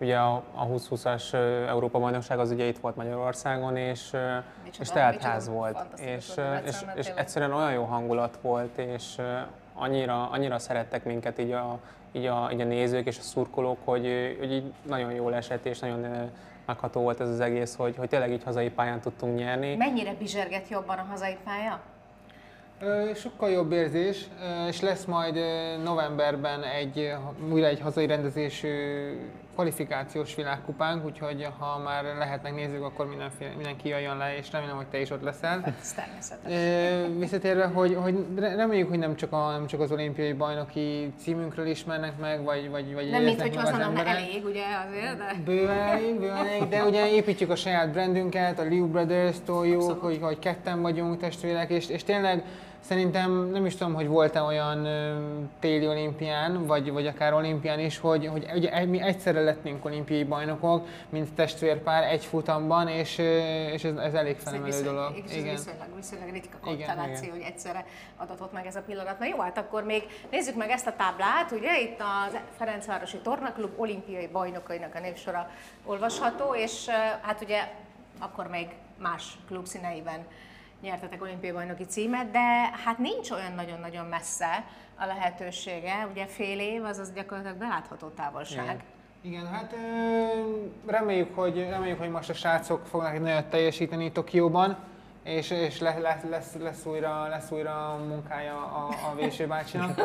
ugye 0.00 0.18
a, 0.18 0.34
a 0.54 0.66
2020-as 0.66 1.32
ö, 1.32 1.66
Európa 1.66 1.98
bajnokság 1.98 2.38
az 2.38 2.50
ugye 2.50 2.64
itt 2.64 2.78
volt 2.78 2.96
Magyarországon, 2.96 3.76
és, 3.76 4.10
Micsoda, 4.10 4.82
és 4.82 4.88
telt 4.88 5.14
micsoda 5.14 5.30
ház 5.30 5.48
volt, 5.48 5.78
és, 5.96 6.06
és, 6.06 6.34
és 6.64 6.78
tényleg. 6.78 7.14
egyszerűen 7.16 7.52
olyan 7.52 7.72
jó 7.72 7.84
hangulat 7.84 8.38
volt, 8.42 8.78
és 8.78 9.20
annyira, 9.74 10.30
annyira 10.30 10.58
szerettek 10.58 11.04
minket 11.04 11.38
így 11.38 11.50
a, 11.52 11.78
így, 12.16 12.26
a, 12.26 12.48
így 12.52 12.60
a 12.60 12.64
nézők 12.64 13.06
és 13.06 13.18
a 13.18 13.22
szurkolók, 13.22 13.78
hogy, 13.84 14.36
hogy 14.38 14.52
így 14.52 14.72
nagyon 14.82 15.12
jól 15.12 15.34
esett, 15.34 15.66
és 15.66 15.78
nagyon 15.78 16.30
megható 16.66 17.00
volt 17.00 17.20
ez 17.20 17.28
az 17.28 17.40
egész, 17.40 17.74
hogy, 17.74 17.96
hogy 17.96 18.08
tényleg 18.08 18.32
így 18.32 18.42
hazai 18.44 18.70
pályán 18.70 19.00
tudtunk 19.00 19.38
nyerni. 19.38 19.76
Mennyire 19.76 20.14
bizserget 20.18 20.68
jobban 20.68 20.98
a 20.98 21.06
hazai 21.10 21.36
pálya? 21.44 21.80
Sokkal 23.14 23.50
jobb 23.50 23.72
érzés, 23.72 24.26
és 24.68 24.80
lesz 24.80 25.04
majd 25.04 25.38
novemberben 25.82 26.62
egy, 26.62 27.12
újra 27.52 27.66
egy 27.66 27.80
hazai 27.80 28.06
rendezésű 28.06 28.68
kvalifikációs 29.56 30.34
világkupánk, 30.34 31.04
úgyhogy 31.04 31.48
ha 31.58 31.78
már 31.78 32.04
lehetnek 32.18 32.54
nézők, 32.54 32.82
akkor 32.82 33.06
mindenféle, 33.08 33.50
mindenki 33.54 33.88
jöjjön 33.88 34.16
le, 34.16 34.36
és 34.36 34.52
remélem, 34.52 34.76
hogy 34.76 34.86
te 34.86 35.00
is 35.00 35.10
ott 35.10 35.22
leszel. 35.22 35.74
Ez 35.80 35.92
természetes. 35.92 36.52
Ö, 36.52 37.18
Visszatérve, 37.18 37.64
hogy, 37.66 37.94
hogy 38.02 38.24
re- 38.38 38.54
reméljük, 38.54 38.88
hogy 38.88 38.98
nem 38.98 39.16
csak, 39.16 39.32
a, 39.32 39.50
nem 39.50 39.66
csak 39.66 39.80
az 39.80 39.92
olimpiai 39.92 40.32
bajnoki 40.32 41.12
címünkről 41.18 41.66
ismernek 41.66 42.18
meg, 42.18 42.44
vagy, 42.44 42.70
vagy, 42.70 42.94
vagy 42.94 43.10
Nem, 43.10 43.22
mint 43.22 43.40
hogy 43.40 43.56
az 43.56 43.78
emberek. 43.78 44.06
elég, 44.16 44.44
ugye 44.44 44.62
azért, 44.88 45.16
de... 45.18 45.32
Bőven 45.44 45.78
elég, 45.78 46.18
bőven 46.20 46.36
elég, 46.46 46.68
de 46.68 46.84
ugye 46.84 47.10
építjük 47.10 47.50
a 47.50 47.56
saját 47.56 47.90
brandünket, 47.92 48.58
a 48.58 48.62
Liu 48.62 48.86
Brothers 48.86 49.36
toljuk, 49.44 49.80
Abszolút. 49.80 50.00
hogy, 50.02 50.18
hogy 50.20 50.38
ketten 50.38 50.82
vagyunk 50.82 51.20
testvérek, 51.20 51.70
és, 51.70 51.88
és 51.88 52.04
tényleg 52.04 52.42
szerintem 52.86 53.32
nem 53.32 53.66
is 53.66 53.76
tudom, 53.76 53.94
hogy 53.94 54.06
volt-e 54.06 54.42
olyan 54.42 54.88
téli 55.60 55.88
olimpián, 55.88 56.66
vagy, 56.66 56.92
vagy 56.92 57.06
akár 57.06 57.32
olimpián 57.32 57.78
is, 57.78 57.98
hogy, 57.98 58.26
hogy 58.26 58.46
ugye 58.54 58.84
mi 58.84 59.00
egyszerre 59.00 59.40
lettünk 59.40 59.84
olimpiai 59.84 60.24
bajnokok, 60.24 60.86
mint 61.08 61.32
testvérpár 61.32 62.02
egy 62.02 62.24
futamban, 62.24 62.88
és, 62.88 63.18
és 63.72 63.84
ez, 63.84 63.96
ez 63.96 64.14
elég 64.14 64.36
felemelő 64.36 64.82
dolog. 64.82 65.16
és 65.16 65.22
ez 65.22 65.42
viszonylag, 65.42 65.88
viszonylag 65.96 66.30
ritka 66.30 66.58
Igen, 66.62 66.76
konstelláció, 66.76 67.24
igen. 67.24 67.30
hogy 67.30 67.46
egyszerre 67.46 67.84
adatott 68.16 68.52
meg 68.52 68.66
ez 68.66 68.76
a 68.76 68.82
pillanat. 68.82 69.18
Na 69.18 69.26
jó, 69.26 69.38
hát 69.38 69.58
akkor 69.58 69.84
még 69.84 70.02
nézzük 70.30 70.54
meg 70.54 70.70
ezt 70.70 70.86
a 70.86 70.96
táblát, 70.96 71.50
ugye 71.50 71.80
itt 71.80 72.00
az 72.00 72.36
Ferencvárosi 72.56 73.16
Tornaklub 73.16 73.70
olimpiai 73.76 74.26
bajnokainak 74.26 74.94
a 74.94 75.00
névsora 75.00 75.50
olvasható, 75.84 76.54
és 76.54 76.88
hát 77.20 77.42
ugye 77.42 77.68
akkor 78.18 78.46
még 78.46 78.68
más 78.98 79.38
klub 79.46 79.66
színeiben 79.66 80.26
nyertetek 80.82 81.22
olimpiai 81.22 81.52
bajnoki 81.52 81.84
címet, 81.84 82.30
de 82.30 82.70
hát 82.84 82.98
nincs 82.98 83.30
olyan 83.30 83.52
nagyon-nagyon 83.52 84.06
messze 84.06 84.64
a 84.98 85.06
lehetősége, 85.06 86.08
ugye 86.10 86.26
fél 86.26 86.60
év, 86.60 86.84
az 86.84 87.12
gyakorlatilag 87.12 87.58
belátható 87.58 88.08
távolság. 88.08 88.64
Igen. 88.64 88.80
Igen, 89.20 89.46
hát 89.46 89.74
reméljük, 90.86 91.34
hogy, 91.34 91.68
reméljük, 91.68 91.98
hogy 91.98 92.10
most 92.10 92.30
a 92.30 92.34
srácok 92.34 92.86
fognak 92.86 93.14
egy 93.14 93.20
nagyot 93.20 93.44
teljesíteni 93.44 94.12
Tokióban, 94.12 94.76
és, 95.22 95.50
és 95.50 95.80
le, 95.80 95.98
lesz, 95.98 96.22
lesz, 96.28 96.54
lesz, 96.54 96.86
újra, 96.86 97.28
lesz 97.28 97.50
újra 97.50 98.00
munkája 98.08 98.56
a, 98.56 98.88
a 99.10 99.14
Véső 99.14 99.46
bácsinak. 99.46 100.00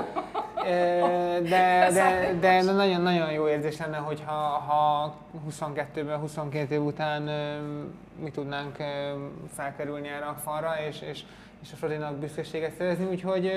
De, 0.64 1.90
de, 1.94 2.34
de 2.40 2.62
nagyon-nagyon 2.62 3.32
jó 3.32 3.48
érzés 3.48 3.78
lenne, 3.78 3.98
hogyha 3.98 4.32
ha 4.32 5.16
22-ben, 5.50 6.18
22 6.18 6.76
év 6.76 6.84
után 6.84 7.22
mi 8.24 8.32
tudnánk 8.32 8.76
felkerülni 9.54 10.08
erre 10.08 10.26
a 10.26 10.36
falra, 10.44 10.74
és, 10.88 11.02
és, 11.02 11.24
és 11.64 11.72
a 11.74 11.76
Fradinak 11.76 12.16
büszkeséget 12.16 12.74
szerezni, 12.78 13.06
úgyhogy 13.06 13.52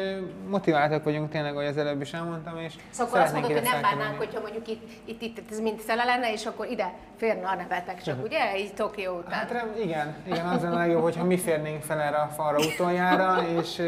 motiváltak 0.48 1.04
vagyunk 1.04 1.30
tényleg, 1.30 1.52
ahogy 1.52 1.66
az 1.66 1.76
előbb 1.76 2.00
is 2.00 2.12
elmondtam, 2.12 2.58
és 2.58 2.74
Szóval 2.90 3.22
azt 3.22 3.32
mondod, 3.32 3.52
hogy 3.52 3.62
nem 3.62 3.82
bánnánk, 3.82 4.18
hogyha 4.18 4.40
mondjuk 4.40 4.68
itt, 4.68 4.90
itt, 5.04 5.22
itt 5.22 5.50
ez 5.50 5.60
mind 5.60 5.82
tele 5.86 6.04
lenne, 6.04 6.32
és 6.32 6.46
akkor 6.46 6.66
ide 6.66 6.92
férne 7.16 7.48
a 7.48 7.54
nevetek 7.54 8.02
csak, 8.02 8.24
ugye? 8.24 8.58
Így 8.58 8.74
Tokió 8.74 9.18
után. 9.18 9.32
Hát 9.32 9.50
rem, 9.50 9.74
igen, 9.82 10.16
igen, 10.26 10.46
az 10.46 10.62
lenne 10.62 10.76
legjobb, 10.76 11.02
hogyha 11.02 11.24
mi 11.24 11.38
férnénk 11.38 11.82
fel 11.82 12.00
erre 12.00 12.16
a 12.16 12.26
falra 12.26 12.58
utoljára, 12.58 13.42
és, 13.58 13.78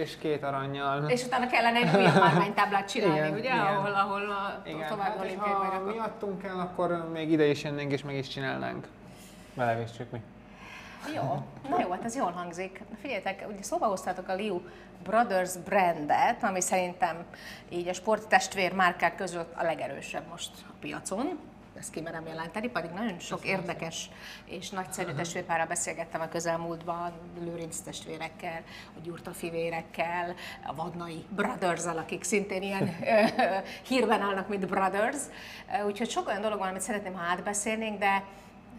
és 0.00 0.18
két 0.18 0.42
aranyjal. 0.42 1.10
És 1.10 1.24
utána 1.24 1.46
kellene 1.46 1.78
egy 1.78 1.96
újabb 1.96 2.20
márványtáblát 2.20 2.88
csinálni, 2.90 3.16
Igen, 3.16 3.32
ugye? 3.32 3.40
igen. 3.40 3.58
Ahol, 3.58 3.92
ahol 3.92 4.30
a 4.30 4.62
Igen, 4.64 4.88
további 4.88 5.10
hát, 5.10 5.20
olimpiai 5.20 5.54
ha 5.74 5.80
miattunk 5.80 6.42
kell, 6.42 6.58
akkor 6.58 7.08
még 7.12 7.30
ide 7.32 7.44
is 7.44 7.62
jönnénk, 7.62 7.92
és 7.92 8.02
meg 8.02 8.14
is 8.14 8.28
csinálnánk. 8.28 8.86
Belevéssük 9.54 10.10
mi. 10.10 10.20
Jó, 11.14 11.42
na 11.68 11.80
jó, 11.80 11.90
hát 11.90 12.04
ez 12.04 12.16
jól 12.16 12.30
hangzik. 12.30 12.80
Figyeljetek, 13.00 13.44
ugye 13.48 13.62
szóba 13.62 13.86
hoztátok 13.86 14.28
a 14.28 14.34
Liu 14.34 14.60
Brothers 15.02 15.56
brandet, 15.56 16.42
ami 16.42 16.60
szerintem 16.60 17.24
így 17.68 17.88
a 17.88 17.92
sporttestvér 17.92 18.72
márkák 18.72 19.16
között 19.16 19.54
a 19.54 19.62
legerősebb 19.62 20.28
most 20.28 20.50
a 20.68 20.72
piacon. 20.80 21.38
ezt 21.78 21.90
kimerem 21.90 22.26
jelenteni, 22.26 22.68
pedig 22.68 22.90
nagyon 22.90 23.18
sok 23.18 23.44
érdekes 23.44 24.10
és 24.44 24.70
nagyszerű 24.70 25.12
testvérpárral 25.12 25.66
beszélgettem 25.66 26.20
a 26.20 26.28
közelmúltban, 26.28 27.12
Lőrinc 27.40 27.78
testvérekkel, 27.78 28.62
a 28.96 29.00
Gyurta 29.02 29.30
fivérekkel, 29.30 30.34
a 30.66 30.74
Vadnai 30.74 31.24
brothers 31.28 31.84
akik 31.84 32.24
szintén 32.24 32.62
ilyen 32.62 32.96
hírben 33.88 34.20
állnak, 34.20 34.48
mint 34.48 34.66
Brothers. 34.66 35.20
Úgyhogy 35.86 36.10
sok 36.10 36.28
olyan 36.28 36.40
dolog 36.40 36.58
van, 36.58 36.68
amit 36.68 36.80
szeretném, 36.80 37.14
ha 37.14 37.30
átbeszélnénk, 37.30 37.98
de 37.98 38.22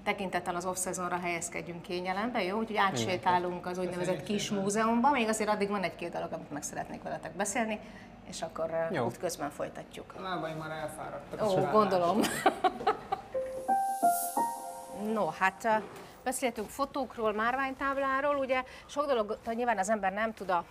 tekintettel 0.07 0.55
az 0.55 0.65
off-szezonra 0.65 1.19
helyezkedjünk 1.19 1.81
kényelembe, 1.81 2.43
jó? 2.43 2.57
Úgyhogy 2.57 2.77
átsétálunk 2.77 3.65
az 3.65 3.77
úgynevezett 3.77 4.23
kis 4.23 4.49
múzeumban, 4.49 5.11
még 5.11 5.27
azért 5.27 5.49
addig 5.49 5.69
van 5.69 5.83
egy-két 5.83 6.11
dolog, 6.11 6.31
amit 6.31 6.51
meg 6.51 6.63
szeretnék 6.63 7.03
veletek 7.03 7.31
beszélni, 7.31 7.79
és 8.29 8.41
akkor 8.41 8.87
Jó. 8.91 9.05
útközben 9.05 9.49
folytatjuk. 9.49 10.13
A 10.17 10.21
lábaim 10.21 10.57
már 10.57 10.71
elfáradtak. 10.71 11.49
Ó, 11.49 11.71
gondolom. 11.71 12.19
no, 15.13 15.29
hát 15.39 15.81
beszéltünk 16.23 16.69
fotókról, 16.69 17.33
márványtábláról, 17.33 18.35
ugye 18.35 18.63
sok 18.85 19.05
dolog 19.05 19.37
nyilván 19.53 19.77
az 19.77 19.89
ember 19.89 20.13
nem 20.13 20.33
tud 20.33 20.49
a 20.49 20.63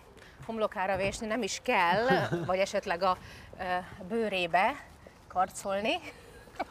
homlokára 0.46 0.96
vésni, 0.96 1.27
nem 1.27 1.42
is 1.42 1.61
kell, 1.62 2.07
vagy 2.46 2.59
esetleg 2.59 3.03
a 3.03 3.16
bőrébe 4.09 4.85
karcolni, 5.29 6.01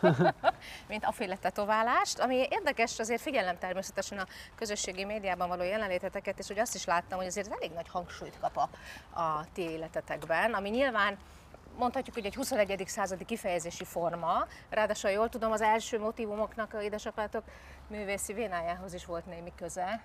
mint 0.90 1.06
féle 1.12 1.36
tetoválást, 1.36 2.20
ami 2.20 2.48
érdekes, 2.50 3.00
azért 3.00 3.22
figyelem 3.22 3.58
természetesen 3.58 4.18
a 4.18 4.28
közösségi 4.56 5.06
médiában 5.06 5.48
való 5.48 5.64
jelenléteteket, 5.64 6.40
és 6.40 6.48
hogy 6.48 6.60
azt 6.60 6.76
is 6.76 6.86
láttam, 6.86 7.18
hogy 7.18 7.28
azért 7.28 7.52
elég 7.52 7.72
nagy 7.72 7.88
hangsúlyt 7.88 8.40
kap 8.40 8.58
a, 8.58 8.70
a 9.22 9.46
ti 9.54 9.62
életetekben, 9.62 10.54
ami 10.54 10.70
nyilván 10.70 11.18
mondhatjuk, 11.78 12.16
hogy 12.16 12.26
egy 12.26 12.36
21. 12.36 12.84
századi 12.88 13.26
kifejezési 13.26 13.84
forma, 13.84 14.48
ráadásul 14.70 15.10
jól 15.10 15.30
tudom, 15.30 15.52
az 15.52 15.62
első 15.62 16.00
motivumoknak 16.00 16.74
a 16.74 16.82
édesapátok 16.82 17.44
művészi 17.88 18.34
vénájához 18.34 18.94
is 18.94 19.06
volt 19.06 19.26
némi 19.26 19.52
köze. 19.56 20.02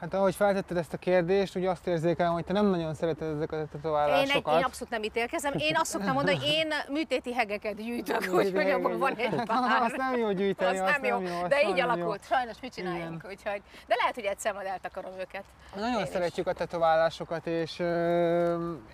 Hát 0.00 0.14
ahogy 0.14 0.34
feltetted 0.34 0.76
ezt 0.76 0.92
a 0.92 0.96
kérdést, 0.96 1.56
úgy 1.56 1.66
azt 1.66 1.86
érzékelem, 1.86 2.32
hogy 2.32 2.44
te 2.44 2.52
nem 2.52 2.66
nagyon 2.66 2.94
szereted 2.94 3.34
ezeket 3.34 3.60
a 3.60 3.66
tetoválásokat. 3.72 4.52
Én, 4.52 4.58
én 4.58 4.64
abszolút 4.64 4.92
nem 4.92 5.02
ítélkezem. 5.02 5.52
Én 5.56 5.76
azt 5.76 5.90
szoktam 5.90 6.12
mondani, 6.12 6.36
hogy 6.36 6.46
én 6.46 6.68
műtéti 6.88 7.34
hegeket 7.34 7.76
gyűjtök, 7.76 8.24
hogy, 8.24 8.52
hogy 8.54 8.70
abban 8.70 8.98
van 8.98 9.14
egy 9.14 9.34
pár. 9.46 9.82
Azt 9.82 9.96
nem 9.96 10.16
jó 10.16 10.32
gyűjteni, 10.32 10.78
azt, 10.78 10.88
azt 10.88 11.00
nem 11.00 11.04
jó. 11.04 11.20
jó. 11.20 11.46
De 11.46 11.62
így 11.68 11.80
alakult. 11.80 12.26
Jó. 12.30 12.36
Sajnos 12.36 12.56
mit 12.60 12.74
csináljunk? 12.74 13.24
Úgyhogy, 13.28 13.62
de 13.86 13.94
lehet, 13.98 14.14
hogy 14.14 14.24
egyszer 14.24 14.52
majd 14.52 14.66
eltakarom 14.66 15.12
őket. 15.18 15.44
Nagyon 15.74 16.00
én 16.00 16.06
szeretjük 16.06 16.46
is. 16.46 16.52
a 16.52 16.56
tetoválásokat, 16.56 17.46
és, 17.46 17.82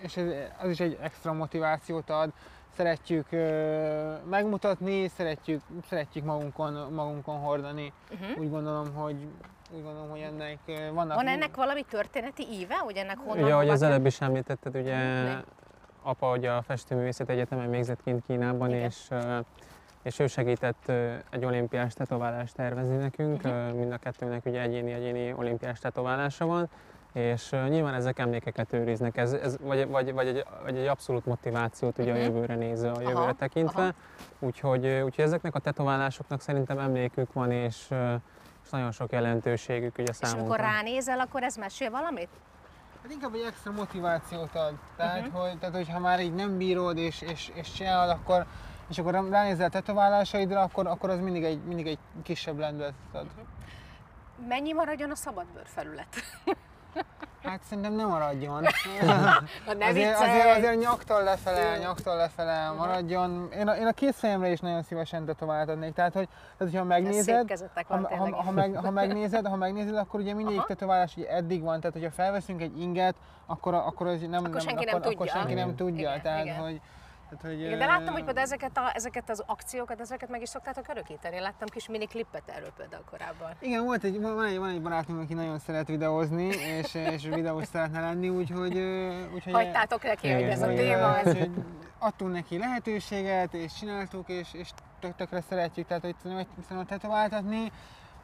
és 0.01 0.19
az 0.57 0.69
is 0.69 0.79
egy 0.79 0.97
extra 1.01 1.33
motivációt 1.33 2.09
ad 2.09 2.29
szeretjük 2.77 3.27
megmutatni, 4.29 5.07
szeretjük, 5.07 5.61
szeretjük 5.89 6.23
magunkon, 6.23 6.93
magunkon 6.93 7.39
hordani. 7.39 7.93
Uh-huh. 8.11 8.39
Úgy 8.39 8.49
gondolom, 8.49 8.93
hogy 8.93 9.15
úgy 9.71 9.83
gondolom, 9.83 10.09
hogy 10.09 10.19
ennek 10.19 10.59
vannak... 10.93 11.15
Van 11.15 11.27
ennek 11.27 11.55
valami 11.55 11.83
történeti 11.83 12.43
íve, 12.51 12.75
hogy 12.75 12.95
ennek 12.95 13.17
honnan... 13.17 13.43
Ugye, 13.43 13.53
ahogy 13.53 13.69
az 13.69 13.81
előbb 13.81 14.05
is 14.05 14.21
említetted, 14.21 14.75
ugye 14.75 14.95
ne. 15.23 15.41
apa 16.01 16.31
ugye 16.31 16.51
a 16.51 16.61
Festőművészet 16.61 17.29
Egyetemen 17.29 17.69
végzett 17.69 18.03
kint 18.03 18.23
Kínában, 18.25 18.69
Igen. 18.69 18.81
és 18.81 19.09
és 20.07 20.19
ő 20.19 20.27
segített 20.27 20.91
egy 21.29 21.45
olimpiás 21.45 21.93
tetoválást 21.93 22.55
tervezni 22.55 22.95
nekünk, 22.95 23.43
uh-huh. 23.43 23.73
mind 23.73 23.91
a 23.91 23.97
kettőnek 23.97 24.45
ugye 24.45 24.61
egyéni-egyéni 24.61 25.33
olimpiás 25.33 25.79
tetoválása 25.79 26.45
van, 26.45 26.69
és 27.13 27.49
nyilván 27.49 27.93
ezek 27.93 28.19
emlékeket 28.19 28.73
őriznek, 28.73 29.17
ez, 29.17 29.33
ez 29.33 29.57
vagy, 29.61 29.87
vagy, 29.87 30.13
vagy, 30.13 30.27
egy, 30.27 30.45
vagy 30.63 30.77
egy 30.77 30.85
abszolút 30.87 31.25
motivációt 31.25 31.97
ugye 31.97 32.11
uh-huh. 32.11 32.25
a 32.25 32.27
mhm. 32.27 32.35
jövőre 32.35 32.55
nézve, 32.55 32.91
a 32.91 33.01
jövőre 33.01 33.19
aha, 33.19 33.33
tekintve, 33.33 33.93
úgyhogy, 34.39 34.87
úgyhogy 34.87 35.25
ezeknek 35.25 35.55
a 35.55 35.59
tetoválásoknak 35.59 36.41
szerintem 36.41 36.79
emlékük 36.79 37.33
van, 37.33 37.51
és 37.51 37.89
és 38.67 38.73
nagyon 38.73 38.91
sok 38.91 39.11
jelentőségük 39.11 39.97
ugye 39.97 40.13
számunkra. 40.13 40.53
És 40.53 40.59
amikor 40.59 40.73
ránézel, 40.73 41.19
akkor 41.19 41.43
ez 41.43 41.55
mesél 41.55 41.89
valamit? 41.89 42.29
Hát 43.01 43.11
inkább 43.11 43.33
egy 43.33 43.41
extra 43.41 43.71
motivációt 43.71 44.55
ad. 44.55 44.73
Tehát, 44.95 45.27
uh-huh. 45.27 45.41
hogy, 45.41 45.59
tehát 45.59 45.75
hogyha 45.75 45.99
már 45.99 46.19
így 46.19 46.33
nem 46.33 46.57
bírod 46.57 46.97
és, 46.97 47.21
és, 47.21 47.51
és 47.53 47.71
csinálod, 47.71 48.09
akkor, 48.09 48.45
és 48.89 48.97
akkor 48.97 49.29
ránézel 49.29 49.69
tetoválásaidra, 49.69 50.61
akkor, 50.61 50.87
akkor 50.87 51.09
az 51.09 51.19
mindig 51.19 51.43
egy, 51.43 51.63
mindig 51.63 51.87
egy 51.87 51.99
kisebb 52.23 52.57
lendületet 52.57 52.95
ad. 53.13 53.25
Uh-huh. 53.25 54.47
Mennyi 54.47 54.73
maradjon 54.73 55.11
a 55.11 55.15
szabadbőr 55.15 55.65
felület? 55.65 56.15
Hát 57.47 57.61
szerintem 57.63 57.93
nem 57.93 58.07
maradjon. 58.07 58.65
azért, 59.89 60.19
azért, 60.19 60.57
azért 60.57 60.79
nyaktól 60.79 61.23
lefele, 61.23 61.77
nyaktól 61.77 62.15
lefele 62.15 62.71
maradjon. 62.77 63.49
Én 63.57 63.67
a, 63.67 63.75
én 63.75 63.85
a 63.85 63.91
készfejemre 63.91 64.51
is 64.51 64.59
nagyon 64.59 64.83
szívesen 64.83 65.25
tetovált 65.25 65.69
adnék. 65.69 65.93
Tehát, 65.93 66.13
hogy, 66.13 66.27
tehát, 66.57 66.73
hogyha 66.73 66.83
megnézed, 66.83 67.51
ha, 67.87 67.99
ha, 68.07 68.35
ha, 68.43 68.51
meg, 68.51 68.75
ha, 68.75 68.91
megnézed, 68.91 69.47
ha 69.47 69.55
megnézed, 69.55 69.95
akkor 69.95 70.19
ugye 70.19 70.33
mindegyik 70.33 70.59
Aha. 70.59 70.67
tetoválás 70.67 71.15
ugye 71.17 71.29
eddig 71.29 71.61
van. 71.61 71.79
Tehát, 71.79 71.95
hogyha 71.95 72.11
felveszünk 72.11 72.61
egy 72.61 72.81
inget, 72.81 73.15
akkor, 73.45 73.73
akkor, 73.73 74.07
az 74.07 74.21
nem, 74.21 74.31
akkor 74.33 74.49
nem, 74.49 74.59
senki 74.59 74.85
akkor, 74.85 74.85
nem 74.85 74.95
akkor 74.95 75.15
tudja. 75.15 75.31
senki 75.31 75.53
nem 75.53 75.75
tudja. 75.75 76.09
Igen, 76.09 76.21
tehát, 76.21 76.45
igen. 76.45 76.57
hogy 76.57 76.81
tehát, 77.29 77.45
hogy, 77.45 77.65
Igen, 77.65 77.77
de 77.77 77.85
láttam, 77.85 78.13
hogy 78.13 78.23
például 78.23 78.45
ezeket, 78.45 78.77
a, 78.77 78.91
ezeket 78.95 79.29
az 79.29 79.43
akciókat, 79.45 79.99
ezeket 79.99 80.29
meg 80.29 80.41
is 80.41 80.49
szoktátok 80.49 80.87
örökíteni. 80.89 81.39
Láttam 81.39 81.67
kis 81.67 81.87
mini 81.87 82.05
klippet 82.05 82.49
erről 82.49 82.71
például 82.77 83.03
korábban. 83.09 83.51
Igen, 83.59 83.83
volt 83.83 84.03
egy, 84.03 84.21
van, 84.21 84.45
egy, 84.45 84.57
van 84.57 84.69
egy 84.69 84.81
barátom, 84.81 85.19
aki 85.19 85.33
nagyon 85.33 85.59
szeret 85.59 85.87
videózni, 85.87 86.45
és, 86.45 86.93
és 86.93 87.27
videós 87.27 87.65
szeretne 87.67 88.01
lenni, 88.01 88.29
úgyhogy... 88.29 88.77
úgyhogy 89.33 89.53
Hagytátok 89.53 90.03
neki, 90.03 90.31
hogy 90.31 90.43
ez 90.43 90.61
a 90.61 90.67
téma. 90.67 91.19
Ez. 91.19 91.35
Adtunk 91.99 92.31
neki 92.31 92.57
lehetőséget, 92.57 93.53
és 93.53 93.73
csináltuk, 93.73 94.29
és, 94.29 94.53
és 94.53 94.69
tök, 94.99 95.15
tökre 95.15 95.41
szeretjük, 95.41 95.87
tehát 95.87 96.03
hogy 96.03 96.15
szerintem 96.19 96.85
tetováltatni, 96.85 97.71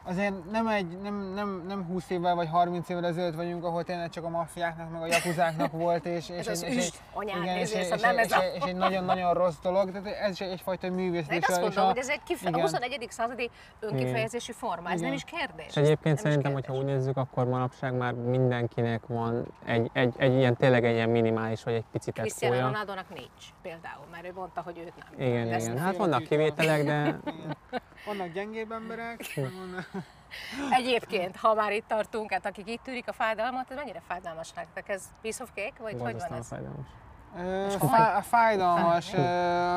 azért 0.04 0.50
nem, 0.50 0.66
egy, 0.66 0.98
nem, 1.02 1.32
nem, 1.34 1.64
nem 1.68 1.84
20 1.84 2.10
évvel 2.10 2.34
vagy 2.34 2.48
30 2.48 2.88
évvel 2.88 3.06
ezelőtt 3.06 3.34
vagyunk, 3.34 3.64
ahol 3.64 3.84
tényleg 3.84 4.10
csak 4.10 4.24
a 4.24 4.28
maffiáknak, 4.28 4.90
meg 4.90 5.02
a 5.02 5.06
jakuzáknak 5.06 5.72
volt, 5.72 6.04
és, 6.04 6.28
és, 6.28 6.46
ez 6.46 6.62
egy, 6.62 6.74
és, 6.74 6.90
anyád, 7.12 7.42
igen, 7.42 7.56
és, 7.56 7.72
és, 7.72 8.00
nem 8.00 8.18
ez 8.18 8.32
a... 8.32 8.42
és, 8.54 8.62
egy 8.62 8.76
nagyon-nagyon 8.76 9.34
rossz 9.34 9.58
dolog, 9.62 9.90
tehát 9.90 10.06
ez 10.06 10.30
is 10.30 10.40
egyfajta 10.40 10.90
művészet. 10.90 11.32
Én 11.32 11.40
azt 11.46 11.60
mondom, 11.60 11.84
a, 11.84 11.86
hogy 11.86 11.98
ez 11.98 12.08
egy 12.08 12.22
kife- 12.26 12.54
a 12.54 12.60
21. 12.60 13.06
századi 13.10 13.50
önkifejezési 13.80 14.52
forma, 14.52 14.88
ez 14.88 14.94
igen. 14.94 15.04
nem 15.04 15.12
is 15.12 15.24
kérdés. 15.24 15.66
És 15.66 15.76
egyébként 15.76 16.18
szerintem, 16.18 16.52
hogyha 16.52 16.74
úgy 16.74 16.84
nézzük, 16.84 17.16
akkor 17.16 17.44
manapság 17.44 17.94
már 17.94 18.12
mindenkinek 18.12 19.06
van 19.06 19.46
egy, 19.64 19.90
egy, 19.92 20.14
egy 20.16 20.34
ilyen, 20.34 20.56
tényleg 20.56 20.84
egy 20.84 20.94
ilyen 20.94 21.10
minimális, 21.10 21.62
vagy 21.62 21.74
egy 21.74 21.84
picit 21.92 22.14
Cristiano 22.14 22.60
Ronaldo-nak 22.60 23.14
nincs 23.14 23.44
például, 23.62 24.04
mert 24.10 24.24
ő 24.24 24.32
mondta, 24.34 24.60
hogy 24.60 24.78
őt 24.78 24.92
nem. 24.96 25.28
Igen, 25.28 25.60
igen. 25.60 25.78
Hát 25.78 25.96
vannak 25.96 26.22
kivételek, 26.22 26.84
de... 26.84 27.18
Vannak 28.06 28.32
gyengébb 28.32 28.72
emberek, 28.72 29.20
Egyébként, 30.70 31.36
ha 31.36 31.54
már 31.54 31.72
itt 31.72 31.88
tartunk, 31.88 32.32
hát 32.32 32.46
akik 32.46 32.68
itt 32.68 32.82
tűrik 32.82 33.08
a 33.08 33.12
fájdalmat, 33.12 33.70
ez 33.70 33.76
mennyire 33.76 34.02
fájdalmas 34.08 34.52
nektek? 34.52 34.88
Ez 34.88 35.04
piece 35.20 35.42
of 35.42 35.50
cake, 35.54 35.82
vagy 35.82 35.92
hogy 36.00 36.18
van 36.18 36.32
ez? 36.32 36.48
fájdalmas. 36.48 36.86
Fá, 37.78 38.20
fájdalmas, 38.20 39.10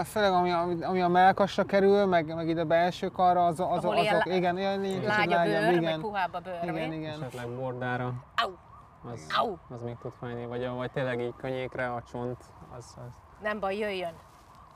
főleg 0.10 0.32
ami, 0.32 0.52
ami 0.84 1.02
a 1.02 1.08
melkasra 1.08 1.63
kerül, 1.63 2.06
meg, 2.06 2.36
meg 2.36 2.48
ide 2.48 2.63
belső 2.63 3.08
karra, 3.08 3.46
az, 3.46 3.60
az, 3.60 3.68
azok, 3.70 3.96
ilyen 3.96 4.24
igen, 4.26 4.58
ilyen 4.58 5.04
lágya 5.04 5.44
bőr, 5.44 5.72
igen. 5.72 5.84
meg 5.84 6.00
puhább 6.00 6.34
a 6.34 6.40
bőr, 6.40 6.60
igen, 6.63 6.92
igen. 6.94 7.12
Esetleg 7.12 7.50
bordára. 7.50 8.13
Au. 8.36 8.52
Az, 9.12 9.28
Au. 9.38 9.58
az 9.70 9.82
még 9.82 9.96
tud 10.02 10.12
fájni, 10.20 10.46
vagy, 10.46 10.68
vagy 10.68 10.92
tényleg 10.92 11.22
így 11.22 11.34
könnyékre 11.38 11.94
a 11.94 12.04
csont, 12.12 12.38
az, 12.78 12.96
az. 12.98 13.12
Nem 13.42 13.60
baj, 13.60 13.78
jöjjön. 13.78 14.13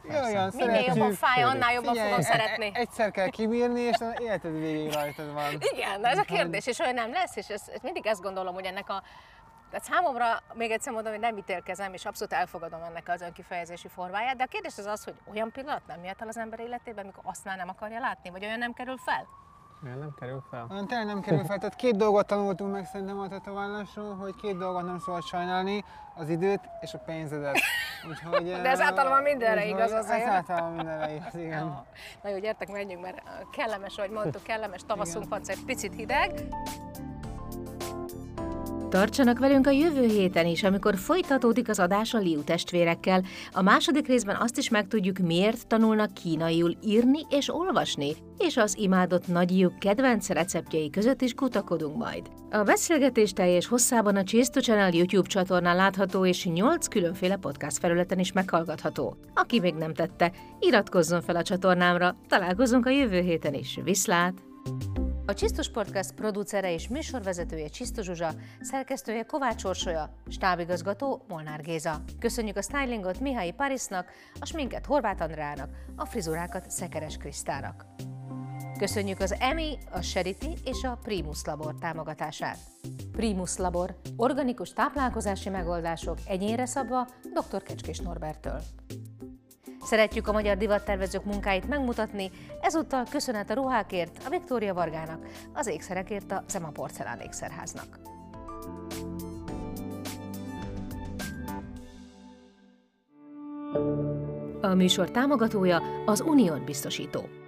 Jöjjön, 0.04 0.52
Minél 0.56 0.82
jobban 0.82 1.14
fáj, 1.14 1.44
annál 1.44 1.74
jobban 1.74 1.94
Figyelj, 1.94 2.10
fogom 2.10 2.24
szeretni. 2.26 2.72
E- 2.74 2.80
egyszer 2.80 3.12
kell 3.12 3.30
kibírni, 3.30 3.80
és 3.80 3.96
életed 4.18 4.60
végig 4.60 4.94
rajtad 4.94 5.34
van. 5.34 5.58
Igen, 5.60 6.06
ez 6.06 6.18
a 6.18 6.24
kérdés, 6.24 6.68
és 6.68 6.80
olyan 6.80 6.94
nem 6.94 7.12
lesz, 7.12 7.36
és 7.36 7.48
ez, 7.48 7.64
mindig 7.82 8.06
ezt 8.06 8.22
gondolom, 8.22 8.54
hogy 8.54 8.66
ennek 8.66 8.90
a 8.90 9.04
tehát 9.70 9.86
számomra, 9.86 10.42
még 10.54 10.72
egyszer 10.72 10.94
mondom, 10.94 11.12
hogy 11.12 11.22
nem 11.22 11.38
ítélkezem, 11.38 11.94
és 11.94 12.06
abszolút 12.06 12.34
elfogadom 12.34 12.82
ennek 12.84 13.10
az 13.10 13.22
önkifejezési 13.22 13.88
formáját, 13.88 14.36
de 14.36 14.44
a 14.44 14.48
kérdés 14.48 14.78
az 14.78 14.86
az, 14.86 15.04
hogy 15.04 15.16
olyan 15.32 15.52
pillanat 15.52 15.88
nem 15.88 16.04
jött 16.04 16.22
el 16.22 16.28
az 16.28 16.38
ember 16.38 16.60
életében, 16.60 17.04
amikor 17.04 17.24
azt 17.26 17.46
már 17.46 17.58
nem 17.58 17.70
akarja 17.70 18.00
látni, 18.00 18.30
vagy 18.30 18.46
olyan 18.46 18.58
nem 18.58 18.74
kerül 18.74 18.98
fel? 18.98 19.28
Nem 19.82 20.14
kerül 20.20 20.44
fel. 20.50 20.68
Olyan 20.72 20.88
tényleg 20.88 21.06
nem 21.06 21.22
kerül 21.22 21.46
fel. 21.46 21.58
Tehát 21.58 21.76
két 21.76 21.96
dolgot 21.96 22.28
tanultunk 22.28 22.72
meg 22.72 22.86
szerintem 22.86 23.20
a 23.20 23.28
tetoválásról, 23.28 24.16
hogy 24.16 24.36
két 24.36 24.58
dolgot 24.58 24.86
nem 24.86 25.00
szabad 25.00 25.24
sajnálni, 25.24 25.84
az 26.16 26.30
időt 26.30 26.60
és 26.82 26.94
a 26.94 26.98
pénzedet. 26.98 27.58
Úgyhogy, 28.10 28.46
De 28.46 28.70
ez 28.70 28.82
általában 28.82 29.22
mindenre 29.22 29.66
igaz 29.66 29.92
azért. 29.92 30.22
Ez 30.22 30.28
általában 30.28 30.72
mindenre 30.72 31.14
igaz, 31.14 31.36
igen. 31.36 31.84
Na 32.24 32.30
jó, 32.30 32.38
gyertek, 32.38 32.72
menjünk, 32.72 33.02
mert 33.02 33.22
kellemes, 33.52 33.98
ahogy 33.98 34.10
mondtuk, 34.10 34.44
kellemes 34.44 34.82
tavaszunk 34.86 35.30
van, 35.30 35.42
egy 35.46 35.64
picit 35.66 35.96
hideg. 35.96 36.32
Tartsanak 38.92 39.40
velünk 39.40 39.68
a 39.68 39.72
jövő 39.72 40.06
héten 40.08 40.46
is, 40.46 40.64
amikor 40.64 40.98
folytatódik 40.98 41.70
az 41.70 41.80
adás 41.80 42.14
a 42.14 42.18
Liu 42.18 42.44
testvérekkel. 42.44 43.24
A 43.52 43.62
második 43.62 44.08
részben 44.08 44.36
azt 44.36 44.58
is 44.58 44.70
megtudjuk, 44.70 45.18
miért 45.18 45.68
tanulnak 45.68 46.14
kínaiul 46.14 46.78
írni 46.84 47.20
és 47.30 47.54
olvasni, 47.54 48.16
és 48.38 48.58
az 48.58 48.78
imádott 48.78 49.28
nagyjuk 49.28 49.80
kedvenc 49.80 50.30
receptjei 50.30 50.90
között 50.90 51.22
is 51.22 51.34
kutakodunk 51.34 51.98
majd. 51.98 52.30
A 52.50 52.64
beszélgetés 52.64 53.34
teljes 53.34 53.68
hosszában 53.68 54.16
a 54.16 54.24
Csisztu 54.24 54.60
Channel 54.60 54.94
YouTube 54.94 55.28
csatornán 55.28 55.76
látható, 55.76 56.26
és 56.26 56.46
8 56.46 56.88
különféle 56.88 57.36
podcast 57.36 57.78
felületen 57.78 58.20
is 58.20 58.32
meghallgatható. 58.32 59.16
Aki 59.34 59.60
még 59.60 59.74
nem 59.74 59.94
tette, 59.94 60.32
iratkozzon 60.60 61.22
fel 61.22 61.36
a 61.36 61.44
csatornámra, 61.44 62.16
találkozunk 62.28 62.86
a 62.86 62.90
jövő 62.90 63.20
héten 63.22 63.54
is. 63.54 63.80
Viszlát! 63.84 64.51
A 65.32 65.34
Csisztus 65.34 65.70
Podcast 65.70 66.12
producere 66.14 66.74
és 66.74 66.88
műsorvezetője 66.88 67.68
Csisztus 67.68 68.06
Zsuzsa, 68.06 68.34
szerkesztője 68.62 69.24
Kovács 69.24 69.64
Orsolya, 69.64 70.14
stábigazgató 70.28 71.26
Molnár 71.28 71.62
Géza. 71.62 72.02
Köszönjük 72.20 72.58
a 72.58 72.62
stylingot 72.62 73.20
Mihály 73.20 73.52
Parisnak, 73.52 74.12
a 74.40 74.46
sminket 74.46 74.86
Horváth 74.86 75.22
Andrának, 75.22 75.70
a 75.96 76.06
frizurákat 76.06 76.72
Szekeres 76.72 77.18
Krisztának. 77.18 77.86
Köszönjük 78.78 79.20
az 79.20 79.36
EMI, 79.40 79.78
a 79.92 80.02
Seriti 80.02 80.54
és 80.66 80.84
a 80.84 81.00
Primus 81.04 81.44
Labor 81.46 81.76
támogatását. 81.80 82.58
Primus 83.12 83.58
Labor, 83.58 84.00
organikus 84.16 84.74
táplálkozási 84.74 85.50
megoldások 85.50 86.18
egyénre 86.26 86.66
szabva 86.66 87.08
dr. 87.34 87.64
Kecskés 87.64 88.00
Norbertől. 88.00 88.62
Szeretjük 89.84 90.28
a 90.28 90.32
magyar 90.32 90.58
divattervezők 90.58 91.26
munkáit 91.26 91.68
megmutatni, 91.68 92.32
ezúttal 92.62 93.06
köszönet 93.10 93.50
a 93.50 93.54
ruhákért 93.54 94.24
a 94.26 94.30
Viktória 94.30 94.74
Vargának, 94.74 95.26
az 95.54 95.68
ékszerekért 95.68 96.32
a 96.32 96.44
Zema 96.48 96.70
Porcelán 96.70 97.20
ékszerháznak. 97.20 98.00
A 104.62 104.74
műsor 104.74 105.12
támogatója 105.12 105.82
az 106.06 106.22
Unión 106.22 106.66
biztosító. 106.66 107.41